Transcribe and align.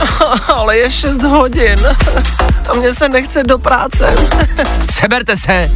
Ale 0.54 0.76
je 0.76 0.90
6 0.90 1.22
hodin 1.22 1.78
a 2.70 2.74
mně 2.74 2.94
se 2.94 3.08
nechce 3.08 3.42
do 3.44 3.58
práce. 3.58 4.14
Seberte 4.90 5.36
se, 5.36 5.70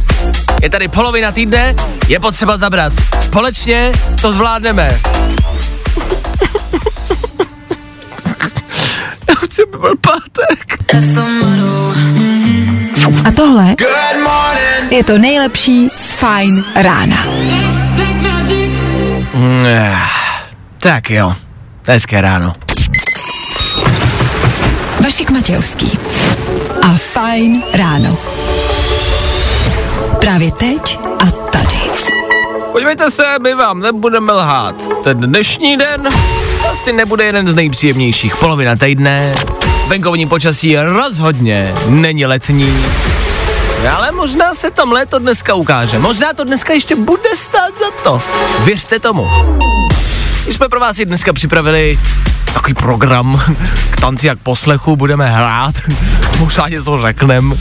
je 0.61 0.69
tady 0.69 0.87
polovina 0.87 1.31
týdne, 1.31 1.75
je 2.07 2.19
potřeba 2.19 2.57
zabrat. 2.57 2.93
Společně 3.21 3.91
to 4.21 4.33
zvládneme. 4.33 4.99
Já 9.29 9.35
chci, 9.45 9.61
aby 9.63 9.77
byl 9.77 9.95
pátek. 10.01 10.77
A 13.25 13.31
tohle 13.31 13.75
je 14.89 15.03
to 15.03 15.17
nejlepší 15.17 15.89
z 15.95 16.11
Fine 16.11 16.61
rána. 16.75 17.25
Mm, 19.33 19.65
Tak 20.79 21.09
jo, 21.09 21.35
hezké 21.87 22.21
ráno. 22.21 22.53
Vašek 25.03 25.31
Matějovský 25.31 25.99
a 26.81 26.97
Fajn 26.97 27.63
ráno. 27.73 28.17
Právě 30.19 30.51
teď 30.51 30.99
a 31.19 31.25
tady. 31.25 31.79
Podívejte 32.71 33.11
se, 33.11 33.23
my 33.41 33.55
vám 33.55 33.79
nebudeme 33.79 34.33
lhát. 34.33 34.75
Ten 35.03 35.17
dnešní 35.17 35.77
den 35.77 36.09
asi 36.71 36.93
nebude 36.93 37.23
jeden 37.25 37.47
z 37.47 37.55
nejpříjemnějších. 37.55 38.35
Polovina 38.35 38.75
týdne, 38.75 39.31
venkovní 39.87 40.27
počasí 40.27 40.77
rozhodně 40.77 41.75
není 41.87 42.25
letní. 42.25 42.83
Ale 43.95 44.11
možná 44.11 44.53
se 44.53 44.71
tam 44.71 44.91
léto 44.91 45.19
dneska 45.19 45.53
ukáže. 45.53 45.99
Možná 45.99 46.33
to 46.33 46.43
dneska 46.43 46.73
ještě 46.73 46.95
bude 46.95 47.35
stát 47.35 47.73
za 47.79 47.91
to. 48.03 48.21
Věřte 48.63 48.99
tomu. 48.99 49.27
My 50.51 50.55
jsme 50.55 50.69
pro 50.69 50.79
vás 50.79 50.99
i 50.99 51.05
dneska 51.05 51.33
připravili 51.33 51.99
takový 52.53 52.73
program 52.73 53.41
k 53.91 54.01
tanci 54.01 54.27
jak 54.27 54.39
poslechu, 54.39 54.95
budeme 54.95 55.29
hrát, 55.29 55.75
možná 56.39 56.67
něco 56.67 57.01
řeknem, 57.01 57.59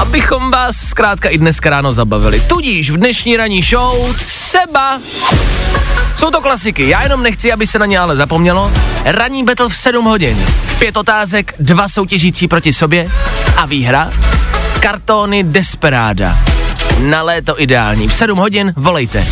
abychom 0.00 0.50
vás 0.50 0.76
zkrátka 0.76 1.28
i 1.28 1.38
dneska 1.38 1.70
ráno 1.70 1.92
zabavili. 1.92 2.40
Tudíž 2.40 2.90
v 2.90 2.96
dnešní 2.96 3.36
ranní 3.36 3.62
show 3.62 4.16
třeba 4.16 5.00
jsou 6.16 6.30
to 6.30 6.40
klasiky, 6.40 6.88
já 6.88 7.02
jenom 7.02 7.22
nechci, 7.22 7.52
aby 7.52 7.66
se 7.66 7.78
na 7.78 7.86
ně 7.86 7.98
ale 7.98 8.16
zapomnělo. 8.16 8.72
Ranní 9.04 9.44
battle 9.44 9.68
v 9.68 9.76
7 9.76 10.04
hodin. 10.04 10.46
Pět 10.78 10.96
otázek, 10.96 11.54
dva 11.58 11.88
soutěžící 11.88 12.48
proti 12.48 12.72
sobě 12.72 13.10
a 13.56 13.66
výhra. 13.66 14.10
Kartony 14.80 15.44
Desperáda. 15.44 16.38
Na 16.98 17.22
léto 17.22 17.62
ideální. 17.62 18.08
V 18.08 18.14
7 18.14 18.38
hodin 18.38 18.72
volejte. 18.76 19.26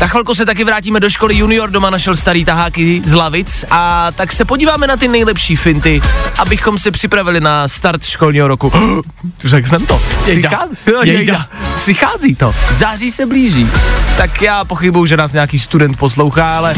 Na 0.00 0.06
chvilku 0.06 0.34
se 0.34 0.46
taky 0.46 0.64
vrátíme 0.64 1.00
do 1.00 1.10
školy 1.10 1.36
junior, 1.36 1.70
doma 1.70 1.90
našel 1.90 2.16
starý 2.16 2.44
taháky 2.44 3.02
z 3.04 3.12
lavic 3.12 3.64
a 3.70 4.12
tak 4.12 4.32
se 4.32 4.44
podíváme 4.44 4.86
na 4.86 4.96
ty 4.96 5.08
nejlepší 5.08 5.56
finty, 5.56 6.02
abychom 6.38 6.78
se 6.78 6.90
připravili 6.90 7.40
na 7.40 7.68
start 7.68 8.04
školního 8.04 8.48
roku. 8.48 8.72
Řekl 9.44 9.68
jsem 9.68 9.86
to. 9.86 10.02
Přichází, 10.22 10.76
jejda. 11.02 11.46
Přichází 11.76 12.34
to. 12.34 12.54
Září 12.72 13.10
se 13.10 13.26
blíží. 13.26 13.68
Tak 14.16 14.42
já 14.42 14.64
pochybuju, 14.64 15.06
že 15.06 15.16
nás 15.16 15.32
nějaký 15.32 15.58
student 15.58 15.98
poslouchá, 15.98 16.56
ale 16.56 16.74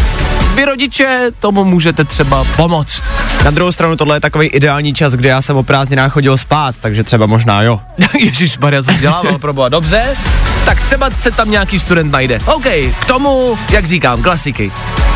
vy 0.55 0.65
rodiče 0.65 1.31
tomu 1.41 1.65
můžete 1.65 2.05
třeba 2.05 2.45
pomoct. 2.45 3.03
Na 3.45 3.51
druhou 3.51 3.73
stranu 3.73 3.97
tohle 3.97 4.17
je 4.17 4.21
takový 4.21 4.47
ideální 4.47 4.95
čas, 4.95 5.13
kdy 5.13 5.29
já 5.29 5.43
jsem 5.43 5.57
o 5.57 5.63
prázdninách 5.63 6.13
chodil 6.13 6.37
spát, 6.37 6.75
takže 6.81 7.05
třeba 7.05 7.27
možná 7.27 7.63
jo. 7.63 7.81
Ježíš 8.19 8.59
Maria, 8.59 8.83
co 8.83 8.93
dělával 8.93 9.39
pro 9.39 9.53
boha, 9.53 9.69
dobře? 9.69 10.17
Tak 10.65 10.81
třeba 10.81 11.11
se 11.21 11.31
tam 11.31 11.51
nějaký 11.51 11.79
student 11.79 12.13
najde. 12.13 12.39
OK, 12.45 12.65
k 13.01 13.07
tomu, 13.07 13.59
jak 13.71 13.87
říkám, 13.87 14.23
klasiky. 14.23 14.73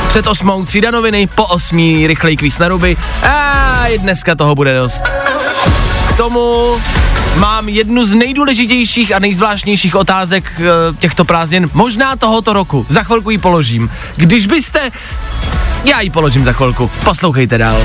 Před 0.09 0.27
osmou 0.27 0.65
třída 0.65 0.91
noviny, 0.91 1.27
po 1.35 1.47
osmí 1.47 2.07
rychlej 2.07 2.37
kvíz 2.37 2.59
na 2.59 2.69
ruby. 2.69 2.97
A 3.23 3.85
dneska 3.99 4.35
toho 4.35 4.55
bude 4.55 4.75
dost. 4.75 5.03
K 6.09 6.17
tomu 6.17 6.77
mám 7.37 7.69
jednu 7.69 8.07
z 8.07 8.15
nejdůležitějších 8.15 9.15
a 9.15 9.19
nejzvláštnějších 9.19 9.95
otázek 9.95 10.53
eh, 10.61 10.97
těchto 10.99 11.25
prázdnin, 11.25 11.71
možná 11.73 12.17
tohoto 12.17 12.53
roku. 12.53 12.87
Za 12.89 13.03
chvilku 13.03 13.31
ji 13.31 13.39
položím. 13.39 13.91
Když 14.17 14.47
byste... 14.47 14.91
Já 15.85 16.01
ji 16.01 16.11
položím 16.11 16.45
za 16.45 16.53
chvilku. 16.53 16.91
Poslouchejte 17.05 17.59
dál. 17.59 17.83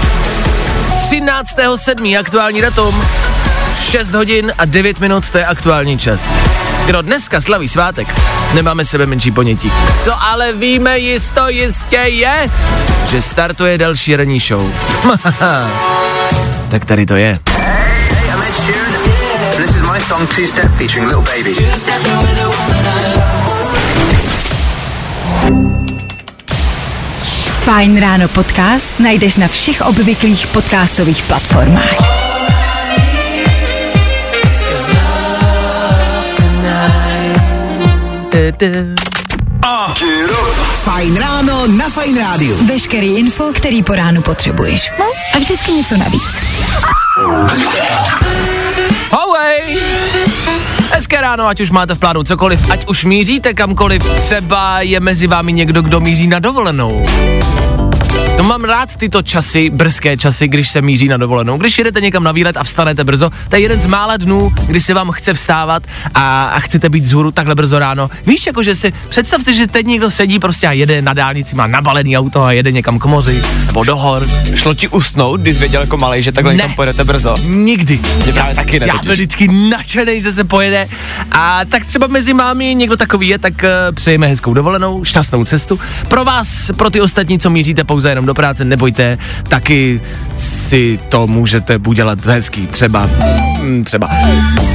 13.7. 1.10 2.20
aktuální 2.20 2.62
datum. 2.62 3.06
6 3.80 4.14
hodin 4.14 4.52
a 4.58 4.66
9 4.66 5.00
minut, 5.00 5.30
to 5.30 5.38
je 5.38 5.46
aktuální 5.46 5.98
čas. 5.98 6.22
Kdo 6.86 7.02
dneska 7.02 7.42
slaví 7.42 7.70
svátek, 7.70 8.08
nemáme 8.54 8.86
sebe 8.86 9.06
menší 9.06 9.32
ponětí. 9.32 9.72
Co 10.04 10.24
ale 10.24 10.54
víme 10.54 11.00
jisto 11.00 11.50
jistě 11.50 11.98
je, 11.98 12.50
že 13.10 13.22
startuje 13.22 13.78
další 13.78 14.16
ranní 14.16 14.40
show. 14.40 14.72
tak 16.70 16.86
tady 16.86 17.06
to 17.06 17.16
je. 17.16 17.40
Hey, 17.50 18.34
I'm 18.34 18.42
Ed 18.42 18.56
Sheeran. 18.56 19.02
And 19.52 19.58
this 19.58 19.76
is 19.76 19.82
my 19.82 20.00
song 20.00 20.28
Two 20.36 20.48
Step 20.48 20.72
featuring 20.78 21.08
Little 21.08 21.24
Baby. 21.24 21.56
Fajn 27.64 28.00
ráno 28.00 28.28
podcast 28.28 29.00
najdeš 29.00 29.38
na 29.38 29.48
všech 29.48 29.82
obvyklých 29.82 30.48
podcastových 30.48 31.24
platformách. 31.24 32.21
Fajn 40.84 41.18
ráno 41.18 41.68
na 41.68 41.90
Fajn 41.90 42.18
rádiu. 42.18 42.58
Veškerý 42.66 43.18
info, 43.18 43.44
který 43.54 43.84
po 43.84 43.96
ránu 43.96 44.22
potřebuješ. 44.22 44.92
No 45.00 45.06
a 45.34 45.38
vždycky 45.38 45.72
něco 45.72 45.98
navíc. 45.98 46.42
Howay! 49.12 49.78
Hezké 50.92 51.22
ráno, 51.22 51.48
ať 51.48 51.60
už 51.62 51.70
máte 51.70 51.96
v 51.96 52.00
plánu 52.00 52.24
cokoliv, 52.24 52.72
ať 52.72 52.88
už 52.88 53.06
míříte 53.06 53.54
kamkoliv, 53.54 54.04
třeba 54.16 54.82
je 54.82 55.00
mezi 55.00 55.28
vámi 55.28 55.54
někdo, 55.54 55.82
kdo 55.82 56.00
míří 56.00 56.28
na 56.28 56.40
dovolenou. 56.40 57.06
Mám 58.52 58.64
rád 58.64 58.96
tyto 58.96 59.22
časy, 59.22 59.70
brzké 59.70 60.18
časy, 60.18 60.48
když 60.48 60.70
se 60.70 60.82
míří 60.82 61.08
na 61.08 61.18
dovolenou. 61.18 61.58
Když 61.58 61.78
jedete 61.78 62.02
někam 62.02 62.24
na 62.24 62.32
výlet 62.32 62.58
a 62.58 62.64
vstanete 62.64 63.04
brzo, 63.04 63.32
to 63.50 63.56
je 63.56 63.62
jeden 63.62 63.82
z 63.82 63.86
mála 63.86 64.18
dnů, 64.18 64.54
kdy 64.68 64.82
se 64.82 64.94
vám 64.94 65.12
chce 65.12 65.34
vstávat 65.34 65.84
a, 66.14 66.46
a 66.46 66.60
chcete 66.60 66.90
být 66.90 67.06
zhůru 67.06 67.32
takhle 67.32 67.56
brzo 67.56 67.80
ráno. 67.80 68.10
Víš, 68.28 68.48
jako 68.48 68.64
že 68.64 68.76
si 68.76 68.94
představte, 69.10 69.54
že 69.54 69.68
teď 69.68 69.86
někdo 69.86 70.12
sedí 70.12 70.40
prostě 70.40 70.68
a 70.68 70.72
jede 70.72 71.02
na 71.02 71.14
dálnici, 71.14 71.56
má 71.56 71.68
nabalený 71.68 72.18
auto 72.18 72.44
a 72.44 72.52
jede 72.52 72.72
někam 72.72 73.00
k 73.00 73.06
moři 73.06 73.42
nebo 73.66 73.84
do 73.84 73.96
hor. 73.96 74.28
Šlo 74.56 74.74
ti 74.74 74.88
usnout, 74.88 75.42
když 75.42 75.58
věděl 75.58 75.82
jako 75.82 75.98
malej, 75.98 76.24
že 76.24 76.32
takhle 76.32 76.54
Ne. 76.54 76.58
někam 76.58 76.74
pojedete 76.74 77.04
brzo? 77.04 77.36
Nikdy. 77.44 78.00
Mě 78.24 78.34
právě 78.34 78.56
taky 78.56 78.80
ne 78.80 78.88
Já 78.88 78.98
byl 79.04 79.14
vždycky 79.14 79.48
nadšený, 79.48 80.22
že 80.22 80.32
se 80.32 80.44
pojede. 80.44 80.88
A 81.32 81.66
tak 81.66 81.86
třeba 81.86 82.08
mezi 82.08 82.34
mámi 82.34 82.76
někdo 82.76 82.98
takový 82.98 83.28
je, 83.28 83.40
tak 83.40 83.54
uh, 83.54 83.96
přejeme 83.96 84.28
hezkou 84.28 84.54
dovolenou, 84.54 85.04
šťastnou 85.04 85.46
cestu. 85.46 85.80
Pro 86.08 86.26
vás, 86.26 86.72
pro 86.78 86.90
ty 86.90 87.02
ostatní, 87.02 87.40
co 87.40 87.50
míříte 87.50 87.84
pouze 87.84 88.10
jenom 88.10 88.26
do 88.26 88.41
práce, 88.42 88.66
nebojte, 88.66 89.18
taky 89.50 90.02
si 90.38 91.00
to 91.10 91.28
můžete 91.28 91.78
udělat 91.88 92.26
hezký, 92.26 92.68
třeba, 92.68 93.10
mm, 93.62 93.84
třeba. 93.84 94.10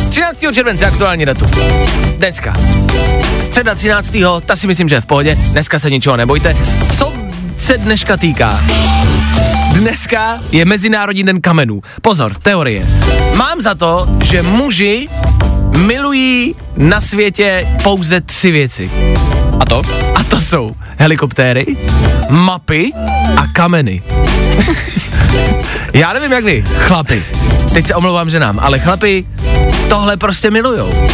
13. 0.08 0.52
července 0.52 0.86
aktuální 0.86 1.26
datu. 1.26 1.46
Dneska. 2.18 2.54
Středa 3.46 3.74
13. 3.74 4.40
ta 4.46 4.56
si 4.56 4.66
myslím, 4.66 4.88
že 4.88 4.94
je 4.94 5.00
v 5.00 5.06
pohodě. 5.06 5.34
Dneska 5.34 5.78
se 5.78 5.90
ničeho 5.90 6.16
nebojte. 6.16 6.54
Co 6.98 7.12
se 7.58 7.78
dneška 7.78 8.16
týká? 8.16 8.60
Dneska 9.74 10.38
je 10.52 10.64
Mezinárodní 10.64 11.22
den 11.22 11.40
kamenů. 11.40 11.82
Pozor, 12.02 12.34
teorie. 12.34 12.86
Mám 13.34 13.60
za 13.60 13.74
to, 13.74 14.08
že 14.24 14.42
muži 14.42 15.08
milují 15.86 16.54
na 16.76 17.00
světě 17.00 17.68
pouze 17.82 18.20
tři 18.20 18.50
věci. 18.50 18.90
A 19.60 19.64
to? 19.64 19.82
A 20.14 20.24
to 20.24 20.40
jsou 20.40 20.76
helikoptéry, 20.96 21.66
mapy 22.28 22.90
a 23.36 23.46
kameny. 23.52 24.02
Já 25.92 26.12
nevím 26.12 26.32
jak 26.32 26.44
vy, 26.44 26.64
chlapi. 26.78 27.24
Teď 27.72 27.86
se 27.86 27.94
omlouvám 27.94 28.30
ženám, 28.30 28.58
ale 28.62 28.78
chlapi 28.78 29.24
tohle 29.88 30.16
prostě 30.16 30.50
milujou. 30.50 31.08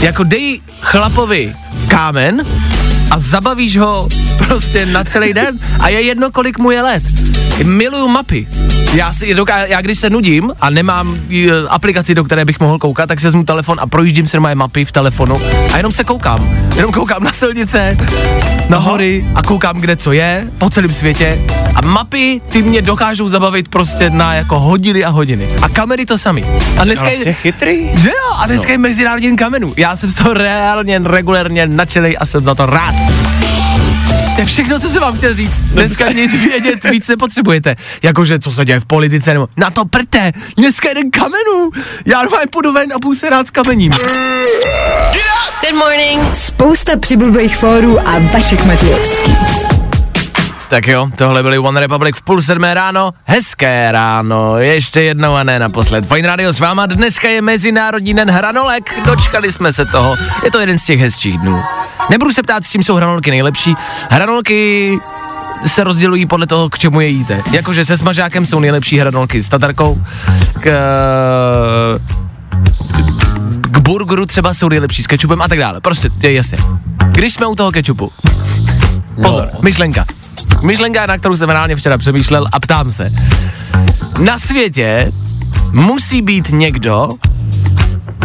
Jako 0.00 0.24
dej 0.24 0.60
chlapovi 0.80 1.54
kámen 1.88 2.42
a 3.10 3.18
zabavíš 3.18 3.76
ho 3.76 4.08
prostě 4.38 4.86
na 4.86 5.04
celý 5.04 5.32
den 5.32 5.58
a 5.80 5.88
je 5.88 6.00
jedno, 6.00 6.30
kolik 6.30 6.58
mu 6.58 6.70
je 6.70 6.82
let. 6.82 7.02
Miluju 7.64 8.08
mapy. 8.08 8.46
Já, 8.94 9.12
si, 9.12 9.34
doká- 9.34 9.66
já 9.66 9.80
když 9.80 9.98
se 9.98 10.10
nudím 10.10 10.52
a 10.60 10.70
nemám 10.70 11.16
e, 11.30 11.46
aplikaci, 11.68 12.14
do 12.14 12.24
které 12.24 12.44
bych 12.44 12.60
mohl 12.60 12.78
koukat, 12.78 13.08
tak 13.08 13.20
si 13.20 13.26
vezmu 13.26 13.44
telefon 13.44 13.78
a 13.80 13.86
projíždím 13.86 14.26
si 14.26 14.38
moje 14.40 14.54
mapy 14.54 14.84
v 14.84 14.92
telefonu 14.92 15.40
a 15.72 15.76
jenom 15.76 15.92
se 15.92 16.04
koukám. 16.04 16.50
Jenom 16.76 16.92
koukám 16.92 17.24
na 17.24 17.32
silnice, 17.32 17.96
na 18.68 18.78
hory 18.78 19.24
a 19.34 19.42
koukám, 19.42 19.76
kde 19.80 19.96
co 19.96 20.12
je, 20.12 20.46
po 20.58 20.70
celém 20.70 20.92
světě. 20.92 21.38
A 21.74 21.86
mapy, 21.86 22.40
ty 22.48 22.62
mě 22.62 22.82
dokážou 22.82 23.28
zabavit 23.28 23.68
prostě 23.68 24.10
na 24.10 24.34
jako 24.34 24.58
hodiny 24.58 25.04
a 25.04 25.08
hodiny. 25.08 25.48
A 25.62 25.68
kamery 25.68 26.06
to 26.06 26.18
sami. 26.18 26.44
A 26.78 26.84
dneska 26.84 27.04
Vlastně 27.04 27.30
je, 27.30 27.32
chytrý. 27.32 27.90
že 27.94 28.08
jo, 28.08 28.34
a 28.38 28.46
dneska 28.46 28.66
no. 28.68 28.72
je 28.72 28.78
Mezinárodní 28.78 29.36
kamenů. 29.36 29.72
Já 29.76 29.96
jsem 29.96 30.10
z 30.10 30.14
toho 30.14 30.34
reálně, 30.34 31.00
regulérně 31.04 31.66
nadšenej 31.66 32.16
a 32.20 32.26
jsem 32.26 32.44
za 32.44 32.54
to 32.54 32.66
rád. 32.66 32.94
To 34.40 34.42
je 34.42 34.46
všechno, 34.46 34.80
co 34.80 34.90
jsem 34.90 35.00
vám 35.00 35.16
chtěl 35.16 35.34
říct. 35.34 35.58
Dneska 35.58 36.12
nic 36.12 36.34
vědět 36.34 36.84
víc 36.90 37.08
nepotřebujete. 37.08 37.76
Jakože, 38.02 38.38
co 38.38 38.52
se 38.52 38.64
děje 38.64 38.80
v 38.80 38.84
politice, 38.84 39.32
nebo 39.32 39.48
na 39.56 39.70
to 39.70 39.84
prte. 39.84 40.32
Dneska 40.56 40.88
jeden 40.88 41.10
kamenů. 41.10 41.70
Já 42.06 42.22
normálně 42.22 42.46
půjdu 42.46 42.72
ven 42.72 42.92
a 42.92 42.98
půjdu 42.98 43.18
se 43.18 43.30
rád 43.30 43.48
s 43.48 43.50
kamením. 43.50 43.92
Good 43.92 45.78
morning. 45.78 46.36
Spousta 46.36 46.96
přibulbých 46.96 47.56
fórů 47.56 48.08
a 48.08 48.18
Vašek 48.18 48.64
Matějovský. 48.64 49.79
Tak 50.70 50.86
jo, 50.86 51.08
tohle 51.16 51.42
byly 51.42 51.58
One 51.58 51.80
Republic 51.80 52.16
v 52.16 52.22
půl 52.22 52.42
sedmé 52.42 52.74
ráno. 52.74 53.10
Hezké 53.24 53.92
ráno, 53.92 54.58
ještě 54.58 55.02
jednou 55.02 55.34
a 55.34 55.42
ne 55.42 55.58
naposled. 55.58 56.06
Fajn 56.06 56.24
Radio 56.24 56.52
s 56.52 56.60
váma, 56.60 56.86
dneska 56.86 57.28
je 57.28 57.42
Mezinárodní 57.42 58.14
den 58.14 58.30
hranolek, 58.30 59.06
dočkali 59.06 59.52
jsme 59.52 59.72
se 59.72 59.84
toho. 59.84 60.16
Je 60.44 60.50
to 60.50 60.60
jeden 60.60 60.78
z 60.78 60.84
těch 60.84 61.00
hezčích 61.00 61.38
dnů. 61.38 61.62
Nebudu 62.10 62.32
se 62.32 62.42
ptát, 62.42 62.64
s 62.64 62.70
čím 62.70 62.82
jsou 62.82 62.94
hranolky 62.94 63.30
nejlepší. 63.30 63.74
Hranolky 64.10 64.98
se 65.66 65.84
rozdělují 65.84 66.26
podle 66.26 66.46
toho, 66.46 66.68
k 66.68 66.78
čemu 66.78 67.00
je 67.00 67.08
jíte. 67.08 67.42
Jakože 67.52 67.84
se 67.84 67.96
smažákem 67.96 68.46
jsou 68.46 68.60
nejlepší 68.60 68.98
hranolky 68.98 69.42
s 69.42 69.48
tatarkou, 69.48 70.02
k, 70.60 70.70
k 73.60 73.78
burgeru 73.78 74.26
třeba 74.26 74.54
jsou 74.54 74.68
nejlepší 74.68 75.02
s 75.02 75.06
kečupem 75.06 75.42
a 75.42 75.48
tak 75.48 75.58
dále. 75.58 75.80
Prostě, 75.80 76.10
je 76.20 76.32
jasně. 76.32 76.58
Když 77.06 77.34
jsme 77.34 77.46
u 77.46 77.54
toho 77.54 77.72
kečupu, 77.72 78.12
pozor, 79.22 79.50
no. 79.54 79.60
myšlenka. 79.62 80.06
Myšlenka, 80.62 81.06
na 81.06 81.18
kterou 81.18 81.36
jsem 81.36 81.50
reálně 81.50 81.76
včera 81.76 81.98
přemýšlel 81.98 82.46
a 82.52 82.60
ptám 82.60 82.90
se. 82.90 83.12
Na 84.18 84.38
světě 84.38 85.12
musí 85.72 86.22
být 86.22 86.48
někdo, 86.50 87.08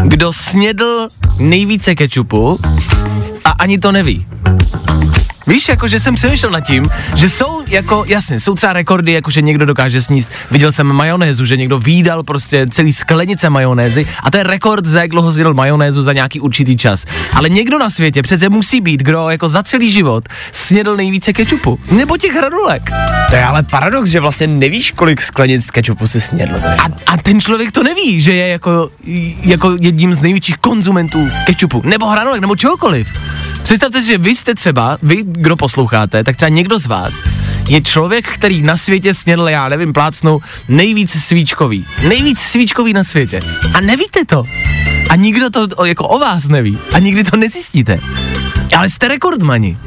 kdo 0.04 0.34
snědl 0.34 1.08
nejvíce 1.40 1.96
kečupu 1.96 2.60
a 3.46 3.50
ani 3.50 3.78
to 3.80 3.92
neví. 3.92 4.26
Víš, 5.48 5.70
jako 5.70 5.88
že 5.88 6.00
jsem 6.00 6.16
přemýšlel 6.16 6.52
nad 6.52 6.60
tím, 6.60 6.84
že 7.16 7.30
jsou 7.30 7.64
jako, 7.68 8.04
jasně, 8.08 8.40
jsou 8.40 8.56
třeba 8.56 8.74
rekordy, 8.74 9.12
jako 9.12 9.32
že 9.32 9.42
někdo 9.42 9.66
dokáže 9.66 10.02
sníst. 10.02 10.30
Viděl 10.52 10.72
jsem 10.72 10.88
majonézu, 10.88 11.46
že 11.46 11.58
někdo 11.58 11.80
výdal 11.80 12.24
prostě 12.24 12.68
celý 12.72 12.94
sklenice 12.94 13.50
majonézy 13.50 14.08
a 14.24 14.32
to 14.32 14.38
je 14.38 14.44
rekord, 14.44 14.86
za 14.86 15.02
jak 15.02 15.12
dlouho 15.12 15.32
zjedl 15.32 15.54
majonézu 15.54 16.04
za 16.04 16.14
nějaký 16.14 16.40
určitý 16.40 16.78
čas. 16.78 17.06
Ale 17.34 17.50
někdo 17.50 17.80
na 17.80 17.90
světě 17.90 18.22
přece 18.22 18.50
musí 18.50 18.82
být, 18.82 19.02
kdo 19.02 19.30
jako 19.30 19.48
za 19.48 19.64
celý 19.64 19.92
život 19.92 20.30
snědl 20.52 20.96
nejvíce 20.96 21.34
kečupu. 21.34 21.80
Nebo 21.92 22.18
těch 22.18 22.34
hranulek. 22.34 22.92
To 23.30 23.36
je 23.36 23.46
ale 23.46 23.64
paradox, 23.64 24.10
že 24.10 24.20
vlastně 24.20 24.48
nevíš, 24.48 24.92
kolik 24.92 25.22
sklenic 25.22 25.72
kečupu 25.72 26.08
si 26.08 26.22
snědl 26.22 26.56
A, 26.78 26.84
a 27.06 27.18
ten 27.18 27.42
člověk 27.42 27.72
to 27.72 27.84
neví, 27.84 28.22
že 28.22 28.34
je 28.34 28.48
jako, 28.48 28.90
jako 29.44 29.78
jedním 29.82 30.14
z 30.14 30.22
největších 30.22 30.58
konzumentů 30.58 31.30
kečupu, 31.46 31.82
nebo 31.86 32.08
hranolek, 32.08 32.42
nebo 32.42 32.56
čehokoliv. 32.56 33.08
Představte 33.66 34.02
si, 34.02 34.08
že 34.08 34.18
vy 34.18 34.36
jste 34.36 34.56
třeba, 34.56 34.98
vy, 35.04 35.18
kdo 35.26 35.56
posloucháte, 35.56 36.24
tak 36.24 36.36
třeba 36.36 36.50
někdo 36.50 36.80
z 36.80 36.86
vás 36.86 37.14
je 37.70 37.82
člověk, 37.82 38.28
který 38.28 38.62
na 38.62 38.78
světě 38.78 39.14
snědl, 39.14 39.50
já 39.50 39.70
nevím, 39.70 39.94
plácnou, 39.94 40.40
nejvíc 40.68 41.12
svíčkový. 41.24 41.86
Nejvíc 42.08 42.40
svíčkový 42.40 42.94
na 42.94 43.04
světě. 43.04 43.40
A 43.74 43.82
nevíte 43.82 44.26
to. 44.26 44.44
A 45.10 45.16
nikdo 45.16 45.50
to 45.50 45.68
o- 45.76 45.86
jako 45.86 46.08
o 46.08 46.20
vás 46.20 46.48
neví. 46.48 46.78
A 46.94 47.00
nikdy 47.00 47.24
to 47.24 47.38
nezjistíte. 47.38 48.00
Ale 48.78 48.90
jste 48.90 49.08
rekordmani. 49.08 49.78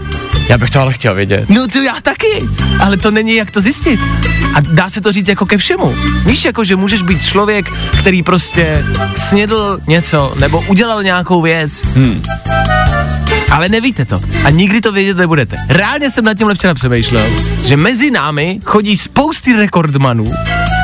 Já 0.49 0.59
bych 0.59 0.71
to 0.71 0.81
ale 0.81 0.93
chtěl 0.93 1.15
vědět. 1.15 1.51
No 1.51 1.69
to 1.69 1.79
já 1.83 1.95
taky, 2.03 2.45
ale 2.81 2.97
to 2.97 3.11
není 3.11 3.35
jak 3.35 3.51
to 3.51 3.61
zjistit. 3.61 4.01
A 4.55 4.61
dá 4.61 4.91
se 4.91 5.01
to 5.01 5.13
říct 5.13 5.29
jako 5.29 5.47
ke 5.47 5.59
všemu. 5.59 5.95
Víš, 6.27 6.45
jako 6.45 6.65
že 6.65 6.77
můžeš 6.77 7.03
být 7.03 7.23
člověk, 7.25 7.71
který 8.01 8.23
prostě 8.23 8.85
snědl 9.17 9.79
něco 9.87 10.35
nebo 10.41 10.65
udělal 10.69 11.03
nějakou 11.03 11.43
věc. 11.43 11.73
Hmm. 11.95 12.23
Ale 13.59 13.69
nevíte 13.69 14.05
to. 14.05 14.21
A 14.45 14.51
nikdy 14.51 14.81
to 14.81 14.93
vědět 14.93 15.17
nebudete. 15.17 15.57
Reálně 15.69 16.11
jsem 16.11 16.25
nad 16.25 16.35
tímhle 16.35 16.55
včera 16.55 16.75
přemýšlel, 16.75 17.31
že 17.67 17.77
mezi 17.77 18.11
námi 18.11 18.61
chodí 18.65 18.97
spousty 18.97 19.53
rekordmanů, 19.53 20.33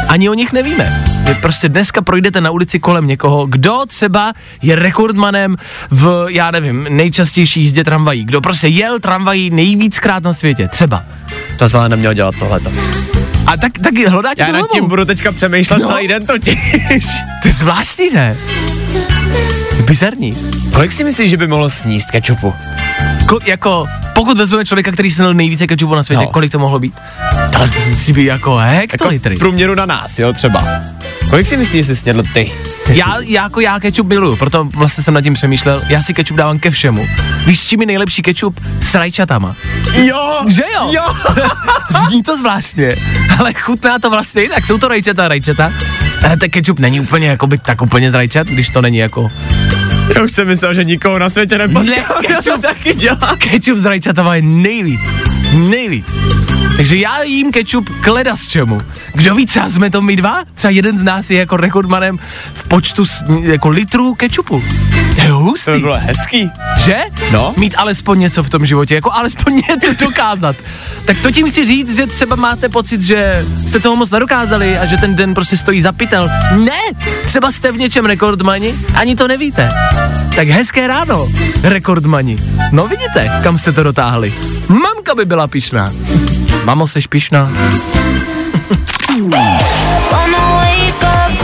ani 0.09 0.29
o 0.29 0.35
nich 0.35 0.53
nevíme. 0.53 1.05
Že 1.27 1.35
prostě 1.35 1.69
dneska 1.69 2.03
projdete 2.03 2.41
na 2.41 2.51
ulici 2.51 2.79
kolem 2.79 3.07
někoho, 3.07 3.47
kdo 3.47 3.87
třeba 3.87 4.33
je 4.63 4.77
rekordmanem 4.77 5.57
v, 5.91 6.27
já 6.29 6.51
nevím, 6.51 6.87
nejčastější 6.91 7.61
jízdě 7.61 7.85
tramvají. 7.85 8.25
Kdo 8.25 8.41
prostě 8.41 8.69
jel 8.69 9.01
tramvají 9.01 9.51
nejvíckrát 9.51 10.23
na 10.23 10.35
světě. 10.35 10.69
Třeba. 10.69 11.05
To 11.59 11.79
ale 11.79 11.89
neměl 11.89 12.15
dělat 12.15 12.35
tohleto. 12.39 12.73
A 13.47 13.57
tak, 13.57 13.73
tak 13.85 13.99
hledáte 14.09 14.43
Já 14.43 14.53
nad 14.53 14.71
tím 14.73 14.89
budu 14.89 15.05
teďka 15.05 15.33
přemýšlet 15.33 15.79
no. 15.79 15.89
celý 15.89 16.09
den 16.09 16.27
totiž. 16.27 17.07
To 17.43 17.49
je 17.49 17.53
zvláštní, 17.53 18.11
ne? 18.11 18.37
Bizarní. 19.87 20.35
Kolik 20.75 20.93
si 20.93 21.05
myslíš, 21.05 21.31
že 21.31 21.37
by 21.37 21.47
mohlo 21.47 21.71
sníst 21.71 22.11
kečupu? 22.11 22.55
Ko, 23.29 23.39
jako, 23.45 23.87
pokud 24.15 24.39
vezmeme 24.39 24.65
člověka, 24.65 24.93
který 24.93 25.11
snědl 25.11 25.35
nejvíce 25.35 25.67
kečupu 25.67 25.95
na 25.95 26.05
světě, 26.05 26.23
no. 26.25 26.29
Kolik 26.31 26.53
to 26.53 26.59
mohlo 26.59 26.79
být? 26.79 26.95
To 27.53 27.59
musí 27.89 28.13
být 28.13 28.25
jako 28.25 28.51
Jako 28.51 28.61
hektolitry. 28.61 29.37
v 29.37 29.39
průměru 29.39 29.75
na 29.75 29.87
nás, 29.87 30.19
jo, 30.19 30.33
třeba. 30.33 30.65
Kolik 31.31 31.47
si 31.47 31.57
myslíš, 31.57 31.87
že 31.87 31.97
jsi 31.97 32.01
snědl 32.01 32.23
ty? 32.35 32.53
Já, 32.89 33.17
já 33.21 33.43
jako 33.43 33.61
já 33.61 33.81
kečup 33.81 34.07
miluju, 34.09 34.37
proto 34.37 34.65
vlastně 34.65 35.05
jsem 35.05 35.15
nad 35.15 35.21
tím 35.21 35.35
přemýšlel. 35.35 35.83
Já 35.89 36.03
si 36.03 36.15
kečup 36.15 36.37
dávám 36.37 36.59
ke 36.59 36.71
všemu. 36.71 37.07
Víš, 37.47 37.61
s 37.61 37.67
čím 37.67 37.81
je 37.81 37.87
nejlepší 37.87 38.23
kečup? 38.23 38.61
S 38.81 38.95
rajčatama. 38.95 39.57
Jo! 39.95 40.43
Že 40.49 40.63
jo? 40.75 40.89
Jo! 40.93 41.15
Zní 42.09 42.23
to 42.23 42.37
zvláštně, 42.37 42.97
ale 43.39 43.53
chutná 43.55 43.99
to 43.99 44.11
vlastně 44.11 44.43
jinak. 44.43 44.67
Jsou 44.67 44.79
to 44.79 44.89
rajčata, 44.89 45.29
rajčata. 45.29 45.73
Ale 46.25 46.37
ten 46.37 46.51
kečup 46.51 46.79
není 46.79 47.01
úplně 47.01 47.29
jako 47.29 47.47
by 47.47 47.59
tak 47.59 47.83
úplně 47.83 48.11
z 48.11 48.15
rajčat, 48.15 48.47
když 48.47 48.69
to 48.69 48.83
není 48.83 48.99
jako 48.99 49.29
Já 50.17 50.23
už 50.23 50.33
jsem 50.33 50.49
myslel, 50.49 50.75
že 50.75 50.85
nikoho 50.85 51.19
na 51.19 51.31
světě 51.31 51.59
nepotkal. 51.59 51.85
Ne, 51.85 52.05
kečup. 52.27 52.63
taky 52.63 52.95
dělá. 52.95 53.37
Kečup 53.39 53.79
s 53.79 53.85
rajčatama 53.85 54.35
je 54.35 54.43
nejvíc. 54.43 55.01
Nejvíc. 55.53 56.07
Takže 56.77 56.97
já 56.97 57.23
jím 57.23 57.53
kečup 57.53 57.91
kleda 58.01 58.37
s 58.37 58.49
čemu. 58.49 58.79
Kdo 59.15 59.35
ví, 59.35 59.47
třeba 59.47 59.71
jsme 59.71 59.91
to 59.91 60.03
my 60.03 60.17
dva? 60.17 60.43
Třeba 60.55 60.71
jeden 60.71 60.99
z 60.99 61.03
nás 61.03 61.31
je 61.31 61.39
jako 61.39 61.57
rekordmanem 61.57 62.19
v 62.55 62.69
počtu 62.69 63.07
s, 63.07 63.25
jako 63.43 63.69
litrů 63.69 64.15
kečupu. 64.15 64.63
To 64.91 64.97
je 64.97 65.11
To 65.15 65.23
by 65.23 65.29
hustý, 65.29 65.73
bylo 65.81 65.99
hezký. 65.99 66.51
že? 66.79 66.97
No. 67.33 67.55
Mít 67.57 67.75
alespoň 67.79 68.19
něco 68.21 68.43
v 68.43 68.51
tom 68.51 68.67
životě, 68.67 68.95
jako 68.95 69.13
alespoň 69.13 69.63
něco 69.71 69.95
dokázat. 69.99 70.57
Tak 71.05 71.19
to 71.19 71.31
tím 71.31 71.51
chci 71.51 71.65
říct, 71.65 71.97
že 71.97 72.07
třeba 72.07 72.37
máte 72.37 72.69
pocit, 72.69 73.03
že 73.03 73.45
jste 73.69 73.81
toho 73.81 73.97
moc 73.97 74.11
nedokázali 74.11 74.79
a 74.79 74.87
že 74.87 74.97
ten 74.97 75.17
den 75.17 75.35
prostě 75.35 75.57
stojí 75.57 75.83
za 75.83 75.93
pytel. 75.93 76.29
Ne, 76.65 76.81
třeba 77.27 77.53
jste 77.53 77.73
v 77.73 77.77
něčem 77.77 78.07
rekordmani, 78.07 78.75
ani 78.95 79.17
to 79.17 79.29
nevíte. 79.29 79.69
Tak 80.37 80.49
hezké 80.49 80.87
ráno, 80.87 81.29
rekordmani. 81.63 82.37
No 82.73 82.89
vidíte, 82.89 83.41
kam 83.43 83.59
jste 83.59 83.73
to 83.73 83.83
dotáhli. 83.83 84.35
Mamka 84.69 85.15
by 85.15 85.25
byla 85.25 85.47
pišná. 85.47 85.93
Mamo, 86.65 86.89
jsi 86.89 87.01
pišná? 87.09 87.53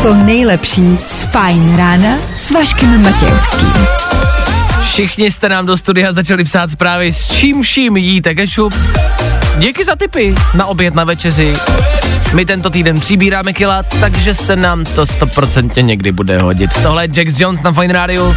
To 0.02 0.14
nejlepší 0.14 0.98
z 1.06 1.22
Fajn 1.22 1.76
rána 1.76 2.08
s 2.36 2.50
Vaškem 2.50 3.02
Matějovským. 3.02 3.72
Všichni 4.82 5.30
jste 5.30 5.48
nám 5.48 5.66
do 5.66 5.76
studia 5.76 6.12
začali 6.12 6.44
psát 6.44 6.70
zprávy, 6.70 7.12
s 7.12 7.26
čím 7.26 7.62
vším 7.62 7.96
jíte 7.96 8.34
kečup. 8.34 8.74
Díky 9.58 9.84
za 9.84 9.96
tipy 9.96 10.34
na 10.54 10.66
oběd 10.66 10.94
na 10.94 11.04
večeři. 11.04 11.52
My 12.34 12.46
tento 12.46 12.70
týden 12.70 13.00
přibíráme 13.00 13.52
kila, 13.52 13.82
takže 13.82 14.34
se 14.34 14.56
nám 14.56 14.84
to 14.84 15.06
stoprocentně 15.06 15.82
někdy 15.82 16.12
bude 16.12 16.38
hodit. 16.38 16.70
Tohle 16.82 17.04
je 17.04 17.08
Jax 17.12 17.40
Jones 17.40 17.62
na 17.62 17.72
Fine 17.72 17.92
Radio. 17.92 18.34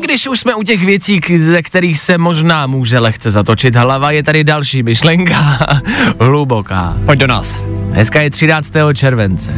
Když 0.00 0.26
už 0.28 0.40
jsme 0.40 0.54
u 0.54 0.62
těch 0.62 0.84
věcí, 0.84 1.20
ze 1.38 1.62
kterých 1.62 1.98
se 1.98 2.18
možná 2.18 2.66
může 2.66 2.98
lehce 2.98 3.30
zatočit 3.30 3.76
hlava, 3.76 4.10
je 4.10 4.22
tady 4.22 4.44
další 4.44 4.82
myšlenka. 4.82 5.58
Hluboká. 6.20 6.96
Pojď 7.06 7.18
do 7.18 7.26
nás. 7.26 7.62
Dneska 7.92 8.22
je 8.22 8.30
13. 8.30 8.72
července. 8.94 9.54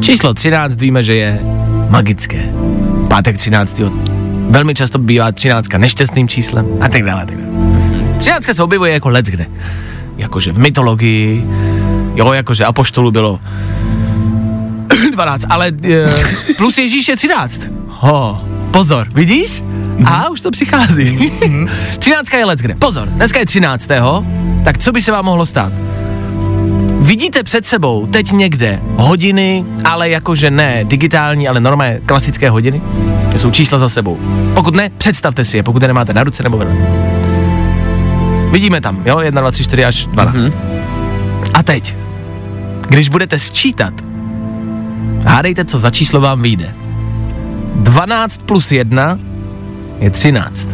Číslo 0.00 0.34
13 0.34 0.80
víme, 0.80 1.02
že 1.02 1.14
je 1.14 1.40
magické. 1.88 2.48
Pátek 3.08 3.38
13. 3.38 3.80
Velmi 4.50 4.74
často 4.74 4.98
bývá 4.98 5.32
13 5.32 5.68
nešťastným 5.78 6.28
číslem 6.28 6.66
a 6.80 6.88
tak 6.88 7.02
dále. 7.02 7.22
a 7.22 7.26
Tak 7.26 7.36
dále. 7.36 8.18
13 8.18 8.44
se 8.52 8.62
objevuje 8.62 8.92
jako 8.92 9.08
let 9.08 9.26
kde. 9.26 9.46
Jakože 10.16 10.52
v 10.52 10.58
mytologii, 10.58 11.44
jo, 12.14 12.32
jakože 12.32 12.64
apoštolů 12.64 13.10
bylo 13.10 13.40
12, 15.12 15.44
ale 15.48 15.72
e, 15.84 16.14
plus 16.56 16.78
Ježíš 16.78 17.08
je 17.08 17.16
13. 17.16 17.62
Ho, 17.88 18.44
pozor, 18.76 19.08
vidíš? 19.14 19.64
A 20.04 20.30
už 20.30 20.40
to 20.40 20.50
přichází. 20.50 21.32
13 21.98 22.32
je 22.32 22.44
let 22.44 22.58
kde. 22.58 22.74
Pozor, 22.74 23.08
dneska 23.08 23.38
je 23.38 23.46
13. 23.46 23.88
Tak 24.64 24.78
co 24.78 24.92
by 24.92 25.02
se 25.02 25.12
vám 25.12 25.24
mohlo 25.24 25.46
stát? 25.46 25.72
vidíte 27.00 27.42
před 27.42 27.66
sebou 27.66 28.06
teď 28.06 28.32
někde 28.32 28.80
hodiny, 28.96 29.64
ale 29.84 30.08
jakože 30.08 30.50
ne 30.50 30.84
digitální, 30.84 31.48
ale 31.48 31.60
normálně 31.60 32.00
klasické 32.06 32.50
hodiny, 32.50 32.82
to 33.32 33.38
jsou 33.38 33.50
čísla 33.50 33.78
za 33.78 33.88
sebou. 33.88 34.18
Pokud 34.54 34.74
ne, 34.74 34.90
představte 34.98 35.44
si 35.44 35.56
je, 35.56 35.62
pokud 35.62 35.82
je 35.82 35.88
nemáte 35.88 36.14
na 36.14 36.24
ruce 36.24 36.42
nebo 36.42 36.58
vedle. 36.58 36.76
Vidíme 38.50 38.80
tam, 38.80 39.02
jo, 39.06 39.20
1, 39.20 39.40
2, 39.40 39.50
3, 39.50 39.64
4 39.64 39.84
až 39.84 40.06
12. 40.06 40.36
Mm-hmm. 40.36 40.52
A 41.54 41.62
teď, 41.62 41.96
když 42.88 43.08
budete 43.08 43.38
sčítat, 43.38 43.94
hádejte, 45.26 45.64
co 45.64 45.78
za 45.78 45.90
číslo 45.90 46.20
vám 46.20 46.42
vyjde. 46.42 46.85
12 47.76 48.42
plus 48.42 48.72
1 48.72 49.18
je 50.00 50.10
13. 50.10 50.68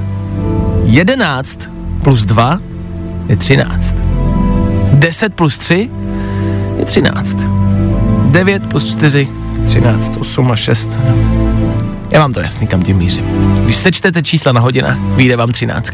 11 0.85 1.71
plus 2.03 2.25
2 2.25 2.61
je 3.29 3.37
13. 3.37 3.95
10 4.93 5.35
plus 5.35 5.59
3 5.59 5.91
je 6.79 6.85
13. 6.85 7.37
9 8.31 8.67
plus 8.67 8.85
4 8.85 9.29
je 9.59 9.65
13. 9.65 10.17
8 10.21 10.51
a 10.51 10.57
6. 10.57 10.91
Já 12.11 12.21
mám 12.21 12.33
to 12.33 12.41
jasný, 12.41 12.67
kam 12.67 12.83
tím 12.83 12.97
mířím. 12.97 13.25
Když 13.65 13.77
sečtete 13.77 14.23
čísla 14.23 14.53
na 14.53 14.61
hodinách, 14.61 14.99
vyjde 14.99 15.37
vám 15.37 15.53
13. 15.53 15.91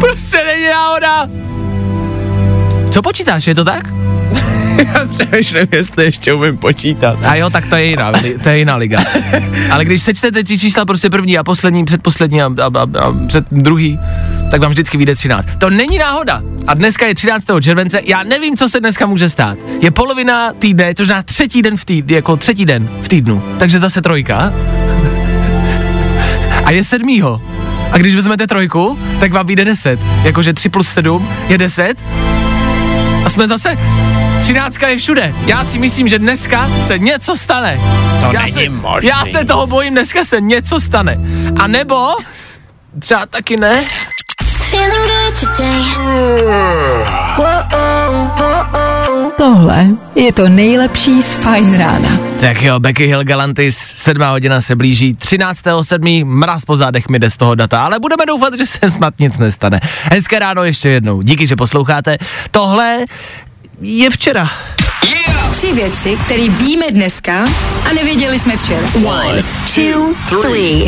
Prostě 0.00 0.36
není 0.46 0.68
náhoda. 0.68 1.28
Co 2.90 3.02
počítáš, 3.02 3.46
je 3.46 3.54
to 3.54 3.64
tak? 3.64 4.03
Já 4.94 5.06
přemýšlím, 5.06 5.66
jestli 5.72 6.04
ještě 6.04 6.32
umím 6.32 6.56
počítat. 6.56 7.18
A 7.24 7.34
jo, 7.34 7.50
tak 7.50 7.66
to 7.66 7.76
je 7.76 7.84
jiná, 7.84 8.12
to 8.42 8.48
je 8.48 8.58
jiná 8.58 8.76
liga. 8.76 9.00
Ale 9.70 9.84
když 9.84 10.02
sečtete 10.02 10.44
ty 10.44 10.58
čísla 10.58 10.84
prostě 10.84 11.10
první 11.10 11.38
a 11.38 11.44
poslední, 11.44 11.84
předposlední 11.84 12.42
a, 12.42 12.46
a, 12.46 12.66
a, 12.78 12.82
a 12.82 13.12
před 13.26 13.44
druhý, 13.50 13.98
tak 14.50 14.60
vám 14.60 14.70
vždycky 14.70 14.96
vyjde 14.96 15.14
13. 15.14 15.48
To 15.58 15.70
není 15.70 15.98
náhoda. 15.98 16.42
A 16.66 16.74
dneska 16.74 17.06
je 17.06 17.14
13. 17.14 17.44
července, 17.60 18.00
já 18.04 18.22
nevím, 18.22 18.56
co 18.56 18.68
se 18.68 18.80
dneska 18.80 19.06
může 19.06 19.30
stát. 19.30 19.58
Je 19.80 19.90
polovina 19.90 20.52
týdne, 20.52 20.94
to 20.94 21.04
znamená 21.04 21.22
třetí 21.22 21.62
den 21.62 21.76
v 21.76 21.84
týdnu, 21.84 22.14
jako 22.14 22.36
třetí 22.36 22.64
den 22.64 22.88
v 23.02 23.08
týdnu, 23.08 23.42
takže 23.58 23.78
zase 23.78 24.02
trojka. 24.02 24.52
A 26.64 26.70
je 26.70 26.84
sedmýho. 26.84 27.42
A 27.92 27.98
když 27.98 28.14
vezmete 28.14 28.46
trojku, 28.46 28.98
tak 29.20 29.32
vám 29.32 29.46
vyjde 29.46 29.64
10. 29.64 30.00
Jakože 30.22 30.52
3 30.52 30.68
plus 30.68 30.88
7 30.88 31.28
je 31.48 31.58
10. 31.58 31.94
A 33.24 33.30
jsme 33.30 33.48
zase, 33.48 33.78
třináctka 34.44 34.88
je 34.88 34.96
všude. 34.96 35.34
Já 35.46 35.64
si 35.64 35.78
myslím, 35.78 36.08
že 36.08 36.18
dneska 36.18 36.70
se 36.86 36.98
něco 36.98 37.36
stane. 37.36 37.80
To 38.20 38.32
já 38.32 38.40
není 38.40 38.52
se, 38.52 38.68
možný. 38.68 39.08
Já 39.08 39.24
se 39.32 39.44
toho 39.44 39.66
bojím, 39.66 39.92
dneska 39.92 40.24
se 40.24 40.40
něco 40.40 40.80
stane. 40.80 41.18
A 41.60 41.66
nebo, 41.66 42.08
třeba 42.98 43.26
taky 43.26 43.56
ne. 43.56 43.82
Tohle 49.36 49.86
je 50.14 50.32
to 50.32 50.48
nejlepší 50.48 51.22
z 51.22 51.34
Fajn 51.34 51.78
rána. 51.78 52.18
Tak 52.40 52.62
jo, 52.62 52.80
Becky 52.80 53.06
Hill 53.06 53.24
Galantis, 53.24 53.78
sedmá 53.78 54.30
hodina 54.30 54.60
se 54.60 54.76
blíží, 54.76 55.14
13.7. 55.14 56.24
mraz 56.24 56.64
po 56.64 56.76
zádech 56.76 57.08
mi 57.08 57.18
jde 57.18 57.30
z 57.30 57.36
toho 57.36 57.54
data, 57.54 57.84
ale 57.84 57.98
budeme 57.98 58.26
doufat, 58.26 58.54
že 58.58 58.66
se 58.66 58.90
snad 58.90 59.14
nic 59.18 59.38
nestane. 59.38 59.80
Hezké 60.12 60.38
ráno 60.38 60.64
ještě 60.64 60.88
jednou, 60.88 61.22
díky, 61.22 61.46
že 61.46 61.56
posloucháte. 61.56 62.18
Tohle 62.50 63.04
je 63.84 64.10
včera. 64.10 64.50
Tři 65.52 65.72
věci, 65.72 66.18
které 66.24 66.48
víme 66.48 66.90
dneska 66.90 67.44
a 67.90 67.92
nevěděli 67.94 68.38
jsme 68.38 68.56
včera. 68.56 68.86
One, 69.04 69.44
two, 69.74 70.14
three. 70.40 70.86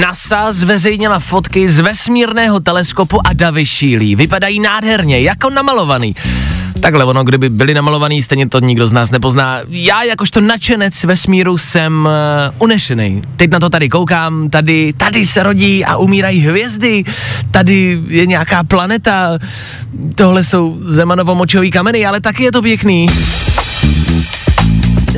NASA 0.00 0.52
zveřejnila 0.52 1.18
fotky 1.18 1.68
z 1.68 1.78
vesmírného 1.78 2.60
teleskopu 2.60 3.26
a 3.26 3.32
davy 3.32 3.66
šílí. 3.66 4.16
Vypadají 4.16 4.60
nádherně, 4.60 5.20
jako 5.20 5.50
namalovaný. 5.50 6.14
Takhle 6.86 7.04
ono, 7.04 7.24
kdyby 7.24 7.48
byli 7.48 7.74
namalovaný, 7.74 8.22
stejně 8.22 8.48
to 8.48 8.60
nikdo 8.60 8.86
z 8.86 8.92
nás 8.92 9.10
nepozná. 9.10 9.60
Já 9.68 10.02
jakožto 10.02 10.40
nadšenec 10.40 11.04
vesmíru 11.04 11.58
jsem 11.58 12.08
uh, 12.08 12.54
unešený. 12.58 13.22
Teď 13.36 13.50
na 13.50 13.58
to 13.58 13.70
tady 13.70 13.88
koukám, 13.88 14.50
tady, 14.50 14.92
tady 14.92 15.26
se 15.26 15.42
rodí 15.42 15.84
a 15.84 15.96
umírají 15.96 16.40
hvězdy, 16.40 17.04
tady 17.50 18.00
je 18.08 18.26
nějaká 18.26 18.64
planeta, 18.64 19.38
tohle 20.14 20.44
jsou 20.44 20.78
Zemanovo-močový 20.86 21.70
kameny, 21.70 22.06
ale 22.06 22.20
taky 22.20 22.42
je 22.42 22.52
to 22.52 22.62
pěkný. 22.62 23.06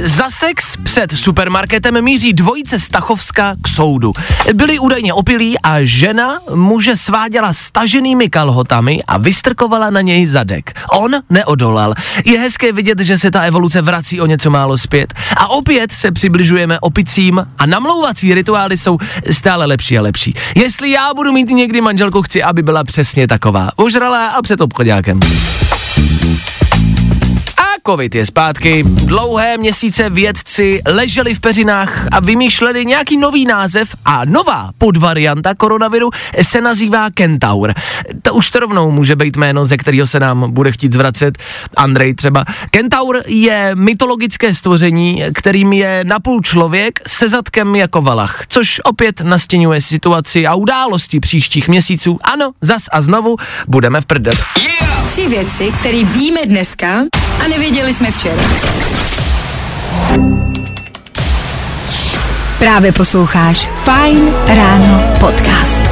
Za 0.05 0.31
sex 0.31 0.77
před 0.83 1.13
supermarketem 1.13 2.05
míří 2.05 2.33
dvojice 2.33 2.79
Stachovska 2.79 3.55
k 3.63 3.69
soudu. 3.69 4.13
Byli 4.55 4.79
údajně 4.79 5.15
opilí 5.15 5.59
a 5.59 5.77
žena 5.83 6.39
muže 6.55 6.97
sváděla 6.97 7.53
staženými 7.53 8.29
kalhotami 8.29 9.03
a 9.07 9.19
vystrkovala 9.19 9.91
na 9.91 10.01
něj 10.01 10.27
zadek. 10.27 10.81
On 10.91 11.11
neodolal. 11.31 11.95
Je 12.25 12.39
hezké 12.39 12.73
vidět, 12.73 13.01
že 13.01 13.19
se 13.19 13.31
ta 13.31 13.41
evoluce 13.41 13.83
vrací 13.83 14.21
o 14.21 14.27
něco 14.27 14.51
málo 14.51 14.79
zpět. 14.79 15.15
A 15.37 15.49
opět 15.49 15.93
se 15.93 16.13
přibližujeme 16.13 16.81
opicím 16.81 17.47
a 17.59 17.67
namlouvací 17.67 18.35
rituály 18.35 18.77
jsou 18.79 18.99
stále 19.31 19.67
lepší 19.67 19.99
a 19.99 20.03
lepší. 20.03 20.35
Jestli 20.55 20.91
já 20.91 21.15
budu 21.15 21.33
mít 21.33 21.51
někdy 21.51 21.81
manželku, 21.81 22.23
chci, 22.23 22.43
aby 22.43 22.63
byla 22.63 22.85
přesně 22.85 23.27
taková. 23.29 23.71
Ožralá 23.77 24.27
a 24.29 24.43
před 24.43 24.61
obchodákem. 24.61 25.21
Covid 27.87 28.15
je 28.15 28.27
zpátky. 28.27 28.85
Dlouhé 28.87 29.59
měsíce 29.59 30.11
vědci 30.11 30.83
leželi 30.87 31.35
v 31.35 31.41
peřinách 31.41 32.09
a 32.11 32.21
vymýšleli 32.21 32.87
nějaký 32.87 33.17
nový 33.17 33.45
název 33.45 33.89
a 34.05 34.25
nová 34.25 34.71
podvarianta 34.79 35.55
koronaviru 35.55 36.11
se 36.43 36.61
nazývá 36.61 37.11
Kentaur. 37.11 37.75
To 38.23 38.35
už 38.35 38.51
to 38.51 38.61
rovnou 38.61 38.91
může 38.91 39.17
být 39.17 39.37
jméno, 39.37 39.65
ze 39.65 39.77
kterého 39.77 40.07
se 40.07 40.21
nám 40.21 40.53
bude 40.53 40.73
chtít 40.73 40.93
zvracet. 40.93 41.39
Andrej 41.77 42.15
třeba. 42.15 42.45
Kentaur 42.71 43.23
je 43.27 43.71
mytologické 43.75 44.55
stvoření, 44.55 45.25
kterým 45.35 45.73
je 45.73 46.05
napůl 46.05 46.41
člověk 46.43 47.01
se 47.07 47.29
zadkem 47.29 47.77
jako 47.77 48.03
valach, 48.03 48.43
což 48.49 48.81
opět 48.85 49.21
nastěňuje 49.21 49.81
situaci 49.81 50.47
a 50.47 50.55
události 50.55 51.21
příštích 51.21 51.69
měsíců. 51.69 52.19
Ano, 52.23 52.53
zas 52.61 52.83
a 52.93 53.03
znovu 53.03 53.37
budeme 53.69 54.01
v 54.01 54.07
prdel. 54.07 54.35
Tři 55.07 55.29
věci, 55.29 55.73
které 55.81 56.05
víme 56.05 56.41
dneska 56.47 57.05
a 57.45 57.49
nevěděli 57.49 57.95
jsme 57.95 58.11
včera. 58.11 58.43
Právě 62.59 62.93
posloucháš 62.93 63.69
Fajn 63.85 64.35
ráno 64.47 65.03
podcast. 65.21 65.83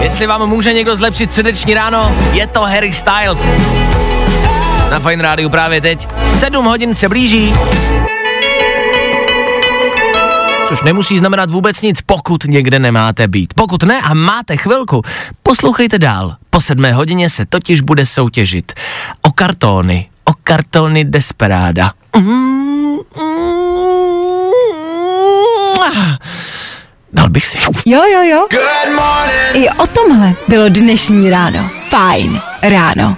Jestli 0.00 0.26
vám 0.26 0.48
může 0.48 0.72
někdo 0.72 0.96
zlepšit 0.96 1.34
srdeční 1.34 1.74
ráno, 1.74 2.14
je 2.32 2.46
to 2.46 2.60
Harry 2.60 2.92
Styles. 2.92 3.38
Na 4.90 4.98
Fine 5.00 5.22
Rádiu 5.22 5.50
právě 5.50 5.80
teď. 5.80 6.08
7 6.24 6.64
hodin 6.64 6.94
se 6.94 7.08
blíží. 7.08 7.54
Což 10.68 10.82
nemusí 10.82 11.18
znamenat 11.18 11.50
vůbec 11.50 11.82
nic, 11.82 12.00
pokud 12.06 12.44
někde 12.44 12.78
nemáte 12.78 13.28
být. 13.28 13.54
Pokud 13.54 13.82
ne 13.82 14.00
a 14.00 14.14
máte 14.14 14.56
chvilku, 14.56 15.02
poslouchejte 15.42 15.98
dál. 15.98 16.36
Po 16.50 16.60
sedmé 16.60 16.92
hodině 16.92 17.30
se 17.30 17.46
totiž 17.46 17.80
bude 17.80 18.06
soutěžit 18.06 18.72
o 19.22 19.32
kartony. 19.32 20.08
O 20.24 20.32
kartony 20.44 21.04
Desperada. 21.04 21.92
Mm, 22.16 22.24
mm, 22.24 22.98
ah. 25.96 26.16
Dal 27.12 27.28
bych 27.28 27.46
si. 27.46 27.58
Jo, 27.86 28.02
jo, 28.12 28.22
jo. 28.22 28.46
I 29.54 29.68
o 29.70 29.86
tomhle 29.86 30.34
bylo 30.48 30.68
dnešní 30.68 31.30
ráno. 31.30 31.70
Fajn 31.88 32.40
ráno. 32.62 33.16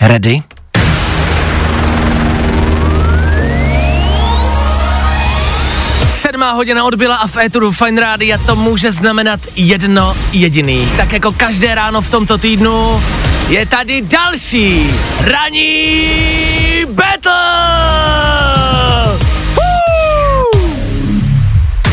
Ready? 0.00 0.42
Hodina 6.54 6.84
odbyla 6.84 7.16
a 7.16 7.26
v 7.26 7.36
éteru 7.36 7.72
Fine 7.72 8.00
Rádia 8.00 8.38
to 8.38 8.56
může 8.56 8.92
znamenat 8.92 9.40
jedno 9.56 10.16
jediný. 10.32 10.88
Tak 10.96 11.12
jako 11.12 11.32
každé 11.32 11.74
ráno 11.74 12.00
v 12.00 12.10
tomto 12.10 12.38
týdnu 12.38 13.02
je 13.48 13.66
tady 13.66 14.02
další 14.02 14.94
ranní 15.20 16.86
battle! 16.90 17.34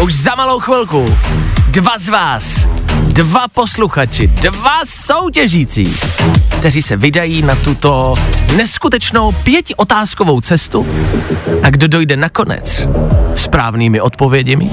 Už 0.01 0.13
za 0.13 0.35
malou 0.35 0.59
chvilku 0.59 1.17
dva 1.67 1.97
z 1.97 2.09
vás, 2.09 2.67
dva 3.07 3.47
posluchači, 3.47 4.27
dva 4.27 4.79
soutěžící, 4.85 5.95
kteří 6.61 6.81
se 6.81 6.97
vydají 6.97 7.41
na 7.41 7.55
tuto 7.55 8.13
neskutečnou 8.55 9.31
pětiotázkovou 9.31 10.41
cestu 10.41 10.87
a 11.63 11.69
kdo 11.69 11.87
dojde 11.87 12.17
nakonec 12.17 12.87
správnými 13.35 14.01
odpověděmi, 14.01 14.71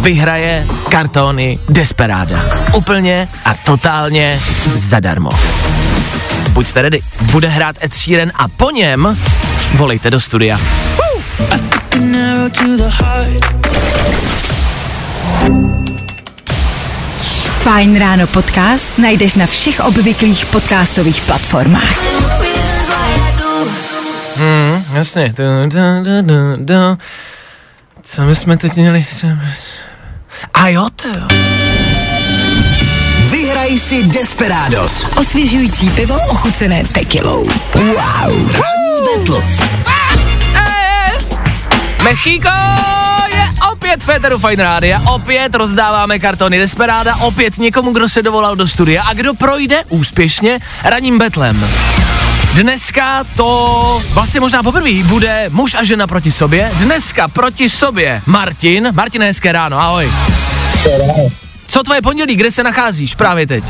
vyhraje 0.00 0.66
kartony 0.88 1.58
Desperada. 1.68 2.44
Úplně 2.74 3.28
a 3.44 3.54
totálně 3.54 4.40
zadarmo. 4.74 5.30
Buďte 6.50 6.82
ready, 6.82 7.00
bude 7.32 7.48
hrát 7.48 7.76
Ed 7.84 7.94
Sheeran 7.94 8.30
a 8.34 8.48
po 8.48 8.70
něm 8.70 9.18
volejte 9.74 10.10
do 10.10 10.20
studia. 10.20 10.60
Fajn 17.70 17.94
ráno 17.94 18.26
podcast 18.26 18.98
najdeš 18.98 19.38
na 19.38 19.46
všech 19.46 19.78
obvyklých 19.80 20.46
podcastových 20.50 21.22
platformách. 21.22 21.98
Hmm, 24.36 24.84
jasně. 24.92 25.34
Du, 25.36 25.44
du, 25.70 25.78
du, 26.02 26.22
du, 26.22 26.56
du. 26.56 26.98
Co 28.02 28.22
my 28.22 28.34
jsme 28.34 28.56
teď 28.56 28.76
měli? 28.76 29.06
A 30.54 30.68
jo, 30.68 30.88
to 30.96 31.08
jo. 31.08 31.26
Vyhraj 33.30 33.78
si 33.78 34.02
Desperados. 34.02 35.06
Osvěžující 35.16 35.90
pivo 35.90 36.18
ochucené 36.28 36.84
tekilou. 36.84 37.48
Wow. 37.74 38.52
Ranní 38.52 38.98
betl. 39.06 39.44
Mexiko 42.04 42.50
opět 44.00 44.14
Féteru 44.14 44.38
Fine 44.38 44.64
Rádia, 44.64 45.02
opět 45.14 45.54
rozdáváme 45.54 46.18
kartony 46.18 46.58
Desperáda, 46.58 47.16
opět 47.16 47.58
někomu, 47.58 47.92
kdo 47.92 48.08
se 48.08 48.22
dovolal 48.22 48.56
do 48.56 48.68
studia 48.68 49.02
a 49.02 49.14
kdo 49.14 49.34
projde 49.34 49.82
úspěšně 49.88 50.58
raním 50.84 51.18
betlem. 51.18 51.68
Dneska 52.54 53.24
to 53.36 54.02
vlastně 54.12 54.40
možná 54.40 54.62
poprvé 54.62 55.02
bude 55.02 55.46
muž 55.48 55.74
a 55.74 55.84
žena 55.84 56.06
proti 56.06 56.32
sobě. 56.32 56.72
Dneska 56.74 57.28
proti 57.28 57.68
sobě 57.68 58.22
Martin. 58.26 58.88
Martin, 58.92 59.22
hezké 59.22 59.52
ráno, 59.52 59.78
ahoj. 59.78 60.10
Co 61.66 61.82
tvoje 61.82 62.02
pondělí, 62.02 62.36
kde 62.36 62.50
se 62.50 62.62
nacházíš 62.62 63.14
právě 63.14 63.46
teď? 63.46 63.64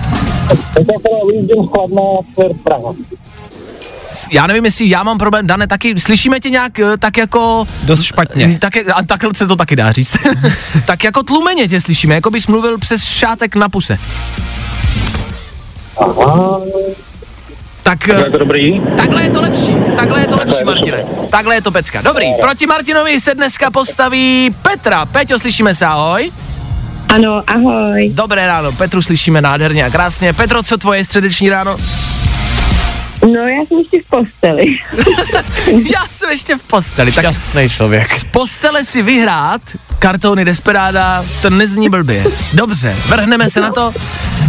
Já 4.31 4.47
nevím, 4.47 4.65
jestli 4.65 4.89
já 4.91 5.03
mám 5.03 5.19
problém, 5.19 5.47
Dane, 5.47 5.67
taky 5.67 6.01
slyšíme 6.01 6.41
tě 6.41 6.51
nějak 6.51 6.79
eh, 6.79 6.97
tak 6.99 7.17
jako... 7.17 7.67
Dost 7.83 8.03
špatně. 8.03 8.59
Tak, 8.61 8.77
je- 8.77 8.85
a 8.85 9.03
takhle 9.03 9.31
se 9.35 9.47
to 9.47 9.57
taky 9.57 9.77
dá 9.77 9.93
říct. 9.93 10.17
tak 10.85 11.05
jako 11.05 11.23
tlumeně 11.23 11.69
tě 11.69 11.81
slyšíme, 11.81 12.15
jako 12.15 12.31
bys 12.31 12.47
mluvil 12.47 12.79
přes 12.79 13.05
šátek 13.05 13.57
na 13.57 13.69
puse. 13.69 13.99
Tak, 17.83 18.09
je 18.09 18.31
to 18.31 18.39
dobrý? 18.39 18.81
Takhle 18.97 19.23
je 19.23 19.31
to 19.31 19.41
lepší, 19.43 19.73
takhle 19.97 20.21
je 20.21 20.27
to 20.27 20.37
lepší, 20.37 20.65
Martine. 20.65 21.05
Takhle 21.31 21.55
je 21.55 21.63
to 21.63 21.71
pecka. 21.71 22.01
Dobrý, 22.03 22.27
proti 22.41 22.67
Martinovi 22.67 23.21
se 23.21 23.35
dneska 23.35 23.71
postaví 23.71 24.55
Petra. 24.63 25.07
Peťo, 25.07 25.39
slyšíme 25.39 25.75
se, 25.75 25.87
ahoj. 25.87 26.31
Ano, 27.09 27.43
ahoj. 27.47 28.11
Dobré 28.15 28.47
ráno, 28.47 28.73
Petru 28.73 29.03
slyšíme 29.03 29.41
nádherně 29.41 29.85
a 29.85 29.91
krásně. 29.91 30.33
Petro, 30.33 30.63
co 30.63 30.77
tvoje 30.77 31.05
středeční 31.05 31.51
ráno? 31.51 31.77
No, 33.23 33.41
já 33.41 33.63
jsem 33.67 33.79
ještě 33.79 34.03
v 34.03 34.07
posteli. 34.11 34.65
Já 35.95 36.07
jsem 36.11 36.31
ještě 36.31 36.57
v 36.57 36.63
posteli, 36.63 37.13
tak 37.13 37.23
Šťastný 37.25 37.69
člověk. 37.69 38.09
z 38.09 38.25
postele 38.25 38.85
si 38.85 39.03
vyhrát 39.03 39.61
kartony 39.99 40.45
Desperada, 40.45 41.25
to 41.43 41.51
nezní 41.51 41.89
blbě. 41.89 42.25
Dobře, 42.53 42.97
vrhneme 43.09 43.51
se 43.51 43.61
na 43.61 43.73
to. 43.73 43.93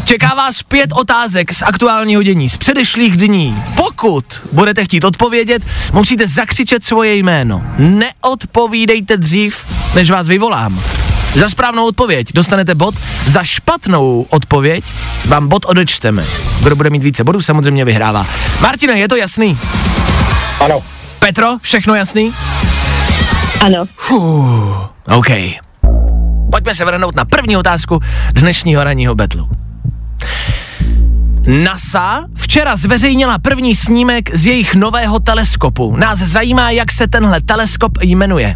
Čeká 0.06 0.34
vás 0.36 0.64
pět 0.64 0.90
otázek 0.94 1.54
z 1.54 1.62
aktuálního 1.62 2.24
dění, 2.24 2.50
z 2.50 2.58
předešlých 2.58 3.18
dní. 3.18 3.64
Pokud 3.76 4.26
budete 4.52 4.86
chtít 4.86 5.04
odpovědět, 5.04 5.64
musíte 5.94 6.28
zakřičet 6.28 6.86
svoje 6.86 7.16
jméno. 7.16 7.64
Neodpovídejte 7.78 9.18
dřív, 9.18 9.66
než 9.96 10.10
vás 10.10 10.28
vyvolám. 10.28 10.82
Za 11.36 11.50
správnou 11.50 11.88
odpověď 11.88 12.28
dostanete 12.34 12.76
bod, 12.76 12.96
za 13.28 13.44
špatnou 13.44 14.26
odpověď 14.30 14.84
vám 15.26 15.48
bod 15.48 15.66
odečteme. 15.66 16.26
Kdo 16.64 16.76
bude 16.76 16.90
mít 16.90 17.04
více 17.04 17.24
bodů, 17.24 17.42
samozřejmě 17.42 17.86
vyhrává. 17.86 18.28
Martine, 18.60 19.00
je 19.00 19.08
to 19.08 19.16
jasný? 19.16 19.58
Ano. 20.60 20.80
Petro, 21.20 21.58
všechno 21.62 21.96
jasný? 21.96 22.34
Ano. 23.62 23.86
Fuh, 23.96 24.90
OK. 25.06 25.28
Pojďme 26.52 26.76
se 26.76 26.86
vrhnout 26.86 27.16
na 27.16 27.26
první 27.26 27.58
otázku 27.58 28.00
dnešního 28.34 28.84
ranního 28.84 29.16
betlu. 29.16 29.50
NASA 31.64 32.24
včera 32.36 32.76
zveřejnila 32.76 33.40
první 33.40 33.76
snímek 33.76 34.36
z 34.36 34.46
jejich 34.46 34.76
nového 34.76 35.20
teleskopu. 35.20 35.96
Nás 35.98 36.20
zajímá, 36.20 36.72
jak 36.72 36.92
se 36.92 37.08
tenhle 37.08 37.42
teleskop 37.42 37.92
jmenuje. 38.02 38.56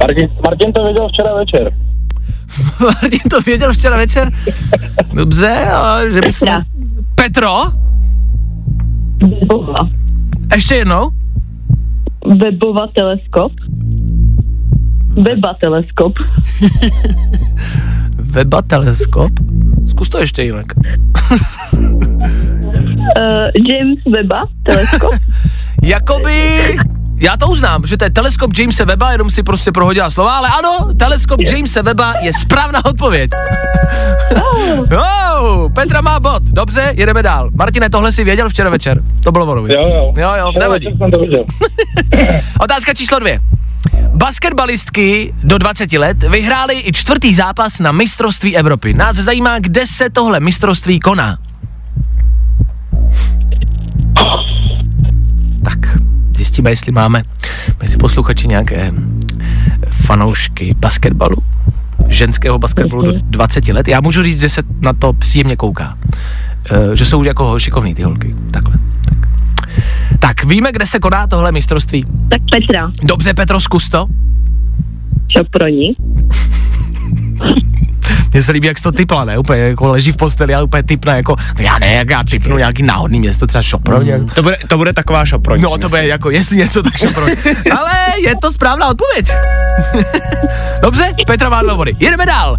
Martin, 0.00 0.28
Martin 0.44 0.72
to 0.72 0.84
věděl 0.84 1.08
včera 1.08 1.34
večer. 1.34 1.72
Martin 2.80 3.30
to 3.30 3.40
věděl 3.40 3.72
včera 3.72 3.96
večer? 3.96 4.32
Dobře, 5.14 5.66
ale 5.66 6.12
že 6.12 6.20
bychom... 6.20 6.48
Petra. 6.48 6.64
Petro? 7.14 7.84
Webova. 9.40 9.90
Ještě 10.54 10.74
jednou? 10.74 11.10
Webova 12.42 12.86
teleskop. 12.86 13.52
Weba 15.08 15.54
teleskop. 15.54 16.12
Weba 18.16 18.62
teleskop? 18.62 19.32
Zkus 19.86 20.08
to 20.08 20.18
ještě 20.18 20.42
jinak. 20.42 20.66
Uh, 21.72 21.90
James 23.72 23.98
Weba 24.16 24.46
teleskop. 24.62 25.14
Jakoby, 25.84 26.76
já 27.20 27.36
to 27.36 27.46
uznám, 27.46 27.86
že 27.86 27.96
to 27.96 28.04
je 28.04 28.10
teleskop 28.10 28.58
Jamesa 28.58 28.84
Weba, 28.84 29.12
jenom 29.12 29.30
si 29.30 29.42
prostě 29.42 29.72
prohodila 29.72 30.10
slova, 30.10 30.36
ale 30.36 30.48
ano, 30.48 30.92
teleskop 30.98 31.40
Jamesa 31.40 31.82
Weba 31.82 32.14
je 32.20 32.32
správná 32.32 32.84
odpověď. 32.84 33.30
oh, 35.40 35.72
Petra 35.72 36.00
má 36.00 36.20
bod, 36.20 36.42
dobře, 36.42 36.92
jedeme 36.96 37.22
dál. 37.22 37.50
Martine, 37.54 37.90
tohle 37.90 38.12
si 38.12 38.24
věděl 38.24 38.48
včera 38.48 38.70
večer, 38.70 39.02
to 39.24 39.32
bylo 39.32 39.46
ono. 39.46 39.60
Jo, 39.60 39.88
jo. 39.88 40.12
Jo, 40.16 40.30
jo, 40.38 40.52
nevadí. 40.58 40.88
Otázka 42.60 42.94
číslo 42.94 43.18
dvě. 43.18 43.40
Basketbalistky 44.14 45.34
do 45.42 45.58
20 45.58 45.92
let 45.92 46.22
vyhrály 46.22 46.82
i 46.86 46.92
čtvrtý 46.92 47.34
zápas 47.34 47.78
na 47.78 47.92
mistrovství 47.92 48.56
Evropy. 48.56 48.94
Nás 48.94 49.16
zajímá, 49.16 49.58
kde 49.58 49.86
se 49.86 50.10
tohle 50.10 50.40
mistrovství 50.40 51.00
koná. 51.00 51.38
Tak, 55.64 55.98
zjistíme, 56.34 56.70
jestli 56.70 56.92
máme 56.92 57.22
mezi 57.82 57.96
posluchači 57.96 58.48
nějaké 58.48 58.92
fanoušky 59.90 60.74
basketbalu, 60.78 61.36
ženského 62.08 62.58
basketbalu 62.58 63.02
do 63.02 63.12
20 63.22 63.68
let. 63.68 63.88
Já 63.88 64.00
můžu 64.00 64.22
říct, 64.22 64.40
že 64.40 64.48
se 64.48 64.62
na 64.80 64.92
to 64.92 65.12
příjemně 65.12 65.56
kouká. 65.56 65.98
E, 66.92 66.96
že 66.96 67.04
jsou 67.04 67.22
jako 67.22 67.58
šikovný 67.58 67.94
ty 67.94 68.02
holky. 68.02 68.34
Takhle. 68.50 68.74
Tak. 69.04 69.28
tak, 70.18 70.44
víme, 70.44 70.72
kde 70.72 70.86
se 70.86 70.98
koná 70.98 71.26
tohle 71.26 71.52
mistrovství. 71.52 72.04
tak 72.28 72.40
Petra. 72.50 72.90
Dobře, 73.02 73.34
Petro, 73.34 73.60
zkus 73.60 73.88
to. 73.88 74.06
Čoproni. 75.28 75.94
Mně 78.32 78.42
se 78.42 78.52
líbí, 78.52 78.66
jak 78.66 78.78
jsi 78.78 78.82
to 78.82 78.92
typla, 78.92 79.24
ne? 79.24 79.38
Úplně 79.38 79.60
jako 79.60 79.88
leží 79.88 80.12
v 80.12 80.16
posteli 80.16 80.54
a 80.54 80.62
úplně 80.62 80.82
typne 80.82 81.16
jako, 81.16 81.36
no 81.58 81.64
já 81.64 81.78
ne, 81.78 81.92
jak 81.92 82.10
já 82.10 82.24
typnu 82.24 82.58
nějaký 82.58 82.82
náhodný 82.82 83.20
město, 83.20 83.46
třeba 83.46 83.62
Šoproň. 83.62 84.12
Mm. 84.18 84.26
To 84.28 84.42
bude, 84.42 84.56
to 84.68 84.76
bude 84.78 84.92
taková 84.92 85.24
šoproň. 85.24 85.60
No 85.60 85.68
to 85.70 85.76
myslím. 85.76 85.90
bude 85.90 86.06
jako, 86.06 86.30
jestli 86.30 86.56
něco, 86.56 86.82
tak 86.82 86.96
Šoproň. 86.98 87.30
Ale 87.78 87.90
je 88.24 88.36
to 88.36 88.52
správná 88.52 88.86
odpověď. 88.88 89.32
Dobře, 90.82 91.12
Petra 91.26 91.48
má 91.48 91.62
dva 91.62 91.74
body. 91.74 91.92
Jedeme 92.00 92.26
dál. 92.26 92.56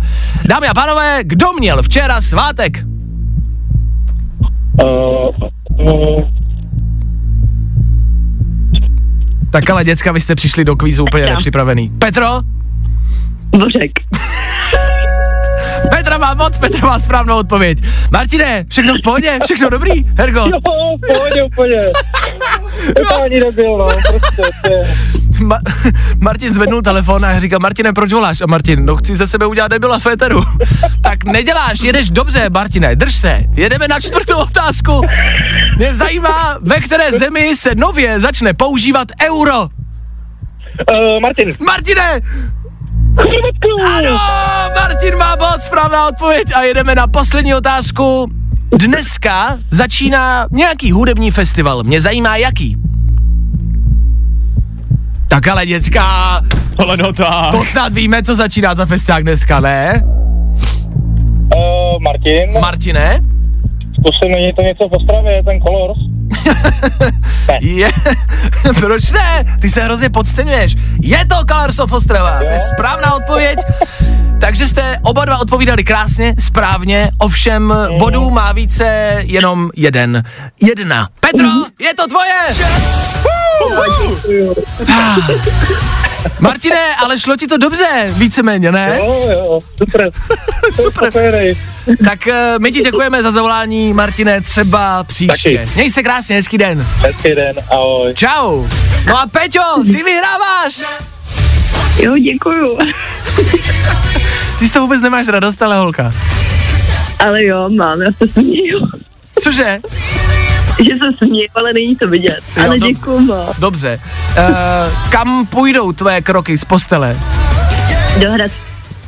Dámy 0.50 0.68
a 0.68 0.74
pánové, 0.74 1.20
kdo 1.24 1.54
měl 1.60 1.84
včera 1.84 2.22
svátek? 2.22 2.84
Uh, 4.84 5.30
uh, 5.80 6.22
Tak 9.52 9.70
ale 9.70 9.84
děcka, 9.84 10.12
vy 10.12 10.22
jste 10.22 10.36
přišli 10.36 10.66
do 10.66 10.76
kvízu 10.76 11.04
úplně 11.04 11.22
Petra. 11.24 11.36
nepřipravený. 11.36 11.90
Petro? 12.00 12.28
Bořek. 13.50 13.92
Petra 16.26 16.36
má 16.36 16.44
bod, 16.50 16.58
Petra 16.58 16.88
má 16.88 17.00
správnou 17.00 17.38
odpověď. 17.38 17.78
Martine, 18.12 18.66
všechno 18.70 18.94
v 18.94 19.02
pohodě? 19.04 19.40
Všechno 19.44 19.70
dobrý? 19.70 19.92
Hergo? 20.18 20.40
jo, 20.40 20.58
v 20.98 21.14
pohodě 21.14 21.44
úplně. 21.44 21.82
To 23.10 23.24
ani 23.24 23.40
nebyl, 23.40 23.78
no, 23.78 23.86
prostě, 24.36 24.96
Ma- 25.40 25.60
Martin 26.20 26.54
zvednul 26.54 26.82
telefon 26.82 27.26
a 27.26 27.40
říká, 27.40 27.60
Martine, 27.60 27.94
proč 27.94 28.14
voláš? 28.14 28.42
A 28.42 28.46
Martin, 28.46 28.86
no 28.86 28.96
chci 28.96 29.16
ze 29.16 29.28
sebe 29.28 29.46
udělat 29.46 29.72
nebyla 29.72 30.00
féteru. 30.00 30.44
tak 31.02 31.24
neděláš, 31.24 31.80
jedeš 31.84 32.12
dobře, 32.12 32.50
Martine, 32.50 32.96
drž 32.96 33.16
se. 33.16 33.44
Jedeme 33.54 33.88
na 33.88 34.00
čtvrtou 34.00 34.38
otázku. 34.38 35.02
Mě 35.78 35.94
zajímá, 35.94 36.58
ve 36.62 36.80
které 36.80 37.12
zemi 37.12 37.56
se 37.56 37.76
nově 37.76 38.20
začne 38.20 38.54
používat 38.54 39.08
euro. 39.30 39.62
uh, 39.62 39.68
Martin. 41.22 41.56
Martine! 41.66 42.22
Ano, 43.86 44.20
Martin 44.76 45.18
má 45.18 45.35
bod, 45.56 45.64
správná 45.64 46.08
odpověď 46.08 46.48
a 46.56 46.62
jedeme 46.62 46.96
na 46.96 47.08
poslední 47.08 47.56
otázku. 47.56 48.32
Dneska 48.80 49.58
začíná 49.72 50.48
nějaký 50.52 50.92
hudební 50.92 51.32
festival. 51.32 51.84
Mě 51.84 52.02
zajímá 52.02 52.36
jaký. 52.36 52.78
Tak 55.28 55.48
ale 55.48 55.66
děcka, 55.66 56.04
Ale 56.78 56.98
no 56.98 57.14
tak. 57.14 57.52
to 57.52 57.66
snad 57.66 57.94
víme, 57.94 58.24
co 58.24 58.36
začíná 58.36 58.76
za 58.76 58.86
festiák 58.86 59.24
dneska, 59.24 59.60
ne? 59.60 60.02
Uh, 61.56 62.02
Martin. 62.02 62.60
Martine? 62.62 63.20
Zkusím, 64.06 64.32
není 64.32 64.54
to 64.54 64.62
něco 64.62 64.90
v 64.90 64.92
Ostravě, 64.92 65.44
ten 65.44 65.62
Colors. 65.62 65.98
Je, 67.62 67.90
proč 68.80 69.12
ne? 69.12 69.58
Ty 69.62 69.70
se 69.70 69.82
hrozně 69.82 70.10
podceňuješ. 70.10 70.76
Je 71.02 71.26
to 71.26 71.36
Colors 71.50 71.80
of 71.80 71.92
Ostrava, 71.92 72.40
to 72.40 72.46
je 72.46 72.60
správná 72.60 73.14
odpověď. 73.14 73.60
Takže 74.42 74.68
jste 74.68 74.98
oba 75.02 75.26
dva 75.26 75.38
odpovídali 75.38 75.84
krásně, 75.84 76.36
správně, 76.40 77.12
ovšem 77.18 77.74
bodů 78.00 78.32
má 78.32 78.52
více 78.52 79.16
jenom 79.26 79.70
jeden. 79.76 80.24
Jedna. 80.62 81.10
Petro, 81.20 81.48
je 81.80 81.94
to 81.96 82.08
tvoje! 82.08 82.36
Ah. 84.94 86.05
Martine, 86.40 86.96
ale 86.96 87.20
šlo 87.20 87.38
ti 87.38 87.48
to 87.48 87.58
dobře, 87.58 87.86
víceméně, 88.08 88.72
ne? 88.72 88.96
Jo, 88.98 89.28
jo, 89.32 89.60
super. 89.78 90.12
Super. 90.76 91.12
Super. 91.12 91.56
Tak 92.06 92.28
eh, 92.28 92.56
my 92.60 92.72
ti 92.72 92.82
děkujeme 92.82 93.24
za 93.24 93.32
zavolání, 93.32 93.94
Martine, 93.94 94.42
třeba 94.42 95.04
příště. 95.04 95.58
Taky. 95.58 95.72
Měj 95.76 95.90
se 95.90 96.04
krásně, 96.04 96.36
hezký 96.36 96.58
den. 96.58 96.88
Hezký 96.98 97.36
den, 97.36 97.56
ahoj. 97.72 98.14
Čau. 98.14 98.66
No 99.08 99.20
a 99.20 99.28
Peťo, 99.28 99.84
ty 99.86 100.04
vyhráváš. 100.04 100.82
Jo, 102.00 102.18
děkuju. 102.18 102.78
Ty 104.60 104.68
z 104.68 104.72
toho 104.72 104.86
vůbec 104.86 105.02
nemáš 105.02 105.28
radost, 105.28 105.62
ale 105.62 105.78
holka. 105.78 106.14
Ale 107.20 107.46
jo, 107.46 107.70
mám, 107.70 108.02
já 108.02 108.12
se 108.12 108.28
směju. 108.28 108.88
Cože? 109.42 109.80
Že 110.90 110.92
se 110.98 111.18
směju, 111.18 111.48
ale 111.56 111.74
není 111.74 111.96
to 111.96 112.08
vidět. 112.08 112.40
Jo, 112.58 112.64
Ale 112.66 112.78
dob- 112.78 112.88
děkuju 112.88 113.20
moc. 113.20 113.60
Dobře. 113.60 114.00
Uh, 114.38 115.10
kam 115.10 115.46
půjdou 115.46 115.92
tvoje 115.92 116.22
kroky 116.22 116.58
z 116.58 116.66
postele? 116.66 117.18
Dohrad. 118.22 118.52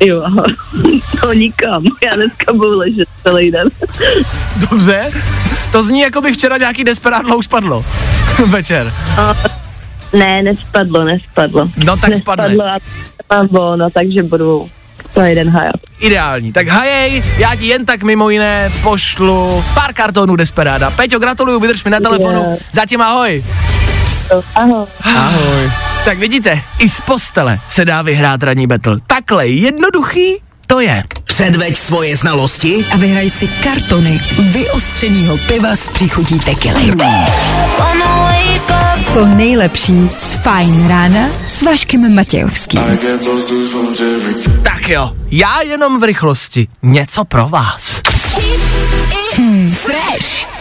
Jo, 0.05 0.23
to 1.21 1.33
nikam. 1.33 1.83
Já 2.05 2.15
dneska 2.15 2.53
budu 2.53 2.77
ležet 2.77 3.07
celý 3.23 3.51
den. 3.51 3.67
Dobře. 4.69 5.11
To 5.71 5.83
zní, 5.83 6.01
jako 6.01 6.21
by 6.21 6.31
včera 6.31 6.57
nějaký 6.57 6.83
desperádlo 6.83 7.37
už 7.37 7.47
padlo. 7.47 7.85
Večer. 8.45 8.93
Ne, 10.13 10.43
nespadlo, 10.43 11.03
nespadlo. 11.03 11.69
No 11.85 11.97
tak 11.97 12.15
spadne. 12.15 12.47
nespadlo 12.47 12.65
a 12.65 12.79
mám 13.35 13.47
volno, 13.47 13.89
takže 13.89 14.23
budu 14.23 14.69
celý 15.13 15.35
den 15.35 15.49
hajat. 15.49 15.75
Ideální. 15.99 16.53
Tak 16.53 16.67
hajej, 16.67 17.23
já 17.37 17.55
ti 17.55 17.67
jen 17.67 17.85
tak 17.85 18.03
mimo 18.03 18.29
jiné 18.29 18.71
pošlu 18.83 19.63
pár 19.73 19.93
kartonů 19.93 20.35
Desperáda. 20.35 20.91
Peťo, 20.91 21.19
gratuluju, 21.19 21.59
vydrž 21.59 21.83
mi 21.83 21.91
na 21.91 21.99
telefonu. 21.99 22.43
Yeah. 22.47 22.59
Zatím 22.71 23.01
ahoj. 23.01 23.43
Ahoj. 24.55 24.85
Ahoj. 25.03 25.71
Tak 26.05 26.17
vidíte, 26.17 26.61
i 26.79 26.89
z 26.89 26.99
postele 26.99 27.59
se 27.69 27.85
dá 27.85 28.01
vyhrát 28.01 28.43
ranní 28.43 28.67
battle. 28.67 28.97
Takhle 29.07 29.47
jednoduchý 29.47 30.35
to 30.67 30.79
je. 30.79 31.03
Předveď 31.23 31.77
svoje 31.77 32.15
znalosti 32.15 32.85
A 32.91 32.97
vyhraj 32.97 33.29
si 33.29 33.47
kartony 33.47 34.21
vyostřenýho 34.39 35.37
piva 35.37 35.75
s 35.75 35.89
příchutí 35.89 36.39
tekily. 36.39 36.91
To 39.17 39.25
nejlepší 39.25 40.09
z 40.17 40.35
Fajn 40.35 40.87
rána 40.87 41.29
s 41.47 41.61
Vaškem 41.61 42.15
Matějovským. 42.15 42.81
Tak 44.63 44.89
jo, 44.89 45.11
já 45.31 45.61
jenom 45.61 45.99
v 45.99 46.03
rychlosti. 46.03 46.67
Něco 46.83 47.25
pro 47.25 47.47
vás. 47.47 48.01
Fresh. 49.73 50.56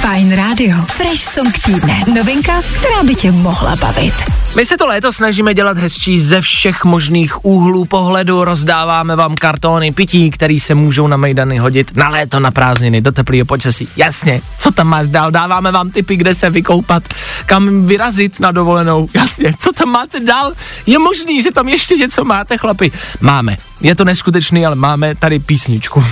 Fajn 0.00 0.32
rádio. 0.32 0.76
Fresh 0.96 1.28
song 1.28 1.58
týdne. 1.64 2.00
Novinka, 2.14 2.62
která 2.62 3.02
by 3.02 3.14
tě 3.14 3.32
mohla 3.32 3.76
bavit. 3.76 4.14
My 4.56 4.66
se 4.66 4.76
to 4.76 4.86
léto 4.86 5.12
snažíme 5.12 5.54
dělat 5.54 5.78
hezčí 5.78 6.20
ze 6.20 6.40
všech 6.40 6.84
možných 6.84 7.44
úhlů 7.44 7.84
pohledu, 7.84 8.44
rozdáváme 8.44 9.16
vám 9.16 9.34
kartony 9.34 9.92
pití, 9.92 10.30
který 10.30 10.60
se 10.60 10.74
můžou 10.74 11.06
na 11.06 11.16
mejdany 11.16 11.58
hodit 11.58 11.96
na 11.96 12.08
léto, 12.08 12.40
na 12.40 12.50
prázdniny, 12.50 13.00
do 13.00 13.12
teplého 13.12 13.46
počasí. 13.46 13.88
Jasně, 13.96 14.40
co 14.58 14.70
tam 14.70 14.88
máš 14.88 15.06
dál? 15.06 15.30
Dáváme 15.30 15.72
vám 15.72 15.90
tipy, 15.90 16.16
kde 16.16 16.34
se 16.34 16.50
vykoupat, 16.50 17.02
kam 17.46 17.86
vyrazit 17.86 18.40
na 18.40 18.50
dovolenou. 18.50 19.08
Jasně, 19.14 19.54
co 19.58 19.72
tam 19.72 19.88
máte 19.88 20.20
dál? 20.20 20.52
Je 20.86 20.98
možný, 20.98 21.42
že 21.42 21.50
tam 21.50 21.68
ještě 21.68 21.94
něco 21.96 22.24
máte, 22.24 22.58
chlapi? 22.58 22.92
Máme. 23.20 23.56
Je 23.80 23.94
to 23.94 24.04
neskutečný, 24.04 24.66
ale 24.66 24.74
máme 24.74 25.14
tady 25.14 25.38
písničku. 25.38 26.04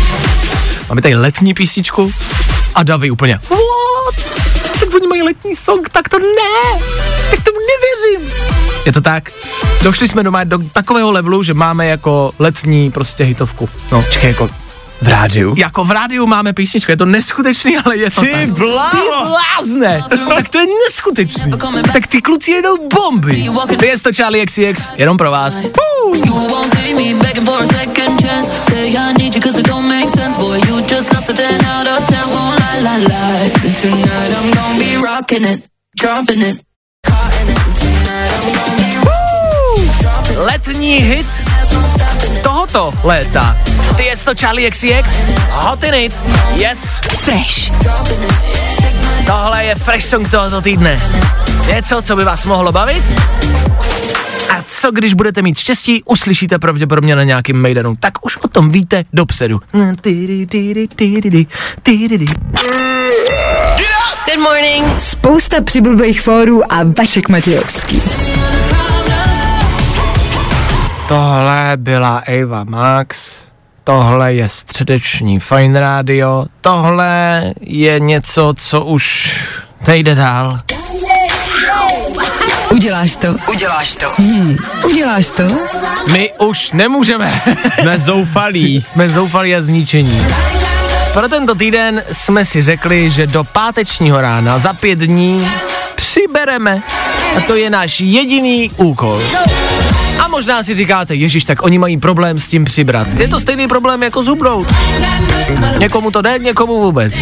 máme 0.88 1.02
tady 1.02 1.14
letní 1.14 1.54
písničku 1.54 2.12
a 2.74 2.82
Davy 2.82 3.10
úplně. 3.10 3.40
What? 3.48 4.14
Tak 4.80 4.94
oni 4.94 5.06
mají 5.06 5.22
letní 5.22 5.56
song, 5.56 5.88
tak 5.88 6.08
to 6.08 6.18
ne, 6.18 6.80
tak 7.30 7.44
tomu 7.44 7.58
nevěřím. 7.58 8.32
Je 8.86 8.92
to 8.92 9.00
tak? 9.00 9.30
Došli 9.82 10.08
jsme 10.08 10.22
doma 10.22 10.44
do 10.44 10.58
takového 10.72 11.12
levelu, 11.12 11.42
že 11.42 11.54
máme 11.54 11.86
jako 11.86 12.32
letní 12.38 12.90
prostě 12.90 13.24
hitovku. 13.24 13.68
No, 13.92 14.04
čekaj, 14.10 14.30
jako 14.30 14.48
v 15.02 15.08
rádiu. 15.08 15.54
Jako 15.56 15.84
v 15.84 15.90
rádiu 15.90 16.26
máme 16.26 16.52
písničku, 16.52 16.90
je 16.92 16.96
to 16.96 17.06
neskutečný, 17.06 17.76
ale 17.76 17.96
je 17.96 18.10
to 18.10 18.20
Ty 18.20 18.30
tak. 18.32 18.48
bláho. 18.50 18.90
Ty 18.90 19.28
blázne, 19.28 20.02
tak 20.28 20.48
to 20.48 20.58
je 20.58 20.66
neskutečný. 20.86 21.52
Tak 21.92 22.06
ty 22.06 22.20
kluci 22.22 22.50
jedou 22.50 22.76
bomby. 22.88 23.48
To 23.78 23.84
je 23.84 23.98
to 24.00 24.10
Charlie 24.12 24.46
XCX, 24.46 24.88
jenom 24.96 25.16
pro 25.16 25.30
vás. 25.30 25.60
You 26.14 26.34
won't 26.48 26.74
see 26.74 26.94
me 26.94 27.14
begging 27.22 27.46
for 27.46 27.62
a 27.62 27.66
second 27.66 28.20
chance. 28.22 28.50
Say 28.62 28.88
I 28.96 29.12
need 29.18 29.34
you 29.36 29.40
'cause 29.42 29.60
it 29.60 29.66
don't 29.68 29.86
make 29.88 30.08
sense, 30.08 30.36
boy. 30.38 30.60
You 30.68 30.80
just 30.80 31.12
lost 31.14 31.30
a 31.30 31.32
10 31.32 31.66
out 31.66 31.86
of 31.86 32.06
10. 32.08 32.18
Won't 32.28 32.60
lie, 32.60 32.80
lie, 32.82 33.04
lie. 33.08 33.50
Tonight 33.80 34.32
I'm 34.36 34.50
gonna 34.54 34.78
be 34.78 34.96
rocking 34.96 35.44
it, 35.46 35.64
dropping 36.02 36.42
it. 36.42 36.60
Caught 37.06 37.34
in 37.42 37.48
it. 37.48 37.58
Tonight 37.80 38.32
I'm 38.36 38.52
gonna 38.52 38.76
be 38.76 38.90
Letní 40.44 41.00
hit 41.00 41.26
tohoto 42.42 42.92
léta. 43.04 43.56
Ty 43.96 44.04
je 44.04 44.16
to 44.16 44.34
Charlie 44.40 44.70
XCX, 44.70 45.10
Hot 45.50 45.84
in 45.84 45.94
it, 45.94 46.22
yes. 46.54 47.00
Fresh. 47.16 47.72
Tohle 49.26 49.64
je 49.64 49.74
fresh 49.74 50.06
song 50.06 50.30
tohoto 50.30 50.60
týdne. 50.60 50.98
Něco, 51.66 52.02
co 52.02 52.16
by 52.16 52.24
vás 52.24 52.44
mohlo 52.44 52.72
bavit? 52.72 53.02
A 54.50 54.64
co 54.68 54.90
když 54.90 55.14
budete 55.14 55.42
mít 55.42 55.58
štěstí, 55.58 56.02
uslyšíte 56.04 56.58
pravděpodobně 56.58 57.16
na 57.16 57.24
nějakým 57.24 57.62
maidenu. 57.62 57.96
Tak 58.00 58.26
už 58.26 58.36
o 58.36 58.48
tom 58.48 58.68
víte 58.68 59.04
dopředu. 59.12 59.60
Good 64.26 64.38
morning. 64.38 65.00
Spousta 65.00 65.60
přibulbých 65.62 66.20
fórů 66.20 66.72
a 66.72 66.78
Vašek 66.98 67.28
Matějovský. 67.28 68.02
Tohle 71.10 71.72
byla 71.76 72.18
Ava 72.18 72.64
Max, 72.64 73.34
tohle 73.84 74.34
je 74.34 74.48
středeční 74.48 75.40
Fine 75.40 75.80
Radio, 75.80 76.46
tohle 76.60 77.44
je 77.60 78.00
něco, 78.00 78.54
co 78.56 78.80
už 78.80 79.36
nejde 79.86 80.14
dál. 80.14 80.58
Uděláš 82.72 83.16
to. 83.16 83.28
Uděláš 83.48 83.96
to. 83.96 84.12
Hmm. 84.16 84.56
Uděláš 84.84 85.30
to? 85.30 85.42
My 86.12 86.32
už 86.38 86.72
nemůžeme. 86.72 87.42
Jsme 87.80 87.98
zoufalí. 87.98 88.82
jsme 88.86 89.08
zoufali 89.08 89.56
a 89.56 89.62
zničení. 89.62 90.26
Pro 91.12 91.28
tento 91.28 91.54
týden 91.54 92.02
jsme 92.12 92.44
si 92.44 92.62
řekli, 92.62 93.10
že 93.10 93.26
do 93.26 93.44
pátečního 93.44 94.20
rána 94.20 94.58
za 94.58 94.72
pět 94.72 94.98
dní 94.98 95.50
přibereme. 95.94 96.82
A 97.36 97.40
to 97.40 97.56
je 97.56 97.70
náš 97.70 98.00
jediný 98.00 98.70
úkol. 98.76 99.22
A 99.38 99.59
možná 100.30 100.62
si 100.62 100.74
říkáte, 100.74 101.14
Ježíš, 101.14 101.44
tak 101.44 101.62
oni 101.62 101.78
mají 101.78 101.96
problém 101.96 102.38
s 102.38 102.48
tím 102.48 102.64
přibrat. 102.64 103.08
Je 103.18 103.28
to 103.28 103.40
stejný 103.40 103.68
problém 103.68 104.02
jako 104.02 104.24
zhubnout. 104.24 104.66
Někomu 105.78 106.10
to 106.10 106.22
jde, 106.22 106.38
někomu 106.38 106.78
vůbec. 106.80 107.14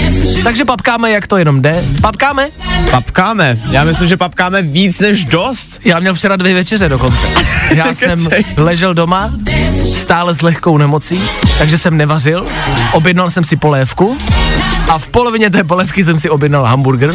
Takže 0.45 0.65
papkáme, 0.65 1.11
jak 1.11 1.27
to 1.27 1.37
jenom 1.37 1.63
jde. 1.63 1.85
Papkáme? 2.01 2.49
Papkáme. 2.91 3.59
Já 3.71 3.85
myslím, 3.85 4.09
že 4.09 4.17
papkáme 4.17 4.63
víc 4.63 5.01
než 5.01 5.25
dost. 5.25 5.81
Já 5.85 5.99
měl 6.01 6.15
včera 6.15 6.37
dvě 6.37 6.55
večeře 6.55 6.89
dokonce. 6.89 7.27
Já 7.75 7.95
jsem 7.95 8.29
ležel 8.57 8.95
doma, 8.95 9.33
stále 9.85 10.35
s 10.35 10.43
lehkou 10.43 10.79
nemocí, 10.79 11.21
takže 11.59 11.79
jsem 11.79 11.97
nevařil, 11.97 12.47
objednal 12.93 13.31
jsem 13.31 13.45
si 13.45 13.57
polévku 13.57 14.19
a 14.89 14.99
v 14.99 15.07
polovině 15.07 15.51
té 15.51 15.65
polévky 15.65 16.05
jsem 16.05 16.19
si 16.19 16.31
objednal 16.31 16.65
hamburger. 16.65 17.15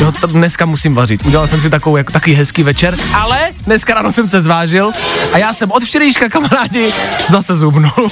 Jo, 0.00 0.12
to 0.20 0.26
dneska 0.26 0.66
musím 0.66 0.94
vařit. 0.94 1.26
Udělal 1.26 1.46
jsem 1.46 1.60
si 1.60 1.70
takovou, 1.70 1.96
jako 1.96 2.12
takový 2.12 2.34
hezký 2.36 2.62
večer, 2.62 2.96
ale 3.14 3.38
dneska 3.66 3.94
ráno 3.94 4.12
jsem 4.12 4.28
se 4.28 4.40
zvážil 4.40 4.90
a 5.32 5.38
já 5.38 5.52
jsem 5.52 5.70
od 5.70 5.84
včerejška 5.84 6.28
kamarádi 6.28 6.92
zase 7.28 7.54
zubnul. 7.54 7.92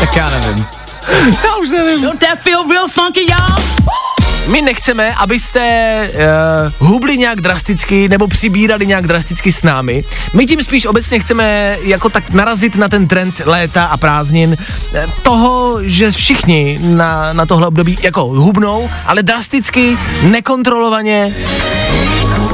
tak 0.00 0.16
já 0.16 0.30
nevím. 0.30 0.66
Já 1.44 1.56
už 1.62 1.70
nevím. 1.70 2.10
My 4.48 4.62
nechceme, 4.62 5.14
abyste 5.14 5.60
uh, 6.80 6.88
hubli 6.88 7.18
nějak 7.18 7.40
drasticky 7.40 8.08
nebo 8.08 8.28
přibírali 8.28 8.86
nějak 8.86 9.06
drasticky 9.06 9.52
s 9.52 9.62
námi. 9.62 10.04
My 10.34 10.46
tím 10.46 10.62
spíš 10.62 10.86
obecně 10.86 11.20
chceme 11.20 11.76
jako 11.82 12.08
tak 12.08 12.30
narazit 12.30 12.76
na 12.76 12.88
ten 12.88 13.08
trend 13.08 13.42
léta 13.44 13.84
a 13.84 13.96
prázdnin 13.96 14.56
eh, 14.94 15.06
toho, 15.22 15.78
že 15.82 16.10
všichni 16.10 16.78
na, 16.82 17.32
na 17.32 17.46
tohle 17.46 17.66
období 17.66 17.98
jako 18.02 18.24
hubnou, 18.24 18.90
ale 19.06 19.22
drasticky, 19.22 19.98
nekontrolovaně 20.22 21.34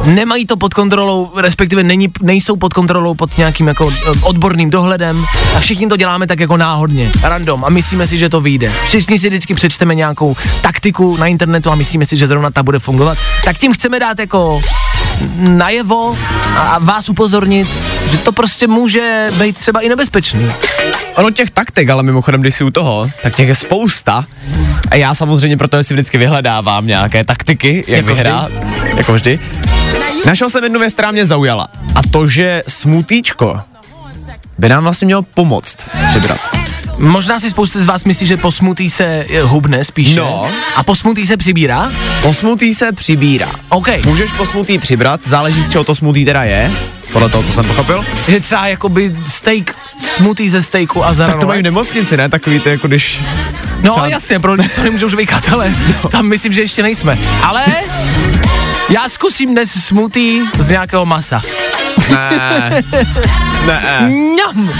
nemají 0.04 0.46
to 0.46 0.56
pod 0.56 0.74
kontrolou, 0.74 1.30
respektive 1.36 1.82
není, 1.82 2.08
nejsou 2.22 2.56
pod 2.56 2.72
kontrolou 2.72 3.14
pod 3.14 3.38
nějakým 3.38 3.68
jako 3.68 3.92
eh, 3.92 4.10
odborným 4.22 4.70
dohledem 4.70 5.24
a 5.56 5.60
všichni 5.60 5.86
to 5.86 5.96
děláme 5.96 6.26
tak 6.26 6.40
jako 6.40 6.56
náhodně, 6.56 7.10
random 7.22 7.64
a 7.64 7.68
myslíme 7.68 8.06
si, 8.06 8.18
že 8.18 8.28
to 8.28 8.40
vyjde. 8.40 8.72
Všichni 8.84 9.18
si 9.18 9.28
vždycky 9.28 9.54
přečteme 9.54 9.94
nějakou 9.94 10.36
taktiku 10.62 11.16
na 11.16 11.26
internetu 11.26 11.70
a 11.70 11.74
myslíme 11.84 12.06
si, 12.06 12.16
že 12.16 12.28
zrovna 12.28 12.50
ta 12.50 12.62
bude 12.62 12.78
fungovat. 12.78 13.18
Tak 13.44 13.58
tím 13.58 13.72
chceme 13.74 14.00
dát 14.00 14.18
jako 14.18 14.60
najevo 15.36 16.16
a 16.56 16.78
vás 16.78 17.08
upozornit, 17.08 17.68
že 18.10 18.18
to 18.18 18.32
prostě 18.32 18.66
může 18.66 19.28
být 19.38 19.56
třeba 19.56 19.80
i 19.80 19.88
nebezpečný. 19.88 20.52
Ono 21.14 21.30
těch 21.30 21.50
taktik, 21.50 21.88
ale 21.88 22.02
mimochodem, 22.02 22.40
když 22.40 22.54
jsi 22.54 22.64
u 22.64 22.70
toho, 22.70 23.10
tak 23.22 23.36
těch 23.36 23.48
je 23.48 23.54
spousta. 23.54 24.24
A 24.90 24.94
já 24.96 25.14
samozřejmě 25.14 25.56
proto 25.56 25.84
si 25.84 25.94
vždycky 25.94 26.18
vyhledávám 26.18 26.86
nějaké 26.86 27.24
taktiky, 27.24 27.84
jak 27.88 27.88
Jako 27.88 28.14
vyhrát, 28.14 28.52
jako 28.96 29.12
vždy. 29.14 29.40
Našel 30.26 30.48
jsem 30.48 30.64
jednu 30.64 30.80
věc, 30.80 30.92
která 30.92 31.10
mě 31.10 31.26
zaujala. 31.26 31.68
A 31.94 32.00
to, 32.10 32.26
že 32.26 32.62
smutíčko 32.68 33.60
by 34.58 34.68
nám 34.68 34.82
vlastně 34.82 35.04
mělo 35.04 35.22
pomoct 35.22 35.76
přibrat. 36.08 36.63
Možná 36.98 37.40
si 37.40 37.50
spousta 37.50 37.80
z 37.80 37.86
vás 37.86 38.04
myslí, 38.04 38.26
že 38.26 38.36
po 38.36 38.52
smutí 38.52 38.90
se 38.90 39.04
eh, 39.04 39.42
hubne 39.42 39.84
spíše. 39.84 40.20
No. 40.20 40.50
A 40.76 40.82
po 40.82 40.94
smutí 40.94 41.26
se 41.26 41.36
přibírá? 41.36 41.92
Po 42.22 42.34
smutí 42.34 42.74
se 42.74 42.92
přibírá. 42.92 43.50
OK. 43.68 43.88
Můžeš 44.06 44.32
po 44.32 44.46
smutí 44.46 44.78
přibrat, 44.78 45.20
záleží 45.24 45.64
z 45.64 45.70
čeho 45.70 45.84
to 45.84 45.94
smutí 45.94 46.24
teda 46.24 46.42
je, 46.42 46.72
podle 47.12 47.28
toho, 47.28 47.42
co 47.42 47.52
jsem 47.52 47.64
pochopil. 47.64 48.04
Že 48.28 48.40
třeba 48.40 48.66
jakoby 48.66 49.16
steak, 49.26 49.74
smutý 50.16 50.48
ze 50.48 50.62
steaku 50.62 51.04
a 51.04 51.14
za 51.14 51.26
Tak 51.26 51.40
to 51.40 51.46
mají 51.46 51.60
v 51.60 51.64
nemocnici, 51.64 52.16
ne? 52.16 52.28
Takový 52.28 52.60
to 52.60 52.68
jako 52.68 52.88
když... 52.88 53.20
No 53.82 53.90
třeba- 53.90 54.06
jasně, 54.06 54.40
pro 54.40 54.56
něco 54.56 54.82
nemůžou 54.82 55.08
žvejkat, 55.08 55.48
ale 55.52 55.74
tam 56.10 56.26
myslím, 56.26 56.52
že 56.52 56.60
ještě 56.60 56.82
nejsme. 56.82 57.18
Ale 57.42 57.64
já 58.88 59.08
zkusím 59.08 59.50
dnes 59.52 59.70
smutý 59.84 60.40
z 60.58 60.70
nějakého 60.70 61.06
masa. 61.06 61.42
Ne. 62.10 62.82
ne. 63.66 64.08
Mňam. 64.08 64.70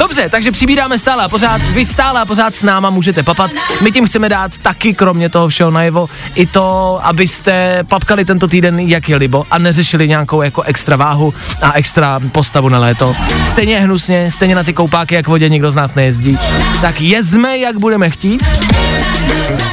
Dobře, 0.00 0.28
takže 0.28 0.52
přibíráme 0.52 0.98
stále 0.98 1.24
a 1.24 1.28
pořád, 1.28 1.62
vy 1.62 1.86
stále 1.86 2.20
a 2.20 2.24
pořád 2.24 2.54
s 2.54 2.62
náma 2.62 2.90
můžete 2.90 3.22
papat. 3.22 3.50
My 3.82 3.92
tím 3.92 4.06
chceme 4.06 4.28
dát 4.28 4.58
taky, 4.58 4.94
kromě 4.94 5.28
toho 5.28 5.48
všeho 5.48 5.70
najevo, 5.70 6.08
i 6.34 6.46
to, 6.46 6.98
abyste 7.02 7.84
papkali 7.84 8.24
tento 8.24 8.48
týden, 8.48 8.80
jak 8.80 9.08
je 9.08 9.16
libo 9.16 9.44
a 9.50 9.58
neřešili 9.58 10.08
nějakou 10.08 10.42
jako 10.42 10.62
extra 10.62 10.96
váhu 10.96 11.34
a 11.62 11.72
extra 11.72 12.20
postavu 12.32 12.68
na 12.68 12.78
léto. 12.78 13.16
Stejně 13.46 13.80
hnusně, 13.80 14.30
stejně 14.30 14.54
na 14.54 14.64
ty 14.64 14.72
koupáky, 14.72 15.14
jak 15.14 15.28
vodě 15.28 15.48
nikdo 15.48 15.70
z 15.70 15.74
nás 15.74 15.94
nejezdí. 15.94 16.38
Tak 16.80 17.00
jezme, 17.00 17.58
jak 17.58 17.78
budeme 17.78 18.10
chtít. 18.10 18.42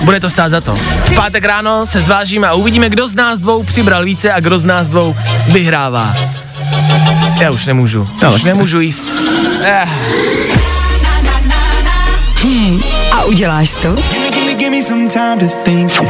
Bude 0.01 0.19
to 0.19 0.29
stát 0.29 0.49
za 0.49 0.61
to. 0.61 0.75
V 0.75 1.15
pátek 1.15 1.43
ráno 1.43 1.85
se 1.85 2.01
zvážíme 2.01 2.47
a 2.47 2.53
uvidíme, 2.53 2.89
kdo 2.89 3.07
z 3.07 3.15
nás 3.15 3.39
dvou 3.39 3.63
přibral 3.63 4.05
více 4.05 4.33
a 4.33 4.39
kdo 4.39 4.59
z 4.59 4.65
nás 4.65 4.87
dvou 4.87 5.15
vyhrává. 5.47 6.13
Já 7.41 7.51
už 7.51 7.65
nemůžu. 7.65 8.09
Já 8.21 8.31
už 8.33 8.43
nemůžu 8.43 8.79
jíst. 8.79 9.05
Eh. 9.63 9.89
A 13.11 13.23
uděláš 13.23 13.75
to? 13.75 13.95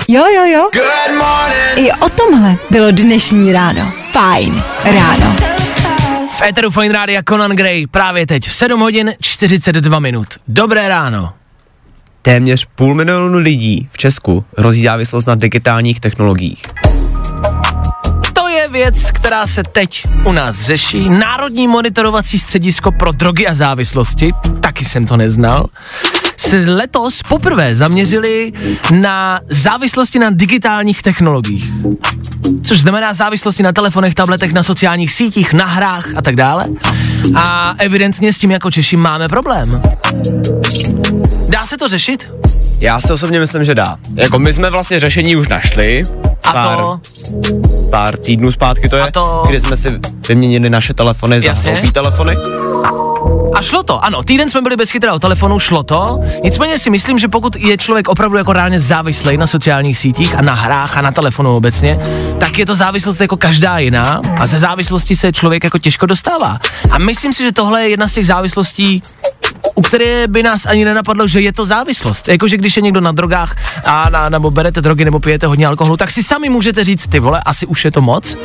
Jo, 0.07 0.23
jo, 0.35 0.45
jo. 0.45 0.69
I 1.75 1.91
o 1.91 2.09
tomhle 2.09 2.55
bylo 2.69 2.91
dnešní 2.91 3.51
ráno. 3.53 3.91
Fajn 4.11 4.63
ráno. 4.83 5.35
V 6.37 6.41
Eteru 6.41 6.71
Fine 6.71 6.93
Rádia 6.93 7.21
Conan 7.29 7.51
Gray 7.51 7.87
právě 7.87 8.27
teď 8.27 8.47
v 8.49 8.53
7 8.53 8.79
hodin 8.81 9.13
42 9.21 9.99
minut. 9.99 10.27
Dobré 10.47 10.87
ráno. 10.89 11.33
Téměř 12.21 12.65
půl 12.75 12.95
milionu 12.95 13.37
lidí 13.37 13.89
v 13.91 13.97
Česku 13.97 14.45
hrozí 14.57 14.83
závislost 14.83 15.25
na 15.25 15.35
digitálních 15.35 15.99
technologiích. 15.99 16.61
Věc, 18.71 19.11
která 19.11 19.47
se 19.47 19.63
teď 19.63 20.03
u 20.25 20.31
nás 20.31 20.61
řeší. 20.61 21.09
Národní 21.09 21.67
monitorovací 21.67 22.39
středisko 22.39 22.91
pro 22.91 23.11
drogy 23.11 23.47
a 23.47 23.55
závislosti, 23.55 24.33
taky 24.59 24.85
jsem 24.85 25.05
to 25.05 25.17
neznal, 25.17 25.65
se 26.37 26.57
letos 26.57 27.21
poprvé 27.29 27.75
zaměřili 27.75 28.53
na 28.91 29.39
závislosti 29.49 30.19
na 30.19 30.29
digitálních 30.29 31.01
technologiích. 31.01 31.71
Což 32.63 32.79
znamená 32.79 33.13
závislosti 33.13 33.63
na 33.63 33.71
telefonech, 33.71 34.15
tabletech, 34.15 34.53
na 34.53 34.63
sociálních 34.63 35.11
sítích, 35.13 35.53
na 35.53 35.65
hrách 35.65 36.05
a 36.17 36.21
tak 36.21 36.35
dále. 36.35 36.67
A 37.35 37.75
evidentně 37.77 38.33
s 38.33 38.37
tím 38.37 38.51
jako 38.51 38.71
Češi 38.71 38.95
máme 38.97 39.27
problém. 39.29 39.81
Dá 41.49 41.65
se 41.65 41.77
to 41.77 41.87
řešit? 41.87 42.27
Já 42.79 43.01
si 43.01 43.13
osobně 43.13 43.39
myslím, 43.39 43.63
že 43.63 43.75
dá. 43.75 43.97
Jako 44.15 44.39
my 44.39 44.53
jsme 44.53 44.69
vlastně 44.69 44.99
řešení 44.99 45.35
už 45.35 45.47
našli. 45.47 46.03
A 46.43 46.53
pár, 46.53 46.77
to? 46.77 46.99
pár 47.89 48.17
týdnů 48.17 48.51
zpátky 48.51 48.89
to 48.89 48.95
je, 48.95 49.03
A 49.03 49.11
to- 49.11 49.43
kdy 49.49 49.59
jsme 49.59 49.77
si 49.77 49.99
vyměnili 50.27 50.69
naše 50.69 50.93
telefony 50.93 51.41
za 51.41 51.53
telefony. 51.93 52.35
A 53.53 53.61
šlo 53.61 53.83
to, 53.83 54.05
ano, 54.05 54.23
týden 54.23 54.49
jsme 54.49 54.61
byli 54.61 54.75
bez 54.75 54.89
chytrého 54.89 55.19
telefonu, 55.19 55.59
šlo 55.59 55.83
to. 55.83 56.19
Nicméně 56.43 56.79
si 56.79 56.89
myslím, 56.89 57.19
že 57.19 57.27
pokud 57.27 57.55
je 57.55 57.77
člověk 57.77 58.09
opravdu 58.09 58.37
jako 58.37 58.53
reálně 58.53 58.79
závislý 58.79 59.37
na 59.37 59.47
sociálních 59.47 59.97
sítích 59.97 60.35
a 60.35 60.41
na 60.41 60.53
hrách 60.53 60.97
a 60.97 61.01
na 61.01 61.11
telefonu 61.11 61.55
obecně, 61.55 61.99
tak 62.39 62.57
je 62.57 62.65
to 62.65 62.75
závislost 62.75 63.21
jako 63.21 63.37
každá 63.37 63.79
jiná 63.79 64.21
a 64.39 64.47
ze 64.47 64.59
závislosti 64.59 65.15
se 65.15 65.31
člověk 65.31 65.63
jako 65.63 65.77
těžko 65.77 66.05
dostává. 66.05 66.59
A 66.91 66.97
myslím 66.97 67.33
si, 67.33 67.43
že 67.43 67.51
tohle 67.51 67.83
je 67.83 67.89
jedna 67.89 68.07
z 68.07 68.13
těch 68.13 68.27
závislostí, 68.27 69.01
u 69.77 69.81
které 69.81 70.27
by 70.27 70.43
nás 70.43 70.65
ani 70.65 70.85
nenapadlo, 70.85 71.27
že 71.27 71.41
je 71.41 71.53
to 71.53 71.65
závislost. 71.65 72.27
Jakože 72.27 72.57
když 72.57 72.75
je 72.75 72.81
někdo 72.81 73.01
na 73.01 73.11
drogách 73.11 73.55
a 73.85 74.09
na, 74.09 74.29
nebo 74.29 74.51
berete 74.51 74.81
drogy 74.81 75.05
nebo 75.05 75.19
pijete 75.19 75.47
hodně 75.47 75.67
alkoholu, 75.67 75.97
tak 75.97 76.11
si 76.11 76.23
sami 76.23 76.49
můžete 76.49 76.83
říct, 76.83 77.07
ty 77.07 77.19
vole, 77.19 77.41
asi 77.45 77.65
už 77.65 77.85
je 77.85 77.91
to 77.91 78.01
moc 78.01 78.37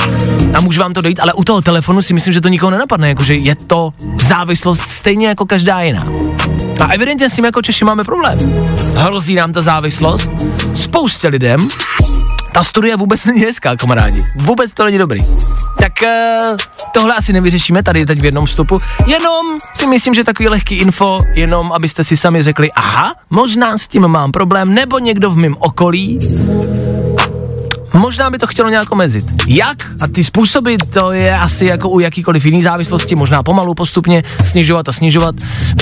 a 0.55 0.61
může 0.61 0.81
vám 0.81 0.93
to 0.93 1.01
dojít, 1.01 1.21
ale 1.21 1.33
u 1.33 1.45
toho 1.45 1.63
telefonu 1.63 2.03
si 2.03 2.15
myslím, 2.15 2.35
že 2.35 2.41
to 2.41 2.49
nikoho 2.49 2.71
nenapadne, 2.71 3.09
jakože 3.09 3.35
je 3.35 3.55
to 3.55 3.93
závislost 4.29 4.81
stejně 4.81 5.29
jako 5.29 5.47
každá 5.47 5.81
jiná. 5.81 6.07
A 6.81 6.93
evidentně 6.93 7.31
s 7.31 7.35
tím 7.35 7.45
jako 7.45 7.63
Češi 7.63 7.85
máme 7.85 8.05
problém. 8.05 8.39
Hrozí 8.97 9.35
nám 9.35 9.53
ta 9.53 9.63
závislost 9.63 10.31
spoustě 10.75 11.29
lidem. 11.29 11.69
Ta 12.53 12.63
studie 12.63 12.97
vůbec 12.97 13.25
není 13.25 13.41
hezká, 13.41 13.77
kamarádi. 13.77 14.25
Vůbec 14.37 14.75
to 14.75 14.85
není 14.85 14.99
dobrý. 14.99 15.21
Tak 15.79 15.93
uh, 16.03 16.57
tohle 16.93 17.15
asi 17.15 17.33
nevyřešíme 17.33 17.83
tady 17.83 18.07
teď 18.07 18.21
v 18.21 18.25
jednom 18.25 18.47
vstupu. 18.47 18.79
Jenom 19.07 19.59
si 19.75 19.87
myslím, 19.87 20.15
že 20.15 20.25
takový 20.25 20.49
lehký 20.49 20.75
info, 20.75 21.19
jenom 21.35 21.73
abyste 21.73 22.05
si 22.05 22.17
sami 22.17 22.43
řekli, 22.43 22.73
aha, 22.73 23.15
možná 23.31 23.79
s 23.79 23.89
tím 23.89 24.09
mám 24.09 24.33
problém, 24.33 24.75
nebo 24.75 24.99
někdo 24.99 25.31
v 25.31 25.37
mém 25.37 25.57
okolí 25.59 26.19
Možná 27.93 28.31
by 28.31 28.39
to 28.39 28.47
chtělo 28.47 28.69
nějak 28.69 28.93
omezit. 28.93 29.25
Jak? 29.47 29.79
A 30.03 30.07
ty 30.07 30.25
způsoby, 30.25 30.75
to 30.93 31.13
je 31.13 31.37
asi 31.37 31.67
jako 31.67 31.89
u 31.89 32.01
jakýkoliv 32.01 32.45
jiný 32.45 32.63
závislosti, 32.63 33.15
možná 33.15 33.43
pomalu 33.43 33.75
postupně 33.75 34.23
snižovat 34.51 34.89
a 34.89 34.93
snižovat. 34.93 35.35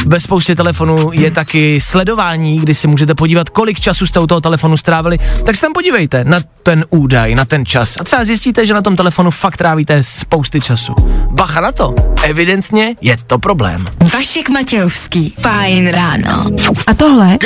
Ve 0.07 0.21
spoustě 0.21 0.55
telefonů 0.55 1.11
je 1.13 1.31
taky 1.31 1.81
sledování, 1.81 2.57
kdy 2.57 2.75
si 2.75 2.87
můžete 2.87 3.15
podívat, 3.15 3.49
kolik 3.49 3.81
času 3.81 4.07
jste 4.07 4.21
u 4.21 4.27
toho 4.27 4.41
telefonu 4.41 4.77
strávili. 4.77 5.19
Tak 5.47 5.57
se 5.57 5.61
tam 5.63 5.73
podívejte 5.73 6.25
na 6.25 6.39
ten 6.63 6.85
údaj, 6.91 7.35
na 7.35 7.45
ten 7.45 7.67
čas. 7.67 7.95
A 8.01 8.05
třeba 8.05 8.25
zjistíte, 8.25 8.67
že 8.67 8.75
na 8.75 8.83
tom 8.83 8.97
telefonu 8.97 9.31
fakt 9.31 9.57
trávíte 9.57 10.05
spousty 10.05 10.61
času. 10.61 10.95
Bacha 11.31 11.61
na 11.61 11.73
to. 11.73 11.95
Evidentně 12.23 12.95
je 13.01 13.17
to 13.27 13.39
problém. 13.39 13.87
Vašek 14.13 14.49
Matějovský. 14.49 15.35
Fajn 15.41 15.89
ráno. 15.89 16.47
A 16.87 16.95
tohle 16.95 17.39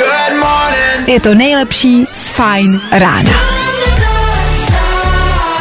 je 1.07 1.21
to 1.21 1.35
nejlepší 1.35 2.07
z 2.13 2.29
Fajn 2.29 2.81
rána. 2.93 3.31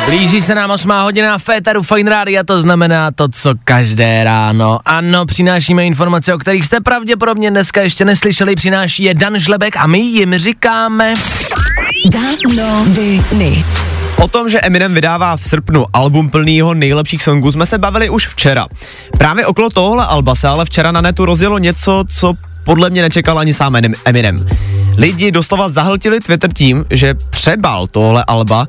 Blíží 0.06 0.42
se 0.42 0.56
nám 0.56 0.72
8 0.72 0.92
hodina 0.92 1.38
Féteru 1.38 1.84
Fine 1.84 2.10
Rádia, 2.10 2.44
to 2.44 2.62
znamená 2.62 3.12
to, 3.12 3.28
co 3.28 3.54
každé 3.64 4.24
ráno. 4.24 4.80
Ano, 4.86 5.26
přinášíme 5.26 5.86
informace, 5.86 6.34
o 6.34 6.38
kterých 6.38 6.66
jste 6.66 6.82
pravděpodobně 6.82 7.52
dneska 7.52 7.82
ještě 7.82 8.06
neslyšeli, 8.06 8.56
přináší 8.56 9.04
je 9.04 9.14
Dan 9.14 9.40
Žlebek 9.40 9.78
a 9.78 9.88
my 9.88 10.00
jim 10.00 10.38
říkáme... 10.38 11.14
O 14.18 14.28
tom, 14.28 14.50
že 14.50 14.62
Eminem 14.62 14.94
vydává 14.94 15.38
v 15.38 15.44
srpnu 15.44 15.86
album 15.94 16.30
plný 16.30 16.58
jeho 16.58 16.74
nejlepších 16.74 17.24
songů, 17.24 17.52
jsme 17.52 17.66
se 17.66 17.78
bavili 17.78 18.10
už 18.10 18.28
včera. 18.28 18.68
Právě 19.18 19.46
okolo 19.46 19.70
tohohle 19.70 20.06
alba 20.06 20.36
se 20.36 20.48
ale 20.48 20.66
včera 20.66 20.92
na 20.92 21.02
netu 21.02 21.26
rozjelo 21.26 21.58
něco, 21.58 22.04
co 22.20 22.34
podle 22.64 22.90
mě 22.90 23.02
nečekal 23.02 23.40
ani 23.40 23.54
sám 23.54 23.76
Eminem. 24.06 24.36
Lidi 24.98 25.32
doslova 25.32 25.70
zahltili 25.70 26.20
Twitter 26.20 26.54
tím, 26.54 26.86
že 26.90 27.14
přebal 27.30 27.88
tohle 27.88 28.24
alba 28.28 28.68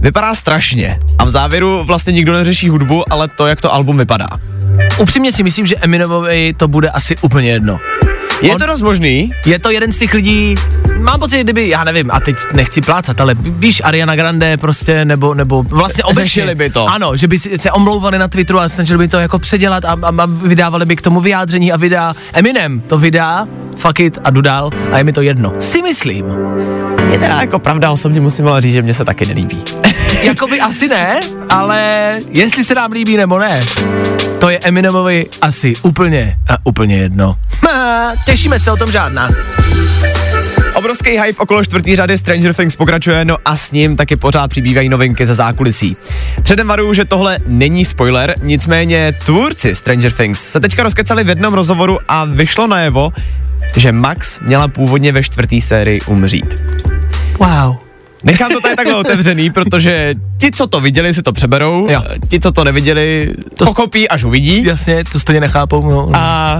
vypadá 0.00 0.34
strašně. 0.34 0.98
A 1.18 1.24
v 1.24 1.30
závěru 1.30 1.84
vlastně 1.84 2.12
nikdo 2.12 2.32
neřeší 2.32 2.68
hudbu, 2.68 3.12
ale 3.12 3.28
to, 3.28 3.46
jak 3.46 3.60
to 3.60 3.72
album 3.72 3.98
vypadá. 3.98 4.28
Upřímně 4.98 5.32
si 5.32 5.42
myslím, 5.42 5.66
že 5.66 5.76
Eminemovi 5.76 6.54
to 6.56 6.68
bude 6.68 6.90
asi 6.90 7.16
úplně 7.16 7.50
jedno. 7.50 7.78
Je 8.42 8.52
On- 8.52 8.58
to 8.58 8.66
dost 8.66 8.80
možný, 8.82 9.30
Je 9.46 9.58
to 9.58 9.70
jeden 9.70 9.92
z 9.92 9.98
těch 9.98 10.14
lidí, 10.14 10.54
mám 10.98 11.20
pocit, 11.20 11.40
kdyby, 11.40 11.68
já 11.68 11.84
nevím, 11.84 12.10
a 12.10 12.20
teď 12.20 12.36
nechci 12.54 12.80
plácat, 12.80 13.20
ale 13.20 13.34
víš, 13.38 13.82
Ariana 13.84 14.16
Grande 14.16 14.56
prostě, 14.56 15.04
nebo, 15.04 15.34
nebo 15.34 15.62
vlastně 15.62 16.04
obecně. 16.04 16.22
Řešili 16.24 16.54
by 16.54 16.70
to. 16.70 16.86
Ano, 16.86 17.16
že 17.16 17.28
by 17.28 17.38
se 17.38 17.70
omlouvali 17.72 18.18
na 18.18 18.28
Twitteru 18.28 18.60
a 18.60 18.68
snažili 18.68 18.98
by 18.98 19.08
to 19.08 19.18
jako 19.20 19.38
předělat 19.38 19.84
a, 19.84 19.96
a, 20.02 20.08
a 20.22 20.26
vydávali 20.26 20.86
by 20.86 20.96
k 20.96 21.02
tomu 21.02 21.20
vyjádření 21.20 21.72
a 21.72 21.76
vydá. 21.76 22.14
Eminem 22.32 22.80
to 22.80 22.98
vydá 22.98 23.44
fuck 23.76 24.00
it 24.00 24.18
a 24.24 24.30
jdu 24.30 24.40
dál 24.40 24.70
a 24.92 24.98
je 24.98 25.04
mi 25.04 25.12
to 25.12 25.22
jedno. 25.22 25.52
Si 25.58 25.82
myslím. 25.82 26.24
Je 27.12 27.18
teda 27.18 27.40
jako 27.40 27.58
pravda, 27.58 27.90
osobně 27.90 28.20
musím 28.20 28.48
ale 28.48 28.60
říct, 28.60 28.72
že 28.72 28.82
mě 28.82 28.94
se 28.94 29.04
taky 29.04 29.26
nelíbí. 29.26 29.62
Jakoby 30.22 30.60
asi 30.60 30.88
ne, 30.88 31.20
ale 31.50 32.18
jestli 32.30 32.64
se 32.64 32.74
nám 32.74 32.92
líbí 32.92 33.16
nebo 33.16 33.38
ne, 33.38 33.60
to 34.38 34.50
je 34.50 34.58
Eminemovi 34.58 35.26
asi 35.42 35.72
úplně 35.82 36.36
a 36.48 36.56
úplně 36.64 36.96
jedno. 36.96 37.36
Těšíme 38.26 38.60
se 38.60 38.72
o 38.72 38.76
tom 38.76 38.90
žádná. 38.92 39.30
Obrovský 40.74 41.10
hype 41.10 41.38
okolo 41.38 41.64
čtvrtý 41.64 41.96
řady 41.96 42.18
Stranger 42.18 42.54
Things 42.54 42.76
pokračuje, 42.76 43.24
no 43.24 43.36
a 43.44 43.56
s 43.56 43.72
ním 43.72 43.96
taky 43.96 44.16
pořád 44.16 44.48
přibývají 44.50 44.88
novinky 44.88 45.26
ze 45.26 45.34
zákulisí. 45.34 45.96
Předem 46.42 46.68
varuju, 46.68 46.94
že 46.94 47.04
tohle 47.04 47.38
není 47.46 47.84
spoiler, 47.84 48.34
nicméně 48.42 49.12
tvůrci 49.24 49.74
Stranger 49.74 50.12
Things 50.12 50.40
se 50.40 50.60
teďka 50.60 50.82
rozkecali 50.82 51.24
v 51.24 51.28
jednom 51.28 51.54
rozhovoru 51.54 51.98
a 52.08 52.24
vyšlo 52.24 52.66
najevo, 52.66 53.12
že 53.76 53.92
Max 53.92 54.38
měla 54.40 54.68
původně 54.68 55.12
ve 55.12 55.22
čtvrtý 55.22 55.60
sérii 55.60 56.00
umřít. 56.00 56.54
Wow. 57.38 57.89
Nechám 58.24 58.50
to 58.52 58.60
tady 58.60 58.76
takhle 58.76 58.94
otevřený, 58.96 59.50
protože 59.50 60.14
ti, 60.38 60.50
co 60.50 60.66
to 60.66 60.80
viděli, 60.80 61.14
si 61.14 61.22
to 61.22 61.32
přeberou, 61.32 61.88
Jo. 61.90 62.02
ti, 62.28 62.40
co 62.40 62.52
to 62.52 62.64
neviděli, 62.64 63.34
to 63.58 63.64
pochopí, 63.64 64.08
až 64.08 64.24
uvidí. 64.24 64.64
Jasně, 64.64 65.04
to 65.12 65.20
stejně 65.20 65.40
nechápou. 65.40 65.90
No. 65.90 66.10
A 66.14 66.58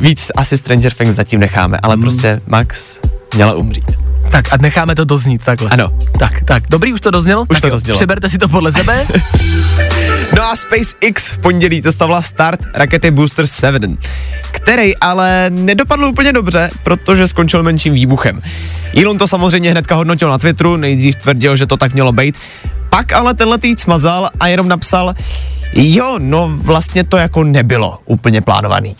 víc 0.00 0.30
asi 0.36 0.58
Stranger 0.58 0.92
Things 0.92 1.16
zatím 1.16 1.40
necháme, 1.40 1.78
ale 1.82 1.94
Hmm. 1.94 2.02
prostě 2.02 2.40
Max 2.46 2.98
měla 3.34 3.54
umřít. 3.54 3.90
Tak 4.30 4.52
a 4.52 4.56
necháme 4.56 4.94
to 4.94 5.04
doznít 5.04 5.44
takhle. 5.44 5.70
Ano. 5.70 5.88
Tak, 6.18 6.42
tak, 6.44 6.62
dobrý, 6.70 6.92
už 6.92 7.00
to 7.00 7.10
doznělo? 7.10 7.42
Už 7.42 7.48
tak 7.48 7.60
to 7.60 7.66
jo, 7.66 7.70
doznělo. 7.72 7.96
Přeberte 7.98 8.28
si 8.28 8.38
to 8.38 8.48
podle 8.48 8.72
sebe. 8.72 9.06
No 10.36 10.42
a 10.42 10.56
SpaceX 10.56 11.28
v 11.28 11.42
pondělí 11.42 11.82
testovala 11.82 12.22
start 12.22 12.60
rakety 12.74 13.10
Booster 13.10 13.46
7, 13.46 13.98
který 14.50 14.96
ale 14.96 15.50
nedopadl 15.50 16.04
úplně 16.04 16.32
dobře, 16.32 16.70
protože 16.84 17.28
skončil 17.28 17.62
menším 17.62 17.94
výbuchem. 17.94 18.40
Elon 19.02 19.18
to 19.18 19.26
samozřejmě 19.26 19.70
hnedka 19.70 19.94
hodnotil 19.94 20.30
na 20.30 20.38
Twitteru, 20.38 20.76
nejdřív 20.76 21.16
tvrdil, 21.16 21.56
že 21.56 21.66
to 21.66 21.76
tak 21.76 21.92
mělo 21.92 22.12
být, 22.12 22.36
pak 22.90 23.12
ale 23.12 23.34
tenhle 23.34 23.58
týd 23.58 23.80
smazal 23.80 24.30
a 24.40 24.46
jenom 24.46 24.68
napsal, 24.68 25.14
jo, 25.74 26.14
no 26.18 26.50
vlastně 26.54 27.04
to 27.04 27.16
jako 27.16 27.44
nebylo 27.44 27.98
úplně 28.04 28.40
plánovaný. 28.40 28.96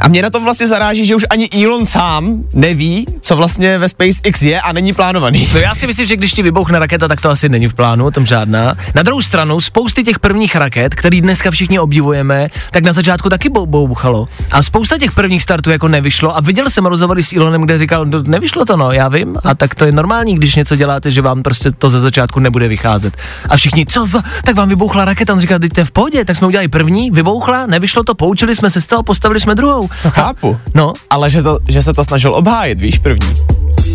A 0.00 0.08
mě 0.08 0.22
na 0.22 0.30
tom 0.30 0.44
vlastně 0.44 0.66
zaráží, 0.66 1.06
že 1.06 1.14
už 1.14 1.24
ani 1.30 1.48
Elon 1.64 1.86
sám 1.86 2.44
neví, 2.54 3.06
co 3.20 3.36
vlastně 3.36 3.78
ve 3.78 3.88
SpaceX 3.88 4.42
je 4.42 4.60
a 4.60 4.72
není 4.72 4.92
plánovaný. 4.92 5.48
No 5.54 5.58
já 5.60 5.74
si 5.74 5.86
myslím, 5.86 6.06
že 6.06 6.16
když 6.16 6.32
ti 6.32 6.42
vybouchne 6.42 6.78
raketa, 6.78 7.08
tak 7.08 7.20
to 7.20 7.30
asi 7.30 7.48
není 7.48 7.68
v 7.68 7.74
plánu, 7.74 8.06
o 8.06 8.10
tom 8.10 8.26
žádná. 8.26 8.72
Na 8.94 9.02
druhou 9.02 9.22
stranu, 9.22 9.60
spousty 9.60 10.04
těch 10.04 10.18
prvních 10.18 10.56
raket, 10.56 10.94
který 10.94 11.20
dneska 11.20 11.50
všichni 11.50 11.78
obdivujeme, 11.78 12.48
tak 12.70 12.84
na 12.84 12.92
začátku 12.92 13.28
taky 13.28 13.48
bou- 13.48 13.66
bouchalo. 13.66 14.28
A 14.50 14.62
spousta 14.62 14.98
těch 14.98 15.12
prvních 15.12 15.42
startů 15.42 15.70
jako 15.70 15.88
nevyšlo. 15.88 16.36
A 16.36 16.40
viděl 16.40 16.70
jsem 16.70 16.86
rozhovory 16.86 17.22
s 17.22 17.32
Elonem, 17.32 17.62
kde 17.62 17.78
říkal, 17.78 18.06
"No, 18.06 18.22
nevyšlo 18.22 18.64
to, 18.64 18.76
no, 18.76 18.92
já 18.92 19.08
vím. 19.08 19.36
A 19.44 19.54
tak 19.54 19.74
to 19.74 19.84
je 19.84 19.92
normální, 19.92 20.34
když 20.34 20.54
něco 20.54 20.76
děláte, 20.76 21.10
že 21.10 21.22
vám 21.22 21.42
prostě 21.42 21.70
to 21.70 21.90
ze 21.90 22.00
začátku 22.00 22.40
nebude 22.40 22.68
vycházet. 22.68 23.16
A 23.48 23.56
všichni, 23.56 23.86
co, 23.86 24.08
tak 24.44 24.56
vám 24.56 24.68
vybouchla 24.68 25.04
raketa, 25.04 25.32
on 25.32 25.40
říkal, 25.40 25.58
teď 25.58 25.72
v 25.84 25.90
pohodě, 25.90 26.24
tak 26.24 26.36
jsme 26.36 26.46
udělali 26.46 26.68
první, 26.68 27.10
vybouchla, 27.10 27.66
nevyšlo 27.66 28.02
to, 28.02 28.14
poučili 28.14 28.56
jsme 28.56 28.70
se 28.70 28.80
z 28.80 28.86
toho, 28.86 29.02
postavili 29.02 29.40
jsme 29.40 29.54
druhou. 29.54 29.89
To 30.02 30.10
chápu. 30.10 30.58
No, 30.74 30.92
Ale 31.10 31.30
že, 31.30 31.42
to, 31.42 31.58
že 31.68 31.82
se 31.82 31.92
to 31.92 32.04
snažil 32.04 32.34
obhájit, 32.34 32.80
víš, 32.80 32.98
první. 32.98 33.34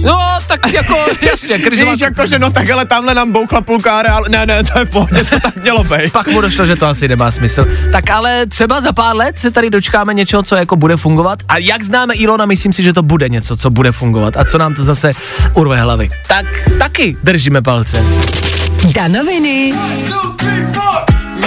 no, 0.05 0.19
tak 0.47 0.73
jako, 0.73 0.95
jasně, 1.21 1.57
krizová 1.57 1.91
Víš, 1.91 2.01
jako, 2.01 2.25
že 2.25 2.39
no 2.39 2.51
tak 2.51 2.69
ale 2.69 2.85
tamhle 2.85 3.13
nám 3.13 3.31
bouchla 3.31 3.61
půlka 3.61 3.91
ale 3.91 4.29
ne, 4.29 4.45
ne, 4.45 4.63
to 4.63 4.79
je 4.79 4.85
v 4.85 4.89
pohodě, 4.89 5.23
to 5.23 5.39
tak 5.39 5.55
mělo 5.63 5.83
být. 5.83 6.11
Pak 6.13 6.27
mu 6.27 6.41
došlo, 6.41 6.65
že 6.65 6.75
to 6.75 6.85
asi 6.87 7.07
nemá 7.07 7.31
smysl. 7.31 7.65
Tak 7.91 8.09
ale 8.09 8.45
třeba 8.45 8.81
za 8.81 8.91
pár 8.93 9.15
let 9.15 9.39
se 9.39 9.51
tady 9.51 9.69
dočkáme 9.69 10.13
něčeho, 10.13 10.43
co 10.43 10.55
jako 10.55 10.75
bude 10.75 10.97
fungovat. 10.97 11.39
A 11.47 11.57
jak 11.57 11.83
známe 11.83 12.13
Ilona, 12.13 12.45
myslím 12.45 12.73
si, 12.73 12.83
že 12.83 12.93
to 12.93 13.03
bude 13.03 13.29
něco, 13.29 13.57
co 13.57 13.69
bude 13.69 13.91
fungovat. 13.91 14.37
A 14.37 14.45
co 14.45 14.57
nám 14.57 14.73
to 14.73 14.83
zase 14.83 15.11
urve 15.53 15.77
hlavy. 15.81 16.09
Tak 16.27 16.45
taky 16.79 17.17
držíme 17.23 17.61
palce. 17.61 18.03
Danoviny. 18.95 19.73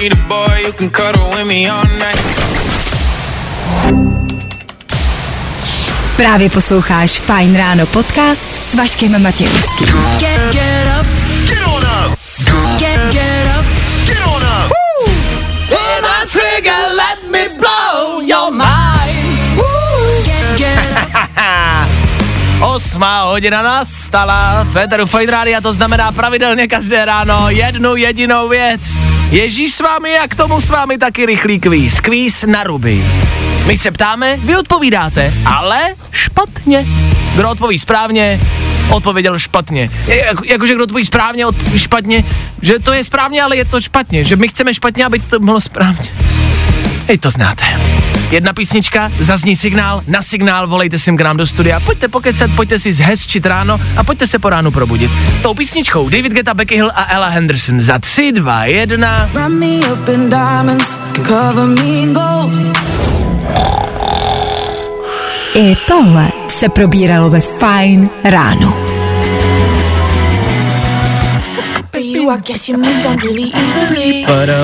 Need 0.00 0.12
a 0.12 0.16
boy 0.28 0.62
you 0.64 0.72
can 0.72 0.90
cuddle 0.90 1.28
with 1.36 1.46
me 1.46 1.68
all 1.70 1.84
night. 1.84 2.28
Právě 6.18 6.50
posloucháš 6.50 7.20
Fine 7.20 7.58
Ráno 7.58 7.86
podcast 7.86 8.48
s 8.62 8.74
Vaškem 8.74 9.22
Matějovským. 9.22 9.88
Get, 10.18 10.52
get 10.52 10.86
up. 11.00 11.06
Get 11.48 11.58
on 11.66 11.82
up. 11.82 12.18
Get, 12.78 13.12
get 13.12 13.46
up. 13.58 13.66
Get 14.06 14.18
on 14.26 14.42
up. 14.42 14.72
The 16.02 16.26
trigger, 16.32 16.94
let 16.96 17.32
me 17.32 17.48
blow 17.58 18.20
your 18.20 18.50
mind. 18.50 19.38
Get, 20.24 20.58
get 20.58 20.96
up. 20.96 21.90
Osmá 22.62 23.22
hodina 23.22 23.62
nastala. 23.62 24.66
Féteru 24.72 25.06
Fajn 25.06 25.28
Rádia, 25.28 25.60
to 25.60 25.72
znamená 25.72 26.12
pravidelně 26.12 26.68
každé 26.68 27.04
ráno 27.04 27.50
jednu 27.50 27.96
jedinou 27.96 28.48
věc. 28.48 28.80
Ježíš 29.30 29.74
s 29.74 29.80
vámi 29.80 30.18
a 30.18 30.28
k 30.28 30.34
tomu 30.34 30.60
s 30.60 30.70
vámi 30.70 30.98
taky 30.98 31.26
rychlý 31.26 31.60
kvíz. 31.60 32.00
Kvíz 32.00 32.44
na 32.48 32.64
ruby. 32.64 33.04
My 33.68 33.78
se 33.78 33.90
ptáme, 33.90 34.36
vy 34.36 34.56
odpovídáte, 34.56 35.34
ale 35.44 35.94
špatně. 36.12 36.86
Kdo 37.36 37.50
odpoví 37.50 37.78
správně, 37.78 38.40
odpověděl 38.90 39.38
špatně. 39.38 39.90
Jako, 40.06 40.42
jakože 40.44 40.74
kdo 40.74 40.84
odpoví 40.84 41.04
správně, 41.04 41.46
odpoví 41.46 41.78
špatně, 41.78 42.24
že 42.62 42.78
to 42.78 42.92
je 42.92 43.04
správně, 43.04 43.42
ale 43.42 43.56
je 43.56 43.64
to 43.64 43.80
špatně. 43.80 44.24
Že 44.24 44.36
my 44.36 44.48
chceme 44.48 44.74
špatně, 44.74 45.04
aby 45.04 45.18
to 45.18 45.38
bylo 45.40 45.60
správně. 45.60 46.08
Hej, 47.08 47.18
to 47.18 47.30
znáte. 47.30 47.64
Jedna 48.30 48.52
písnička, 48.52 49.12
zazní 49.20 49.56
signál, 49.56 50.02
na 50.06 50.22
signál 50.22 50.66
volejte 50.66 50.98
sem 50.98 51.16
k 51.16 51.20
nám 51.20 51.36
do 51.36 51.46
studia, 51.46 51.80
pojďte 51.80 52.08
pokecat, 52.08 52.50
pojďte 52.56 52.78
si 52.78 52.92
zhezčit 52.92 53.46
ráno 53.46 53.80
a 53.96 54.04
pojďte 54.04 54.26
se 54.26 54.38
po 54.38 54.50
ránu 54.50 54.70
probudit. 54.70 55.10
Tou 55.42 55.54
písničkou 55.54 56.08
David 56.08 56.32
Guetta, 56.32 56.54
Becky 56.54 56.74
Hill 56.74 56.90
a 56.94 57.12
Ella 57.12 57.28
Henderson 57.28 57.80
za 57.80 57.98
3, 57.98 58.32
2, 58.32 58.64
1. 58.64 59.28
Wrap 59.32 59.48
me 59.48 59.76
up 59.92 60.08
in 60.08 60.30
diamonds, 60.30 60.96
cover 61.28 61.66
me 61.66 61.82
in 61.82 62.12
gold. 62.14 62.77
I 65.54 65.76
tohle 65.88 66.28
se 66.48 66.68
probíralo 66.68 67.30
ve 67.30 67.40
Fine 67.40 68.08
ráno. 68.24 68.88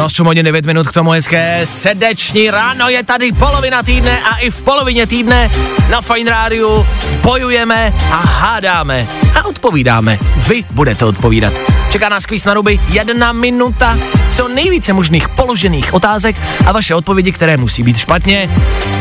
8 0.05 0.27
hodin 0.27 0.44
9 0.44 0.66
minut 0.66 0.88
k 0.88 0.92
tomu 0.92 1.11
hezké 1.11 1.61
středeční 1.64 2.51
ráno 2.51 2.88
je 2.88 3.03
tady 3.03 3.33
polovina 3.33 3.83
týdne 3.83 4.20
a 4.20 4.37
i 4.37 4.51
v 4.51 4.62
polovině 4.62 5.07
týdne 5.07 5.51
na 5.90 6.01
Fine 6.01 6.31
Rádiu 6.31 6.87
bojujeme 7.23 7.92
a 8.11 8.16
hádáme 8.16 9.07
a 9.35 9.44
odpovídáme. 9.44 10.18
Vy 10.49 10.64
budete 10.70 11.05
odpovídat. 11.05 11.74
Čeká 11.94 12.09
nás 12.09 12.26
kvíz 12.26 12.44
na 12.44 12.54
ruby, 12.54 12.80
jedna 12.92 13.33
minuta, 13.33 13.98
co 14.37 14.48
nejvíce 14.48 14.92
možných 14.92 15.28
položených 15.28 15.94
otázek 15.94 16.37
a 16.66 16.72
vaše 16.72 16.94
odpovědi, 16.94 17.33
které 17.33 17.57
musí 17.57 17.83
být 17.83 17.96
špatně. 17.96 18.50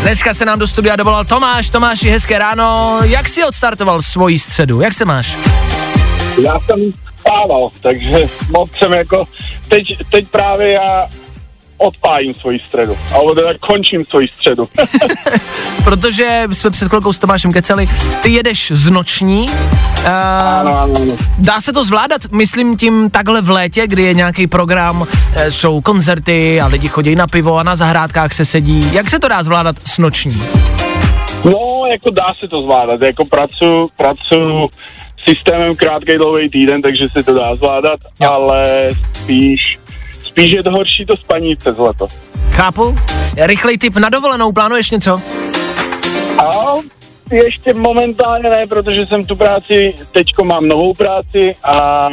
Dneska 0.02 0.34
se 0.34 0.46
nám 0.46 0.60
do 0.60 0.68
studia 0.68 0.96
dovolal 0.96 1.26
Tomáš. 1.26 1.70
Tomáši, 1.70 2.10
hezké 2.10 2.38
ráno. 2.38 3.00
Jak 3.04 3.30
jsi 3.30 3.44
odstartoval 3.44 4.02
svoji 4.02 4.40
středu? 4.40 4.82
Jak 4.82 4.94
se 4.94 5.06
máš? 5.06 5.38
Já 6.44 6.60
jsem 6.60 6.80
spával, 7.20 7.70
takže 7.82 8.18
moc 8.50 8.70
jsem 8.78 8.94
jako, 8.94 9.26
teď, 9.68 9.84
teď 10.12 10.28
právě 10.28 10.72
já 10.72 11.08
odpájím 11.78 12.34
svoji 12.34 12.60
středu, 12.60 12.98
alebo 13.14 13.36
teda 13.36 13.50
končím 13.60 14.06
svoji 14.06 14.28
středu. 14.28 14.68
Protože 15.84 16.44
jsme 16.52 16.70
před 16.70 16.88
chvilkou 16.88 17.14
s 17.14 17.18
Tomášem 17.18 17.52
keceli, 17.52 17.88
ty 18.22 18.32
jedeš 18.32 18.72
z 18.76 18.90
noční, 18.90 19.50
ano, 20.06 20.72
uh, 20.72 20.78
ano, 20.78 20.80
ano. 20.80 21.18
dá 21.40 21.62
se 21.62 21.74
to 21.74 21.84
zvládat, 21.84 22.22
myslím 22.32 22.78
tím 22.78 23.10
takhle 23.10 23.42
v 23.42 23.50
létě, 23.50 23.88
kdy 23.88 24.04
je 24.04 24.14
nějaký 24.14 24.48
program, 24.48 25.08
eh, 25.36 25.52
jsou 25.52 25.82
koncerty 25.82 26.62
a 26.62 26.68
lidi 26.68 26.88
chodí 26.88 27.16
na 27.16 27.28
pivo 27.28 27.58
a 27.58 27.64
na 27.64 27.76
zahrádkách 27.76 28.34
se 28.34 28.46
sedí. 28.46 28.94
Jak 28.94 29.10
se 29.10 29.20
to 29.20 29.28
dá 29.28 29.44
zvládat 29.44 29.76
s 29.86 29.98
noční? 29.98 30.44
No, 31.46 31.84
jako 31.92 32.10
dá 32.12 32.34
se 32.40 32.48
to 32.48 32.62
zvládat, 32.62 33.02
jako 33.02 33.26
pracuji, 33.26 33.88
pracuji 33.98 34.70
systémem 35.30 35.76
krátký 35.76 36.14
dlouhý 36.18 36.50
týden, 36.50 36.82
takže 36.82 37.06
se 37.18 37.24
to 37.24 37.34
dá 37.34 37.56
zvládat, 37.56 38.00
Jo. 38.22 38.32
ale 38.32 38.66
spíš, 39.14 39.80
spíš 40.34 40.52
je 40.52 40.64
to 40.64 40.72
horší 40.72 41.06
to 41.06 41.18
spaní 41.18 41.56
přes 41.56 41.78
leto. 41.78 42.08
Chápu? 42.52 42.98
Rychlej 43.38 43.78
tip 43.78 43.96
na 43.96 44.10
dovolenou, 44.10 44.52
plánuješ 44.52 44.92
něco? 44.92 45.22
A 46.38 46.50
ještě 47.32 47.74
momentálně 47.74 48.50
ne, 48.50 48.68
protože 48.68 49.06
jsem 49.06 49.26
tu 49.26 49.36
práci, 49.36 49.94
teďko 50.12 50.46
mám 50.46 50.68
novou 50.68 50.94
práci 50.94 51.56
a 51.64 52.10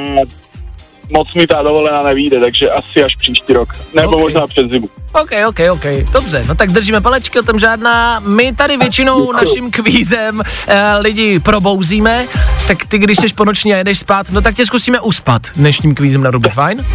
moc 1.13 1.35
mi 1.35 1.47
ta 1.47 1.63
dovolená 1.63 2.03
nevíde, 2.03 2.41
takže 2.41 2.71
asi 2.71 3.05
až 3.05 3.13
příští 3.21 3.53
rok, 3.53 3.69
nebo 3.95 4.11
Ok. 4.11 4.21
možná 4.21 4.47
před 4.47 4.73
zimu. 4.73 4.89
OK, 5.23 5.31
OK, 5.49 5.59
OK, 5.73 5.85
dobře, 6.13 6.45
no 6.49 6.55
tak 6.55 6.71
držíme 6.73 7.01
palečky, 7.01 7.39
o 7.41 7.43
tom 7.43 7.59
žádná. 7.59 8.21
My 8.21 8.53
tady 8.55 8.77
většinou 8.77 9.33
naším 9.33 9.71
kvízem 9.71 10.43
eh, 10.69 10.97
lidi 10.99 11.39
probouzíme, 11.39 12.27
tak 12.69 12.87
ty, 12.87 12.99
když 12.99 13.19
jsi 13.19 13.27
po 13.35 13.45
noční 13.45 13.75
a 13.75 13.77
jedeš 13.77 13.99
spát, 13.99 14.31
no 14.31 14.41
tak 14.41 14.55
tě 14.55 14.67
zkusíme 14.67 15.01
uspat 15.01 15.43
dnešním 15.57 15.95
kvízem 15.95 16.23
na 16.23 16.31
ruby, 16.31 16.49
fajn? 16.49 16.87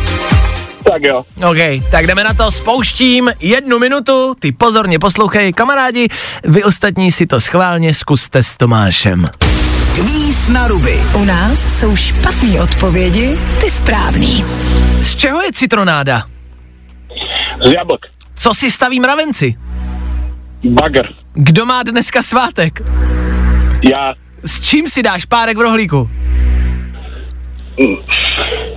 Tak 0.91 1.01
jo. 1.07 1.25
OK, 1.49 1.57
tak 1.91 2.07
jdeme 2.07 2.23
na 2.23 2.33
to, 2.33 2.51
spouštím 2.51 3.31
jednu 3.39 3.79
minutu, 3.79 4.35
ty 4.39 4.51
pozorně 4.51 4.99
poslouchej, 4.99 5.53
kamarádi, 5.53 6.07
vy 6.43 6.63
ostatní 6.63 7.11
si 7.11 7.27
to 7.27 7.41
schválně 7.41 7.93
zkuste 7.93 8.43
s 8.43 8.57
Tomášem. 8.57 9.25
Kvíz 9.95 10.49
na 10.49 10.67
ruby. 10.67 10.99
U 11.13 11.25
nás 11.25 11.79
jsou 11.79 11.95
špatné 11.95 12.61
odpovědi, 12.61 13.37
ty 13.61 13.69
správný. 13.69 14.45
Z 15.01 15.15
čeho 15.15 15.41
je 15.41 15.53
citronáda? 15.53 16.23
Z 17.65 17.71
jablk. 17.71 18.05
Co 18.35 18.53
si 18.53 18.71
staví 18.71 18.99
mravenci? 18.99 19.55
Bagr. 20.63 21.07
Kdo 21.33 21.65
má 21.65 21.83
dneska 21.83 22.23
svátek? 22.23 22.81
Já. 23.91 24.13
S 24.45 24.61
čím 24.61 24.87
si 24.87 25.03
dáš 25.03 25.25
párek 25.25 25.57
v 25.57 25.61
rohlíku? 25.61 26.09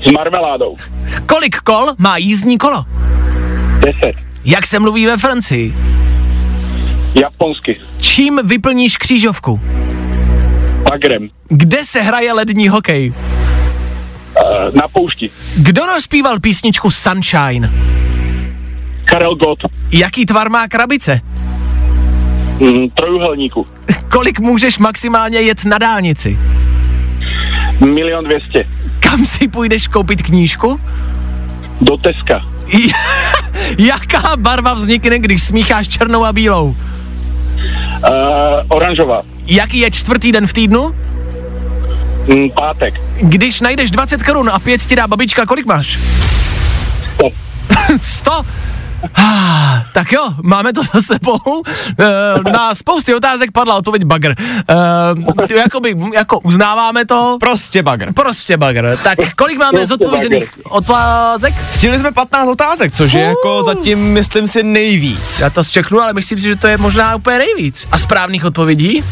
S 0.08 0.12
marmeládou. 0.12 0.76
Kolik 1.26 1.56
kol 1.56 1.86
má 1.98 2.16
jízdní 2.16 2.58
kolo? 2.58 2.84
Deset. 3.80 4.16
Jak 4.44 4.66
se 4.66 4.78
mluví 4.78 5.06
ve 5.06 5.16
Francii? 5.18 5.74
Japonsky. 7.22 7.80
Čím 8.00 8.40
vyplníš 8.44 8.96
křížovku? 8.96 9.60
Bagrem. 10.90 11.28
Kde 11.48 11.84
se 11.84 12.00
hraje 12.00 12.32
lední 12.32 12.68
hokej? 12.68 13.10
Uh, 13.10 14.74
na 14.74 14.88
poušti. 14.92 15.30
Kdo 15.56 15.86
rozpíval 15.86 16.40
písničku 16.40 16.90
Sunshine? 16.90 17.72
Karel 19.04 19.34
Gott. 19.36 19.58
Jaký 19.92 20.26
tvar 20.26 20.50
má 20.50 20.68
krabice? 20.68 21.20
Mm, 22.60 22.90
trojuhelníku. 22.90 23.66
Kolik 24.12 24.40
můžeš 24.40 24.78
maximálně 24.78 25.40
jet 25.40 25.64
na 25.64 25.78
dálnici? 25.78 26.38
Milion 27.94 28.24
dvěstě. 28.24 28.66
Kam 29.10 29.26
si 29.26 29.48
půjdeš 29.48 29.88
koupit 29.88 30.22
knížku? 30.22 30.80
Do 31.80 31.96
Teska. 31.96 32.44
Jaká 33.78 34.36
barva 34.36 34.74
vznikne, 34.74 35.18
když 35.18 35.42
smícháš 35.42 35.88
černou 35.88 36.24
a 36.24 36.32
bílou? 36.32 36.64
Uh, 36.66 36.76
oranžová. 38.68 39.22
Jaký 39.46 39.78
je 39.78 39.90
čtvrtý 39.90 40.32
den 40.32 40.46
v 40.46 40.52
týdnu? 40.52 40.94
Mm, 42.34 42.50
pátek. 42.50 43.00
Když 43.18 43.60
najdeš 43.60 43.90
20 43.90 44.22
korun 44.22 44.50
a 44.50 44.58
pět 44.58 44.86
ti 44.86 44.96
dá 44.96 45.06
babička, 45.06 45.46
kolik 45.46 45.66
máš? 45.66 45.98
100. 47.16 47.30
100? 48.00 48.32
Ah, 49.20 49.84
tak 49.92 50.12
jo, 50.12 50.28
máme 50.42 50.72
to 50.72 50.82
za 50.82 51.02
sebou. 51.02 51.62
E, 52.00 52.50
na 52.52 52.74
spousty 52.74 53.14
otázek 53.14 53.52
padla 53.52 53.74
odpověď 53.74 54.04
bagr. 54.04 54.34
E, 55.50 55.58
jakoby, 55.58 55.96
jako 56.14 56.40
uznáváme 56.40 57.04
to. 57.04 57.36
Prostě 57.40 57.82
bagr. 57.82 58.12
Prostě 58.12 58.56
bagr. 58.56 58.98
Tak 59.02 59.18
kolik 59.36 59.58
máme 59.58 59.70
Prostě 59.70 59.86
zodpovězených 59.86 60.58
otázek? 60.64 61.54
Stihli 61.70 61.98
jsme 61.98 62.12
15 62.12 62.48
otázek, 62.48 62.92
což 62.92 63.12
je 63.12 63.20
jako 63.20 63.62
zatím, 63.62 63.98
myslím 63.98 64.48
si, 64.48 64.62
nejvíc. 64.62 65.40
Já 65.40 65.50
to 65.50 65.64
zčeknu, 65.64 66.00
ale 66.00 66.12
myslím 66.12 66.38
si, 66.40 66.48
že 66.48 66.56
to 66.56 66.66
je 66.66 66.76
možná 66.76 67.16
úplně 67.16 67.38
nejvíc. 67.38 67.88
A 67.92 67.98
správných 67.98 68.44
odpovědí? 68.44 69.04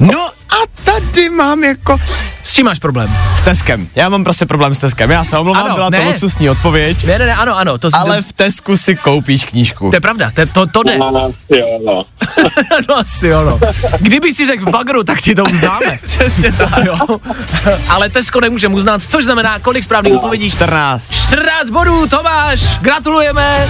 No 0.00 0.28
a 0.50 0.82
tady 0.84 1.28
mám 1.30 1.64
jako... 1.64 1.98
S 2.42 2.52
čím 2.54 2.64
máš 2.66 2.78
problém? 2.78 3.16
S 3.38 3.42
Teskem. 3.42 3.88
Já 3.94 4.08
mám 4.08 4.24
prostě 4.24 4.46
problém 4.46 4.74
s 4.74 4.78
Teskem. 4.78 5.10
Já 5.10 5.24
se 5.24 5.38
omlouvám, 5.38 5.64
Ano, 5.64 5.74
byla 5.74 5.90
ne. 5.90 5.98
to 6.00 6.04
luxusní 6.04 6.50
odpověď. 6.50 7.04
Ne, 7.06 7.18
ne, 7.18 7.26
ne, 7.26 7.34
ano, 7.34 7.56
ano. 7.58 7.78
To, 7.78 7.88
Ale 7.92 8.22
v 8.22 8.32
Tesku 8.32 8.76
si 8.76 8.96
koupíš 8.96 9.44
knížku. 9.44 9.90
to 9.90 9.96
je 9.96 10.00
pravda, 10.00 10.30
to, 10.34 10.46
to, 10.46 10.66
to 10.66 10.82
jde. 10.82 10.96
Uh, 10.96 11.32
jo, 11.58 11.78
no. 11.86 12.04
no 12.88 12.96
asi 12.98 13.26
jo, 13.26 13.44
no. 13.44 13.58
Kdyby 14.00 14.34
si 14.34 14.46
řekl 14.46 14.70
bagru, 14.70 15.04
tak 15.04 15.20
ti 15.20 15.34
to 15.34 15.44
uznáme. 15.44 15.98
Přesně 16.06 16.52
tak, 16.52 16.84
jo. 16.84 16.96
Ale 17.88 18.08
Tesko 18.08 18.40
nemůžeme 18.40 18.74
uznat, 18.74 19.02
což 19.08 19.24
znamená, 19.24 19.58
kolik 19.58 19.84
správných 19.84 20.14
odpovědí? 20.14 20.50
14. 20.50 21.10
14 21.12 21.70
bodů, 21.70 22.06
Tomáš, 22.06 22.78
gratulujeme. 22.80 23.66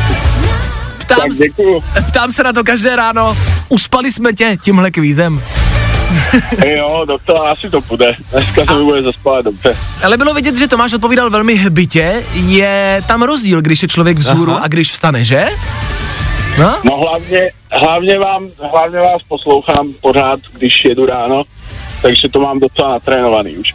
Ptám, 0.98 1.18
Tak 1.18 1.30
děkuju. 1.30 1.84
ptám 2.08 2.32
se 2.32 2.42
na 2.42 2.52
to 2.52 2.64
každé 2.64 2.96
ráno. 2.96 3.36
Uspali 3.68 4.12
jsme 4.12 4.32
tě 4.32 4.56
tímhle 4.62 4.90
kvízem. 4.90 5.42
Jo, 6.66 7.04
doktor, 7.09 7.48
asi 7.48 7.70
to 7.70 7.80
půjde. 7.80 8.16
Dneska 8.32 8.64
se 8.64 8.74
mi 8.74 8.84
bude 8.84 9.02
zaspávat 9.02 9.44
dobře. 9.44 9.76
Ale 10.04 10.16
bylo 10.16 10.34
vidět, 10.34 10.59
že 10.59 10.68
Tomáš 10.68 10.92
odpovídal 10.92 11.30
velmi 11.30 11.54
hbitě. 11.54 12.24
Je 12.34 13.02
tam 13.06 13.22
rozdíl, 13.22 13.62
když 13.62 13.82
je 13.82 13.88
člověk 13.88 14.18
vzhůru 14.18 14.52
Aha. 14.52 14.61
a 14.64 14.68
když 14.68 14.92
vstane, 14.92 15.24
že? 15.24 15.48
No? 16.59 16.76
No 16.84 16.96
hlavně, 16.96 17.50
hlavně, 17.82 18.18
vám, 18.18 18.46
hlavně 18.72 18.98
vás 18.98 19.22
poslouchám 19.28 19.88
pořád, 20.00 20.40
když 20.52 20.72
jedu 20.88 21.06
ráno, 21.06 21.42
takže 22.02 22.28
to 22.32 22.40
mám 22.40 22.61
docela 22.61 22.90
natrénovaný 22.90 23.56
už. 23.56 23.74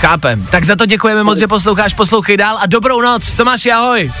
Chápem. 0.00 0.46
Tak 0.50 0.64
za 0.64 0.76
to 0.76 0.86
děkujeme 0.86 1.24
moc, 1.24 1.38
že 1.38 1.46
posloucháš, 1.46 1.94
poslouchej 1.94 2.36
dál 2.36 2.58
a 2.60 2.66
dobrou 2.66 3.00
noc. 3.00 3.34
Tomáši, 3.34 3.72
ahoj. 3.72 4.12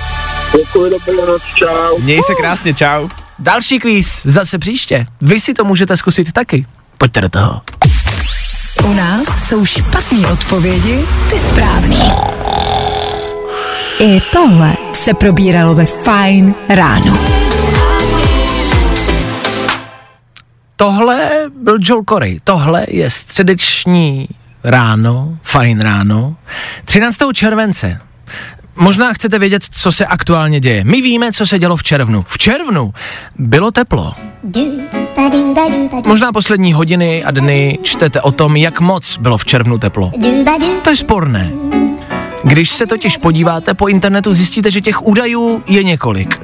Děkuji, 0.58 0.90
dobrou 0.90 1.26
noc, 1.26 1.42
čau. 1.54 1.98
Měj 1.98 2.22
se 2.26 2.34
krásně, 2.34 2.74
čau. 2.74 3.08
Další 3.38 3.78
kvíz 3.78 4.22
zase 4.24 4.58
příště. 4.58 5.06
Vy 5.22 5.40
si 5.40 5.54
to 5.54 5.64
můžete 5.64 5.96
zkusit 5.96 6.32
taky. 6.32 6.66
Pojďte 7.02 7.20
do 7.20 7.28
toho. 7.28 7.60
U 8.84 8.92
nás 8.92 9.48
jsou 9.48 9.66
špatné 9.66 10.32
odpovědi, 10.32 11.04
ty 11.30 11.38
správný. 11.38 11.98
I 13.98 14.20
tohle 14.32 14.76
se 14.92 15.14
probíralo 15.14 15.74
ve 15.74 15.84
Fine 15.86 16.54
ráno. 16.68 17.18
Tohle 20.76 21.30
byl 21.62 21.78
Joel 21.80 22.02
Corey. 22.08 22.38
Tohle 22.44 22.86
je 22.88 23.10
středeční 23.10 24.28
ráno, 24.64 25.38
fajn 25.42 25.80
ráno, 25.80 26.36
13. 26.84 27.18
července. 27.34 28.00
Možná 28.82 29.12
chcete 29.12 29.38
vědět, 29.38 29.62
co 29.70 29.92
se 29.92 30.06
aktuálně 30.06 30.60
děje. 30.60 30.84
My 30.84 31.00
víme, 31.00 31.32
co 31.32 31.46
se 31.46 31.58
dělo 31.58 31.76
v 31.76 31.82
červnu. 31.82 32.24
V 32.28 32.38
červnu 32.38 32.92
bylo 33.38 33.70
teplo. 33.70 34.14
Možná 36.06 36.32
poslední 36.32 36.72
hodiny 36.72 37.24
a 37.24 37.30
dny 37.30 37.78
čtete 37.82 38.20
o 38.20 38.32
tom, 38.32 38.56
jak 38.56 38.80
moc 38.80 39.18
bylo 39.18 39.38
v 39.38 39.44
červnu 39.44 39.78
teplo. 39.78 40.12
To 40.82 40.90
je 40.90 40.96
sporné. 40.96 41.52
Když 42.44 42.70
se 42.70 42.86
totiž 42.86 43.16
podíváte 43.16 43.74
po 43.74 43.88
internetu, 43.88 44.34
zjistíte, 44.34 44.70
že 44.70 44.80
těch 44.80 45.02
údajů 45.02 45.62
je 45.66 45.82
několik. 45.82 46.40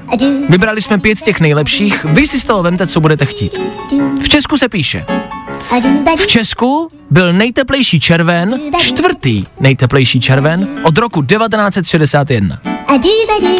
Vybrali 0.49 0.82
jsme 0.82 0.99
pět 0.99 1.20
těch 1.20 1.41
nejlepších, 1.41 2.05
vy 2.05 2.26
si 2.26 2.41
z 2.41 2.45
toho 2.45 2.62
vemte, 2.62 2.86
co 2.86 3.01
budete 3.01 3.24
chtít. 3.24 3.59
V 4.22 4.28
Česku 4.28 4.59
se 4.59 4.68
píše. 4.68 5.05
V 6.17 6.27
Česku 6.27 6.91
byl 7.11 7.33
nejteplejší 7.33 8.01
červen, 8.01 8.61
čtvrtý 8.79 9.45
nejteplejší 9.61 10.21
červen 10.21 10.69
od 10.83 10.99
roku 10.99 11.23
1961. 11.23 12.59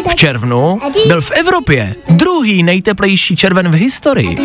V 0.09 0.15
červnu 0.15 0.77
byl 1.07 1.21
v 1.21 1.31
Evropě 1.31 1.95
druhý 2.09 2.63
nejteplejší 2.63 3.35
červen 3.35 3.69
v 3.71 3.73
historii. 3.73 4.37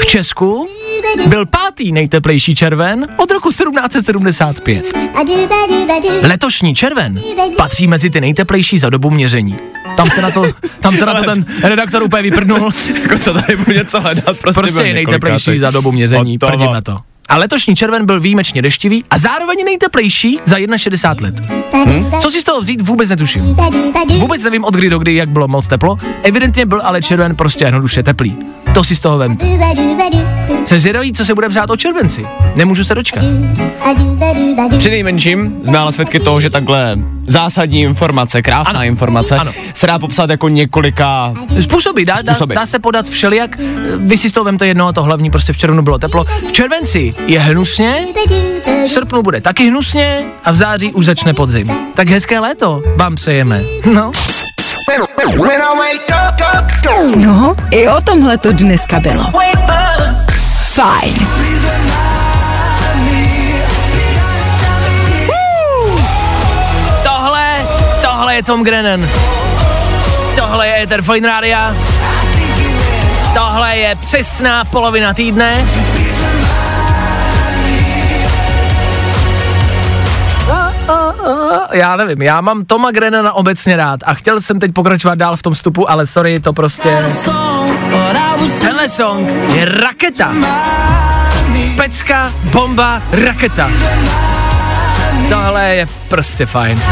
V 0.00 0.06
Česku 0.06 0.68
byl 1.26 1.46
pátý 1.46 1.92
nejteplejší 1.92 2.54
červen 2.54 3.08
od 3.16 3.30
roku 3.30 3.48
1775. 3.50 4.84
Letošní 6.22 6.74
červen 6.74 7.20
patří 7.56 7.86
mezi 7.86 8.10
ty 8.10 8.20
nejteplejší 8.20 8.78
za 8.78 8.90
dobu 8.90 9.10
měření. 9.10 9.56
Tam 9.96 10.10
se 10.10 10.22
na 10.22 10.30
to, 10.30 10.42
tam 10.80 10.96
se 10.96 11.06
na 11.06 11.14
to 11.14 11.22
ten 11.34 11.44
redaktor 11.64 12.02
úplně 12.02 12.22
vyprdnul. 12.22 12.70
Jako 13.02 13.18
co 13.18 13.34
tady 13.34 13.56
bude 13.56 13.78
něco 13.78 14.00
hledat, 14.00 14.38
prostě, 14.38 14.60
Prostě 14.60 14.82
je 14.82 14.94
nejteplejší 14.94 15.58
za 15.58 15.70
dobu 15.70 15.92
měření, 15.92 16.38
prdím 16.38 16.72
na 16.72 16.80
to. 16.80 16.98
A 17.28 17.36
letošní 17.38 17.76
červen 17.76 18.06
byl 18.06 18.20
výjimečně 18.20 18.62
deštivý 18.62 19.04
a 19.10 19.18
zároveň 19.18 19.64
nejteplejší 19.64 20.38
za 20.44 20.56
61 20.76 21.28
let. 21.28 21.62
Hm? 21.88 22.10
Co 22.20 22.30
si 22.30 22.40
z 22.40 22.44
toho 22.44 22.60
vzít, 22.60 22.80
vůbec 22.80 23.10
netuším. 23.10 23.56
Vůbec 24.18 24.42
nevím 24.42 24.64
od 24.64 24.74
kdy 24.74 24.90
do 24.90 24.98
kdy, 24.98 25.14
jak 25.14 25.28
bylo 25.28 25.48
moc 25.48 25.66
teplo. 25.66 25.96
Evidentně 26.22 26.66
byl 26.66 26.80
ale 26.84 27.02
červen 27.02 27.36
prostě 27.36 27.64
jednoduše 27.64 28.02
teplý. 28.02 28.36
To 28.74 28.84
si 28.84 28.96
z 28.96 29.00
toho 29.00 29.18
vem. 29.18 29.38
Jsem 30.66 30.80
zvědavý, 30.80 31.12
co 31.12 31.24
se 31.24 31.34
bude 31.34 31.48
psát 31.48 31.70
o 31.70 31.76
červenci. 31.76 32.26
Nemůžu 32.56 32.84
se 32.84 32.94
dočkat. 32.94 33.24
Při 34.78 34.90
nejmenším 34.90 35.60
jsme 35.64 35.78
ale 35.78 35.92
svědky 35.92 36.20
toho, 36.20 36.40
že 36.40 36.50
takhle 36.50 36.96
zásadní 37.26 37.80
informace, 37.80 38.42
krásná 38.42 38.70
Ano. 38.70 38.82
informace, 38.82 39.36
Ano. 39.36 39.52
se 39.74 39.86
dá 39.86 39.98
popsat 39.98 40.30
jako 40.30 40.48
několika 40.48 41.34
Způsoby, 41.60 42.02
dá, 42.04 42.14
dá, 42.22 42.34
Způsoby. 42.34 42.54
dá 42.54 42.66
se 42.66 42.78
podat 42.78 43.08
všelijak. 43.08 43.58
Vy 43.96 44.18
si 44.18 44.28
z 44.28 44.32
toho 44.32 44.44
vemte 44.44 44.66
jedno 44.66 44.86
a 44.86 44.92
to 44.92 45.02
hlavní, 45.02 45.30
prostě 45.30 45.52
v 45.52 45.56
červnu 45.56 45.82
bylo 45.82 45.98
teplo. 45.98 46.24
V 46.48 46.52
červenci 46.52 47.10
je 47.26 47.40
hnusně, 47.40 48.06
v 48.84 48.88
srpnu 48.88 49.22
bude 49.22 49.40
taky 49.40 49.68
hnusně 49.68 50.22
a 50.44 50.52
v 50.52 50.54
září 50.56 50.92
už 50.92 51.04
začne 51.04 51.34
podzim. 51.34 51.66
Tak 51.94 52.08
hezké 52.08 52.38
léto 52.38 52.82
vám 52.96 53.14
přejeme. 53.14 53.62
No. 53.94 54.12
No, 57.16 57.54
i 57.70 57.88
o 57.88 58.00
tomhle 58.00 58.38
to 58.38 58.52
dneska 58.52 59.00
bylo. 59.00 59.24
Fajn. 60.64 61.28
Tohle, 67.02 67.66
tohle 68.02 68.34
je 68.34 68.42
Tom 68.42 68.64
Grennan. 68.64 69.08
Tohle 70.36 70.68
je 70.68 70.82
Ether 70.82 71.02
Fine 71.02 71.28
Rádia. 71.28 71.76
Tohle 73.34 73.76
je 73.76 73.96
přesná 73.96 74.64
polovina 74.64 75.14
týdne. 75.14 75.64
Já 81.72 81.96
nevím, 81.96 82.22
já 82.22 82.40
mám 82.40 82.64
Toma 82.64 82.90
Grennana 82.90 83.32
obecně 83.32 83.76
rád 83.76 84.00
a 84.04 84.14
chtěl 84.14 84.40
jsem 84.40 84.60
teď 84.60 84.72
pokračovat 84.72 85.14
dál 85.14 85.36
v 85.36 85.42
tom 85.42 85.54
vstupu, 85.54 85.90
ale 85.90 86.06
sorry, 86.06 86.40
to 86.40 86.52
prostě... 86.52 86.98
Tenhle 88.60 88.88
song 88.88 89.28
je 89.54 89.64
raketa. 89.64 90.32
Pecka, 91.76 92.32
bomba, 92.42 93.02
raketa. 93.12 93.70
Tohle 95.28 95.74
je 95.74 95.88
prostě 96.08 96.46
fajn. 96.46 96.82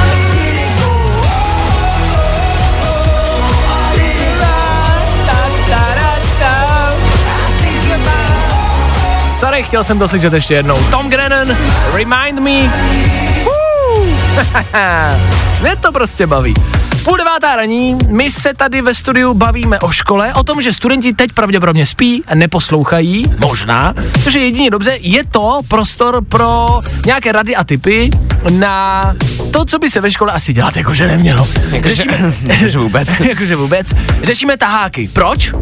Sorry, 9.40 9.62
chtěl 9.62 9.84
jsem 9.84 9.98
to 9.98 10.08
slyšet 10.08 10.32
ještě 10.32 10.54
jednou. 10.54 10.78
Tom 10.90 11.10
Grennan, 11.10 11.56
Remind 11.94 12.38
Me. 12.40 13.25
Mě 15.62 15.76
to 15.76 15.92
prostě 15.92 16.26
baví. 16.26 16.54
Půl 17.04 17.16
devátá 17.16 17.56
raní, 17.56 17.98
my 18.08 18.30
se 18.30 18.54
tady 18.54 18.82
ve 18.82 18.94
studiu 18.94 19.34
bavíme 19.34 19.78
o 19.78 19.90
škole, 19.90 20.34
o 20.34 20.42
tom, 20.42 20.62
že 20.62 20.72
studenti 20.72 21.12
teď 21.12 21.32
pravděpodobně 21.32 21.86
spí 21.86 22.22
a 22.26 22.34
neposlouchají, 22.34 23.24
možná, 23.38 23.94
což 24.24 24.34
je 24.34 24.44
jedině 24.44 24.70
dobře, 24.70 24.98
je 25.00 25.24
to 25.24 25.60
prostor 25.68 26.24
pro 26.24 26.66
nějaké 27.06 27.32
rady 27.32 27.56
a 27.56 27.64
typy 27.64 28.10
na 28.50 29.02
to, 29.50 29.64
co 29.64 29.78
by 29.78 29.90
se 29.90 30.00
ve 30.00 30.12
škole 30.12 30.32
asi 30.32 30.52
dělat 30.52 30.76
jakože 30.76 31.06
nemělo. 31.06 31.48
Řešíme, 31.84 32.34
Jakože 32.42 32.78
vůbec. 32.78 33.20
jakože 33.28 33.56
vůbec. 33.56 33.92
Řešíme 34.22 34.56
taháky. 34.56 35.10
Proč? 35.12 35.52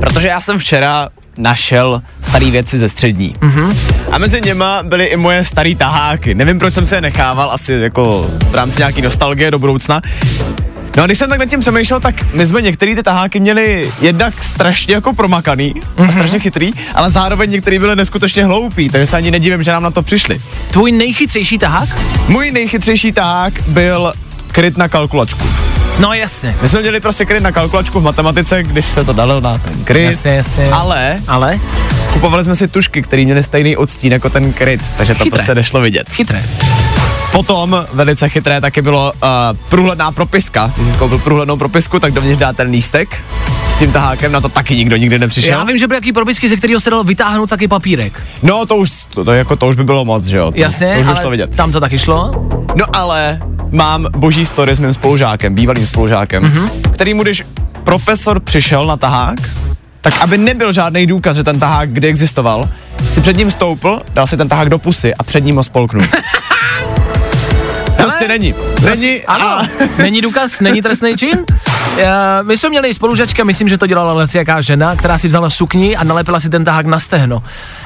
Protože 0.00 0.28
já 0.28 0.40
jsem 0.40 0.58
včera 0.58 1.08
našel 1.38 2.02
staré 2.22 2.50
věci 2.50 2.78
ze 2.78 2.88
střední. 2.88 3.34
Mm-hmm. 3.40 3.76
A 4.10 4.18
mezi 4.18 4.40
něma 4.44 4.82
byly 4.82 5.04
i 5.04 5.16
moje 5.16 5.44
staré 5.44 5.74
taháky. 5.74 6.34
Nevím, 6.34 6.58
proč 6.58 6.74
jsem 6.74 6.86
se 6.86 6.96
je 6.96 7.00
nechával, 7.00 7.50
asi 7.50 7.72
jako 7.72 8.30
v 8.50 8.54
rámci 8.54 8.78
nějaký 8.78 9.02
nostalgie 9.02 9.50
do 9.50 9.58
budoucna. 9.58 10.00
No 10.96 11.02
a 11.02 11.06
když 11.06 11.18
jsem 11.18 11.28
tak 11.28 11.38
nad 11.38 11.46
tím 11.46 11.60
přemýšlel, 11.60 12.00
tak 12.00 12.34
my 12.34 12.46
jsme 12.46 12.62
některé 12.62 12.94
ty 12.94 13.02
taháky 13.02 13.40
měli 13.40 13.92
jednak 14.00 14.44
strašně 14.44 14.94
jako 14.94 15.12
promakaný 15.12 15.74
mm-hmm. 15.74 16.08
a 16.08 16.12
strašně 16.12 16.38
chytrý, 16.38 16.70
ale 16.94 17.10
zároveň 17.10 17.50
některý 17.50 17.78
byly 17.78 17.96
neskutečně 17.96 18.44
hloupý, 18.44 18.88
takže 18.88 19.06
se 19.06 19.16
ani 19.16 19.30
nedivím, 19.30 19.62
že 19.62 19.72
nám 19.72 19.82
na 19.82 19.90
to 19.90 20.02
přišli. 20.02 20.40
Tvůj 20.70 20.92
nejchytřejší 20.92 21.58
tahák? 21.58 21.88
Můj 22.28 22.50
nejchytřejší 22.50 23.12
tahák 23.12 23.62
byl 23.68 24.12
kryt 24.52 24.76
na 24.76 24.88
kalkulačku. 24.88 25.44
No 25.98 26.12
jasně. 26.12 26.56
My 26.62 26.68
jsme 26.68 26.80
měli 26.80 27.00
prostě 27.00 27.24
kryt 27.24 27.42
na 27.42 27.52
kalkulačku 27.52 28.00
v 28.00 28.02
matematice, 28.02 28.62
když 28.62 28.84
se 28.84 29.04
to 29.04 29.12
dalo 29.12 29.40
na 29.40 29.58
ten 29.58 29.84
kryt. 29.84 30.04
Jasně, 30.04 30.30
jasně. 30.30 30.70
Ale 30.70 31.16
Ale? 31.28 31.60
kupovali 32.12 32.44
jsme 32.44 32.54
si 32.54 32.68
tušky, 32.68 33.02
které 33.02 33.24
měly 33.24 33.42
stejný 33.42 33.76
odstín 33.76 34.12
jako 34.12 34.30
ten 34.30 34.52
kryt, 34.52 34.80
takže 34.96 35.14
to 35.14 35.24
Chytré. 35.24 35.38
prostě 35.38 35.54
nešlo 35.54 35.80
vidět. 35.80 36.08
Chytré. 36.10 36.42
Potom 37.32 37.86
velice 37.92 38.28
chytré 38.28 38.60
taky 38.60 38.82
bylo 38.82 39.12
uh, 39.22 39.28
průhledná 39.68 40.12
propiska. 40.12 40.72
Když 40.76 40.92
jsi 40.92 40.98
koupil 40.98 41.18
průhlednou 41.18 41.56
propisku, 41.56 42.00
tak 42.00 42.12
dovnitř 42.12 42.40
dá 42.40 42.52
ten 42.52 42.70
lístek 42.70 43.16
s 43.74 43.78
tím 43.78 43.92
tahákem, 43.92 44.32
na 44.32 44.40
to 44.40 44.48
taky 44.48 44.76
nikdo 44.76 44.96
nikdy 44.96 45.18
nepřišel. 45.18 45.50
Já 45.58 45.64
vím, 45.64 45.78
že 45.78 45.86
byly 45.86 45.96
jaký 45.96 46.12
propisky, 46.12 46.48
ze 46.48 46.56
kterého 46.56 46.80
se 46.80 46.90
dalo 46.90 47.04
vytáhnout 47.04 47.50
taky 47.50 47.68
papírek. 47.68 48.22
No 48.42 48.66
to 48.66 48.76
už, 48.76 48.90
to, 49.04 49.24
to, 49.24 49.32
jako, 49.32 49.56
to 49.56 49.66
už 49.66 49.76
by 49.76 49.84
bylo 49.84 50.04
moc, 50.04 50.24
že 50.24 50.36
jo? 50.36 50.52
To, 50.52 50.60
Jasně, 50.60 50.94
to 50.94 51.00
už 51.00 51.06
ale 51.06 51.16
šlo 51.20 51.30
vidět. 51.30 51.54
tam 51.56 51.72
to 51.72 51.80
taky 51.80 51.98
šlo. 51.98 52.46
No 52.76 52.84
ale 52.96 53.40
mám 53.70 54.06
boží 54.16 54.46
story 54.46 54.74
s 54.74 54.78
mým 54.78 54.94
spolužákem, 54.94 55.54
bývalým 55.54 55.86
spolužákem, 55.86 56.42
Mhm. 56.42 56.52
mm-hmm. 56.66 56.90
který 56.92 57.14
mu, 57.14 57.22
když 57.22 57.42
profesor 57.84 58.40
přišel 58.40 58.86
na 58.86 58.96
tahák, 58.96 59.38
tak 60.00 60.14
aby 60.20 60.38
nebyl 60.38 60.72
žádný 60.72 61.06
důkaz, 61.06 61.36
že 61.36 61.44
ten 61.44 61.60
tahák 61.60 61.90
kdy 61.92 62.08
existoval, 62.08 62.68
si 63.12 63.20
před 63.20 63.36
ním 63.36 63.50
stoupl, 63.50 64.00
dal 64.14 64.26
si 64.26 64.36
ten 64.36 64.48
tahák 64.48 64.68
do 64.70 64.78
pusy 64.78 65.14
a 65.14 65.22
před 65.22 65.44
ním 65.44 65.56
ho 65.56 65.62
spolknul. 65.62 66.04
prostě 67.96 68.28
není. 68.28 68.54
Není 68.84 69.22
Ano, 69.22 69.46
a... 69.46 69.68
není 69.98 70.20
důkaz, 70.20 70.60
není 70.60 70.82
trestný 70.82 71.16
čin. 71.16 71.44
Já, 71.96 72.42
my 72.42 72.58
jsme 72.58 72.68
měli 72.68 72.94
spolužačka, 72.94 73.44
myslím, 73.44 73.68
že 73.68 73.78
to 73.78 73.86
dělala 73.86 74.12
leci 74.12 74.38
jaká 74.38 74.60
žena, 74.60 74.96
která 74.96 75.18
si 75.18 75.28
vzala 75.28 75.50
sukni 75.50 75.96
a 75.96 76.04
nalepila 76.04 76.40
si 76.40 76.48
ten 76.48 76.64
tahák 76.64 76.86
na 76.86 77.00
stehno. 77.00 77.42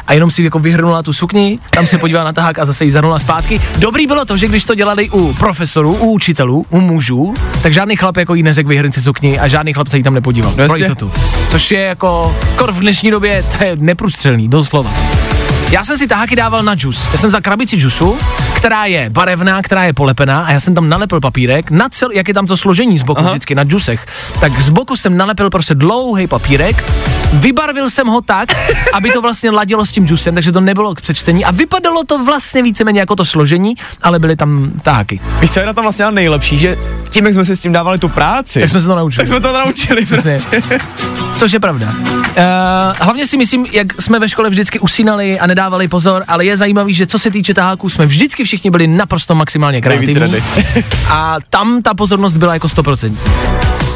A 0.07 0.13
jenom 0.13 0.31
si 0.31 0.43
jako 0.43 0.59
vyhrnula 0.59 1.03
tu 1.03 1.13
sukni, 1.13 1.59
tam 1.71 1.87
se 1.87 1.99
podívala 1.99 2.25
na 2.25 2.33
tahák 2.33 2.59
a 2.59 2.65
zase 2.65 2.85
ji 2.85 2.91
zahrnula 2.91 3.19
zpátky. 3.19 3.61
Dobrý 3.79 4.07
bylo 4.07 4.25
to, 4.25 4.37
že 4.37 4.49
když 4.49 4.65
to 4.65 4.75
dělali 4.75 5.11
u 5.11 5.35
profesorů, 5.35 5.95
u 5.95 6.11
učitelů, 6.11 6.67
u 6.71 6.81
mužů, 6.81 7.35
tak 7.63 7.75
žádný 7.75 7.97
chlap 7.97 8.17
jako 8.17 8.35
jí 8.35 8.43
neřekl 8.43 8.69
vyhrň 8.69 8.93
si 8.93 9.03
sukni 9.03 9.39
a 9.39 9.49
žádný 9.49 9.73
chlap 9.73 9.89
se 9.89 9.97
jí 9.97 10.03
tam 10.03 10.15
nepodíval. 10.15 10.53
Pro 10.53 10.63
Jasně. 10.63 10.79
jistotu. 10.79 11.13
Což 11.51 11.71
je 11.71 11.81
jako, 11.81 12.37
kor 12.57 12.73
v 12.73 12.81
dnešní 12.81 13.11
době, 13.11 13.45
to 13.59 13.65
je 13.65 13.77
neprůstřelný, 13.77 14.49
doslova. 14.49 15.16
Já 15.71 15.85
jsem 15.85 15.99
si 15.99 16.07
taháky 16.07 16.37
dával 16.37 16.62
na 16.62 16.75
džus. 16.75 17.09
Já 17.12 17.19
jsem 17.19 17.31
za 17.31 17.41
krabici 17.41 17.77
džusu, 17.77 18.19
která 18.55 18.85
je 18.85 19.11
barevná, 19.11 19.62
která 19.62 19.85
je 19.85 19.93
polepená 19.93 20.45
a 20.45 20.53
já 20.53 20.61
jsem 20.61 20.75
tam 20.75 20.89
nalepil 20.89 21.21
papírek 21.21 21.71
na 21.71 21.89
cel, 21.89 22.11
jak 22.11 22.29
je 22.29 22.35
tam 22.35 22.47
to 22.47 22.57
složení 22.57 22.99
z 22.99 23.03
boku 23.03 23.21
Aha. 23.21 23.31
vždycky 23.31 23.55
na 23.55 23.64
džusech, 23.64 24.07
tak 24.41 24.61
z 24.61 24.69
boku 24.69 24.97
jsem 24.97 25.17
nalepil 25.17 25.51
prostě 25.51 25.75
dlouhý 25.75 26.27
papírek, 26.27 26.85
vybarvil 27.37 27.91
jsem 27.91 28.07
ho 28.07 28.20
tak, 28.20 28.49
aby 28.93 29.11
to 29.11 29.22
vlastně 29.22 29.51
ladilo 29.51 29.87
s 29.87 29.93
tím 29.93 30.07
džusem, 30.09 30.34
takže 30.34 30.53
to 30.53 30.61
nebylo 30.61 30.95
k 30.95 31.01
přečtení 31.01 31.45
a 31.45 31.51
vypadalo 31.51 32.05
to 32.05 32.24
vlastně 32.24 32.62
víceméně 32.62 33.01
jako 33.01 33.16
to 33.16 33.24
složení, 33.24 33.74
ale 34.03 34.18
byly 34.18 34.37
tam 34.37 34.70
taháky. 34.82 35.20
Víš, 35.41 35.51
co 35.51 35.61
je 35.61 35.66
na 35.66 35.72
tom 35.72 35.82
vlastně 35.82 36.11
nejlepší, 36.11 36.59
že 36.59 36.78
tím, 37.11 37.24
jak 37.24 37.34
jsme 37.34 37.45
si 37.45 37.57
s 37.57 37.61
tím 37.61 37.72
dávali 37.72 37.99
tu 37.99 38.09
práci, 38.09 38.61
Tak 38.61 38.70
jsme 38.70 38.80
se 38.80 38.87
to 38.87 38.97
naučili. 38.97 39.26
tak 39.26 39.28
jsme 39.28 39.41
to 39.41 39.53
naučili 39.53 40.05
Přesně. 40.05 40.39
prostě. 40.51 40.78
Což 41.39 41.53
je 41.53 41.61
pravda. 41.61 41.87
Uh, 41.87 42.24
hlavně 43.01 43.26
si 43.26 43.37
myslím, 43.37 43.66
jak 43.66 44.03
jsme 44.03 44.18
ve 44.18 44.28
škole 44.28 44.51
vždycky 44.51 44.78
usínali 44.78 45.41
a 45.41 45.47
nedávali 45.47 45.89
pozor, 45.89 46.24
ale 46.28 46.45
je 46.45 46.57
zajímavý, 46.57 46.95
že 46.95 47.07
co 47.07 47.18
se 47.18 47.30
týče 47.30 47.55
taháků, 47.55 47.91
jsme 47.91 48.07
vždycky 48.07 48.45
všichni 48.45 48.70
byli 48.70 48.87
naprosto 48.87 49.34
maximálně 49.34 49.80
kreativní. 49.80 50.37
a 51.09 51.37
tam 51.51 51.82
ta 51.82 51.95
pozornost 51.95 52.32
byla 52.37 52.55
jako 52.55 52.66
100%. 52.68 53.16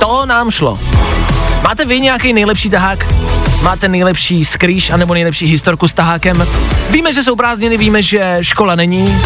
To 0.01 0.26
nám 0.26 0.51
šlo. 0.51 0.78
Máte 1.63 1.85
vy 1.85 2.01
nějaký 2.01 2.33
nejlepší 2.33 2.71
tahák? 2.71 3.07
Máte 3.63 3.89
nejlepší 3.89 4.45
skrýš 4.45 4.91
anebo 4.91 5.15
nejlepší 5.15 5.47
historku 5.47 5.89
s 5.89 5.95
tahákem? 5.95 6.47
Víme, 6.91 7.13
že 7.13 7.23
jsou 7.23 7.37
prázdniny, 7.37 7.77
víme, 7.77 8.03
že 8.03 8.39
škola 8.41 8.75
není, 8.75 9.23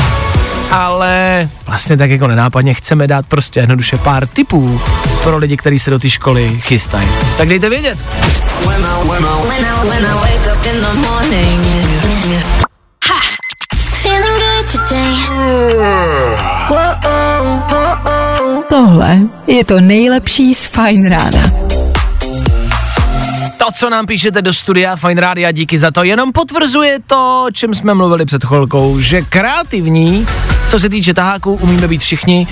ale 0.71 1.49
vlastně 1.67 1.97
tak 1.97 2.11
jako 2.11 2.27
nenápadně 2.27 2.75
chceme 2.75 3.07
dát 3.07 3.27
prostě 3.27 3.61
jednoduše 3.61 3.97
pár 3.97 4.27
tipů 4.27 4.81
pro 5.23 5.37
lidi, 5.37 5.57
kteří 5.57 5.79
se 5.79 5.91
do 5.91 5.99
té 5.99 6.11
školy 6.11 6.61
chystají. 6.61 7.09
Tak 7.39 7.49
dejte 7.49 7.71
vědět. 7.71 7.99
Tohle 18.69 19.19
je 19.47 19.65
to 19.65 19.81
nejlepší 19.81 20.55
z 20.55 20.67
Fine 20.67 21.09
Rána. 21.09 21.74
To, 23.65 23.71
co 23.73 23.91
nám 23.91 24.07
píšete 24.07 24.43
do 24.43 24.53
studia 24.53 24.97
Fine 24.97 25.21
Rádia, 25.21 25.53
díky 25.53 25.79
za 25.79 25.91
to, 25.91 26.05
jenom 26.05 26.33
potvrzuje 26.33 26.99
to, 27.07 27.47
čem 27.53 27.75
jsme 27.75 27.95
mluvili 27.95 28.25
před 28.25 28.45
chvilkou, 28.45 29.01
že 29.01 29.23
kreativní, 29.23 30.27
co 30.69 30.81
se 30.81 30.89
týče 30.89 31.15
taháků, 31.15 31.55
umíme 31.55 31.89
být 31.89 32.01
všichni. 32.01 32.47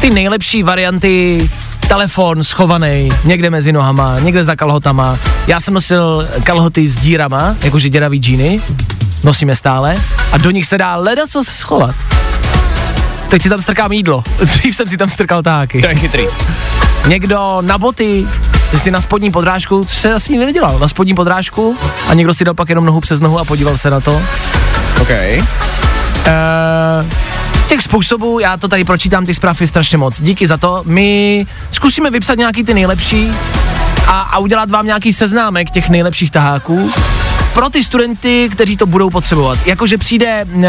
Ty 0.00 0.10
nejlepší 0.10 0.62
varianty, 0.62 1.50
telefon 1.88 2.44
schovaný 2.44 3.08
někde 3.24 3.50
mezi 3.50 3.72
nohama, 3.72 4.18
někde 4.18 4.44
za 4.44 4.56
kalhotama. 4.56 5.18
Já 5.46 5.60
jsem 5.60 5.74
nosil 5.74 6.28
kalhoty 6.44 6.88
s 6.88 6.98
dírama, 6.98 7.56
jakože 7.62 7.88
děravý 7.88 8.18
džíny, 8.18 8.60
nosím 9.24 9.48
je 9.48 9.56
stále, 9.56 9.96
a 10.32 10.38
do 10.38 10.50
nich 10.50 10.66
se 10.66 10.78
dá 10.78 10.96
leda 10.96 11.26
co 11.26 11.44
schovat. 11.44 11.94
Teď 13.28 13.42
si 13.42 13.48
tam 13.48 13.62
strkám 13.62 13.92
jídlo. 13.92 14.24
Dřív 14.44 14.76
jsem 14.76 14.88
si 14.88 14.96
tam 14.96 15.10
strkal 15.10 15.42
taháky. 15.42 15.80
To 15.82 15.88
je 15.88 15.94
chytrý. 15.94 16.26
Někdo 17.06 17.58
na 17.60 17.78
boty, 17.78 18.26
že 18.72 18.78
si 18.78 18.90
na 18.90 19.00
spodní 19.00 19.30
podrážku, 19.30 19.84
co 19.84 19.96
se 19.96 20.14
asi 20.14 20.32
nikdy 20.32 20.46
nedělal, 20.46 20.78
na 20.78 20.88
spodní 20.88 21.14
podrážku 21.14 21.76
a 22.08 22.14
někdo 22.14 22.34
si 22.34 22.44
dal 22.44 22.54
pak 22.54 22.68
jenom 22.68 22.84
nohu 22.84 23.00
přes 23.00 23.20
nohu 23.20 23.38
a 23.38 23.44
podíval 23.44 23.78
se 23.78 23.90
na 23.90 24.00
to. 24.00 24.22
OK. 25.00 25.10
Uh, 25.10 27.06
těch 27.68 27.82
způsobů, 27.82 28.38
já 28.40 28.56
to 28.56 28.68
tady 28.68 28.84
pročítám, 28.84 29.26
těch 29.26 29.36
zpráv 29.36 29.60
je 29.60 29.66
strašně 29.66 29.98
moc. 29.98 30.20
Díky 30.20 30.46
za 30.46 30.56
to. 30.56 30.82
My 30.84 31.46
zkusíme 31.70 32.10
vypsat 32.10 32.38
nějaký 32.38 32.64
ty 32.64 32.74
nejlepší 32.74 33.30
a, 34.06 34.20
a 34.20 34.38
udělat 34.38 34.70
vám 34.70 34.86
nějaký 34.86 35.12
seznámek 35.12 35.70
těch 35.70 35.88
nejlepších 35.88 36.30
taháků 36.30 36.90
pro 37.58 37.70
ty 37.70 37.84
studenty, 37.84 38.48
kteří 38.52 38.76
to 38.76 38.86
budou 38.86 39.10
potřebovat. 39.10 39.58
Jakože 39.66 39.98
přijde 39.98 40.44
uh, 40.44 40.62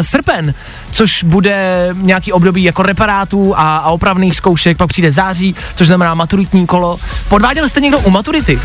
srpen, 0.00 0.54
což 0.90 1.22
bude 1.24 1.88
nějaký 1.92 2.32
období 2.32 2.64
jako 2.64 2.82
reparátů 2.82 3.54
a, 3.56 3.76
a 3.76 3.90
opravných 3.90 4.36
zkoušek, 4.36 4.76
pak 4.76 4.88
přijde 4.88 5.12
září, 5.12 5.54
což 5.74 5.86
znamená 5.86 6.14
maturitní 6.14 6.66
kolo. 6.66 6.98
Podváděl 7.28 7.68
jste 7.68 7.80
někdo 7.80 7.98
u 7.98 8.10
maturity? 8.10 8.58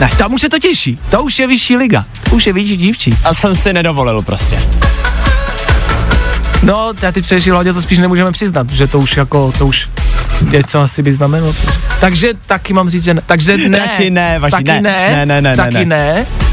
Ne. 0.00 0.10
Tam 0.18 0.34
už 0.34 0.40
se 0.40 0.48
to 0.48 0.58
těší. 0.58 0.98
To 1.10 1.22
už 1.22 1.38
je 1.38 1.46
vyšší 1.46 1.76
liga. 1.76 2.04
To 2.30 2.36
už 2.36 2.46
je 2.46 2.52
vyšší 2.52 2.76
dívčí. 2.76 3.14
A 3.24 3.34
jsem 3.34 3.54
si 3.54 3.72
nedovolil 3.72 4.22
prostě. 4.22 4.62
No, 6.62 6.92
já 7.02 7.12
teď 7.12 7.24
především 7.24 7.52
hlavně 7.52 7.72
to 7.72 7.82
spíš 7.82 7.98
nemůžeme 7.98 8.32
přiznat, 8.32 8.70
že 8.70 8.86
to 8.86 8.98
už 8.98 9.16
jako, 9.16 9.52
to 9.58 9.66
už 9.66 9.88
je 10.50 10.64
co 10.64 10.80
asi 10.80 11.02
by 11.02 11.12
znamenalo. 11.12 11.54
Takže 12.00 12.32
taky 12.46 12.72
mám 12.72 12.90
říct, 12.90 13.04
že 13.04 13.14
ne. 13.14 13.22
Takže 13.26 13.68
ne. 13.68 13.78
Radši 13.78 14.10
ne, 14.10 14.38
vaši, 14.38 14.50
taky 14.50 14.64
ne. 14.64 14.80
ne. 14.80 15.10
Ne, 15.10 15.26
ne, 15.26 15.40
ne, 15.42 15.56
taky 15.56 15.84
ne, 15.84 15.84
ne. 15.84 16.49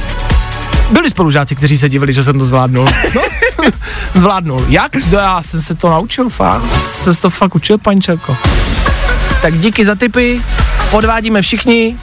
Byli 0.92 1.10
spolužáci, 1.10 1.56
kteří 1.56 1.78
se 1.78 1.90
divili, 1.90 2.14
že 2.14 2.24
jsem 2.24 2.40
to 2.40 2.46
zvládnul. 2.46 2.90
No, 3.16 3.22
zvládnul. 4.16 4.66
Jak? 4.70 4.96
No 5.12 5.20
já 5.20 5.44
jsem 5.44 5.62
se 5.62 5.76
to 5.76 5.90
naučil, 5.90 6.30
fakt. 6.30 6.64
Jsem 6.82 7.16
se 7.16 7.22
to 7.22 7.30
fakt 7.30 7.56
učil, 7.56 7.78
pančelko. 7.78 8.38
Tak 9.42 9.58
díky 9.58 9.86
za 9.86 9.96
tipy, 9.96 10.42
podvádíme 10.92 11.42
všichni 11.42 11.98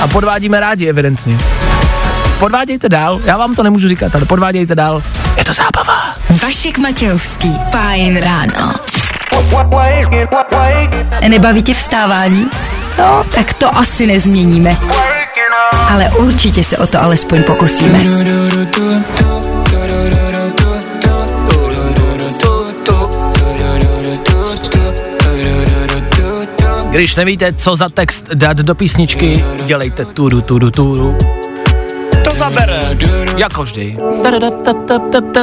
a 0.00 0.08
podvádíme 0.08 0.60
rádi 0.60 0.86
evidentně. 0.86 1.38
Podvádějte 2.38 2.88
dál, 2.88 3.20
já 3.24 3.36
vám 3.36 3.54
to 3.54 3.62
nemůžu 3.62 3.88
říkat, 3.88 4.14
ale 4.14 4.24
podvádějte 4.24 4.74
dál, 4.74 5.02
je 5.36 5.44
to 5.44 5.52
zábava. 5.52 6.14
Vašek 6.42 6.78
Matějovský, 6.78 7.52
fajn 7.70 8.16
ráno. 8.16 8.74
Nebaví 11.28 11.62
tě 11.62 11.74
vstávání? 11.74 12.48
No, 12.98 13.24
tak 13.34 13.54
to 13.54 13.76
asi 13.76 14.06
nezměníme. 14.06 14.76
Ale 15.92 16.10
určitě 16.10 16.64
se 16.64 16.78
o 16.78 16.86
to 16.86 17.02
alespoň 17.02 17.42
pokusíme. 17.42 17.98
Když 26.90 27.14
nevíte, 27.14 27.52
co 27.52 27.76
za 27.76 27.88
text 27.88 28.28
dát 28.34 28.56
do 28.56 28.74
písničky, 28.74 29.44
dělejte 29.66 30.04
turu, 30.04 30.40
turu, 30.40 30.70
turu. 30.70 31.16
To 32.24 32.30
zabere. 32.34 32.96
Jako 33.36 33.62
vždy. 33.62 33.96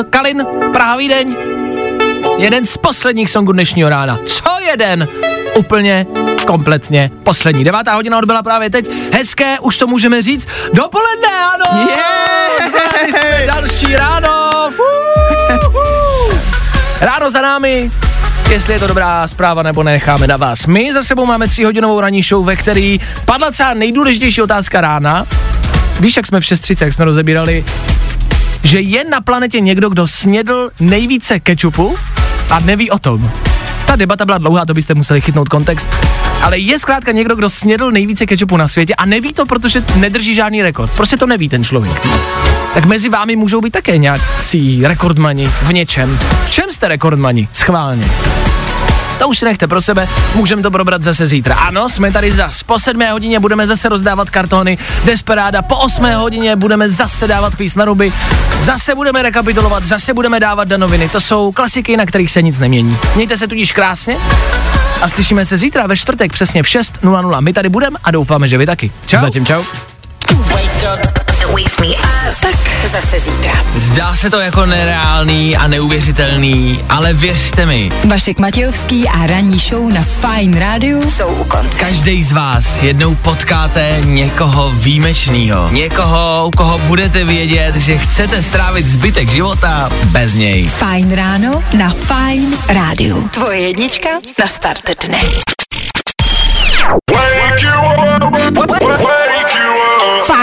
Kalin, 0.10 0.45
Praha 0.74 0.97
Vídeň. 0.97 1.36
Jeden 2.38 2.66
z 2.66 2.78
posledních 2.78 3.30
songů 3.30 3.52
dnešního 3.52 3.89
rána. 3.89 4.20
Co 4.26 4.43
jeden? 4.70 5.08
Úplně 5.58 6.06
kompletně 6.50 7.10
poslední. 7.24 7.64
Devátá 7.64 7.93
hodina 7.93 8.18
odbyla 8.18 8.43
právě 8.43 8.70
teď. 8.70 8.95
Hezké, 9.14 9.60
už 9.60 9.78
to 9.78 9.88
můžeme 9.88 10.22
říct. 10.22 10.47
Dopoledne, 10.74 11.28
ano! 11.54 11.88
Yeah! 11.89 13.20
jsme 13.20 13.43
další 13.45 13.95
ráno. 13.95 14.52
Fuhu. 14.70 16.39
Ráno 17.02 17.32
za 17.32 17.41
námi, 17.41 17.91
jestli 18.50 18.74
je 18.74 18.80
to 18.80 18.88
dobrá 18.88 19.28
zpráva 19.28 19.64
nebo 19.64 19.84
necháme 19.84 20.28
na 20.28 20.38
vás. 20.38 20.66
My 20.66 20.93
za 20.93 21.04
sebou 21.04 21.26
máme 21.26 21.47
tříhodinovou 21.47 22.00
ranní 22.00 22.24
show, 22.24 22.45
ve 22.45 22.56
který 22.56 23.00
padla 23.26 23.52
třeba 23.52 23.74
nejdůležitější 23.74 24.41
otázka 24.41 24.82
rána. 24.82 25.26
Víš, 26.00 26.18
jak 26.18 26.28
jsme 26.28 26.41
v 26.41 26.43
6.30, 26.43 26.86
jak 26.86 26.93
jsme 26.93 27.06
rozebírali, 27.06 27.66
že 28.64 28.80
je 28.80 29.04
na 29.04 29.22
planetě 29.22 29.60
někdo, 29.60 29.89
kdo 29.89 30.08
snědl 30.08 30.70
nejvíce 30.80 31.39
kečupu 31.39 31.95
a 32.50 32.60
neví 32.60 32.91
o 32.91 33.00
tom. 33.00 33.32
Ta 33.89 33.95
debata 33.95 34.25
byla 34.25 34.37
dlouhá, 34.37 34.65
to 34.65 34.73
byste 34.73 34.93
museli 34.93 35.21
chytnout 35.21 35.49
kontext. 35.49 35.87
Ale 36.41 36.57
je 36.57 36.79
zkrátka 36.79 37.11
někdo, 37.11 37.35
kdo 37.35 37.49
snědl 37.49 37.91
nejvíce 37.91 38.25
kečupu 38.25 38.57
na 38.57 38.67
světě 38.67 38.95
a 38.95 39.05
neví 39.05 39.33
to, 39.33 39.45
protože 39.45 39.83
nedrží 39.95 40.35
žádný 40.35 40.61
rekord. 40.61 40.91
Prostě 40.91 41.17
to 41.17 41.27
neví 41.27 41.49
ten 41.49 41.63
člověk. 41.63 42.07
Tak 42.73 42.85
mezi 42.85 43.09
vámi 43.09 43.35
můžou 43.35 43.61
být 43.61 43.71
také 43.71 43.97
nějací 43.97 44.81
rekordmani 44.87 45.47
v 45.47 45.73
něčem. 45.73 46.19
V 46.45 46.49
čem 46.49 46.65
jste 46.71 46.87
rekordmani? 46.87 47.47
Schválně. 47.53 48.05
To 49.20 49.28
už 49.28 49.39
si 49.39 49.45
nechte 49.45 49.67
pro 49.67 49.82
sebe, 49.82 50.05
můžeme 50.36 50.61
to 50.61 50.72
probrat 50.72 51.03
zase 51.03 51.26
zítra. 51.26 51.55
Ano, 51.55 51.89
jsme 51.89 52.11
tady 52.11 52.32
zas. 52.32 52.63
Po 52.63 52.80
sedmé 52.80 53.11
hodině 53.11 53.39
budeme 53.39 53.67
zase 53.67 53.89
rozdávat 53.89 54.30
kartony 54.30 54.78
Desperáda, 55.05 55.61
po 55.61 55.76
osmé 55.76 56.15
hodině 56.15 56.55
budeme 56.55 56.89
zase 56.89 57.28
dávat 57.28 57.55
kvíz 57.55 57.76
na 57.76 57.86
ruby, 57.86 58.13
zase 58.63 58.95
budeme 58.95 59.22
rekapitulovat, 59.22 59.84
zase 59.84 60.13
budeme 60.13 60.39
dávat 60.39 60.67
danoviny. 60.67 61.09
To 61.09 61.22
jsou 61.22 61.51
klasiky, 61.51 61.97
na 61.97 62.05
kterých 62.05 62.32
se 62.32 62.41
nic 62.41 62.59
nemění. 62.59 62.97
Mějte 63.15 63.38
se 63.38 63.47
tudíž 63.47 63.72
krásně 63.72 64.17
a 65.01 65.09
slyšíme 65.09 65.45
se 65.45 65.57
zítra 65.57 65.88
ve 65.88 65.97
čtvrtek 65.97 66.34
přesně 66.34 66.63
v 66.63 66.65
6.00. 66.65 67.41
My 67.41 67.53
tady 67.53 67.70
budeme 67.70 67.99
a 68.03 68.11
doufáme, 68.11 68.49
že 68.49 68.57
vy 68.57 68.65
taky. 68.65 68.91
Čau. 69.07 69.22
Zatím 69.22 69.45
čau. 69.45 69.63
Tak 72.41 72.56
zase 72.88 73.20
zítra. 73.20 73.52
Zdá 73.76 74.16
se 74.16 74.30
to 74.30 74.39
jako 74.39 74.66
nereálný 74.66 75.58
a 75.58 75.68
neuvěřitelný, 75.68 76.80
ale 76.89 77.14
věřte 77.14 77.66
mi, 77.66 77.91
Vašek 78.04 78.39
Matějovský 78.39 79.10
a 79.10 79.26
ranní 79.26 79.60
show 79.60 79.89
na 79.93 80.04
Fine 80.04 80.60
Radio 80.60 81.02
jsou 81.02 81.28
u 81.28 81.43
konce. 81.43 81.80
každý 81.80 82.24
z 82.24 82.32
vás 82.32 82.82
jednou 82.82 83.16
potkáte 83.16 84.02
někoho 84.04 84.72
výjimečného. 84.72 85.70
Někoho, 85.72 86.45
u 86.47 86.52
koho 86.58 86.78
budete 86.78 87.24
vědět, 87.26 87.76
že 87.76 87.97
chcete 87.97 88.43
strávit 88.43 88.88
zbytek 88.88 89.30
života 89.30 89.89
bez 90.06 90.34
něj. 90.34 90.64
Fajn 90.68 91.12
ráno 91.12 91.64
na 91.74 91.89
Fine 91.89 92.58
Radio. 92.68 93.18
Tvoje 93.34 93.60
jednička 93.60 94.10
na 94.39 94.45
start 94.45 94.84
dne. 95.08 95.20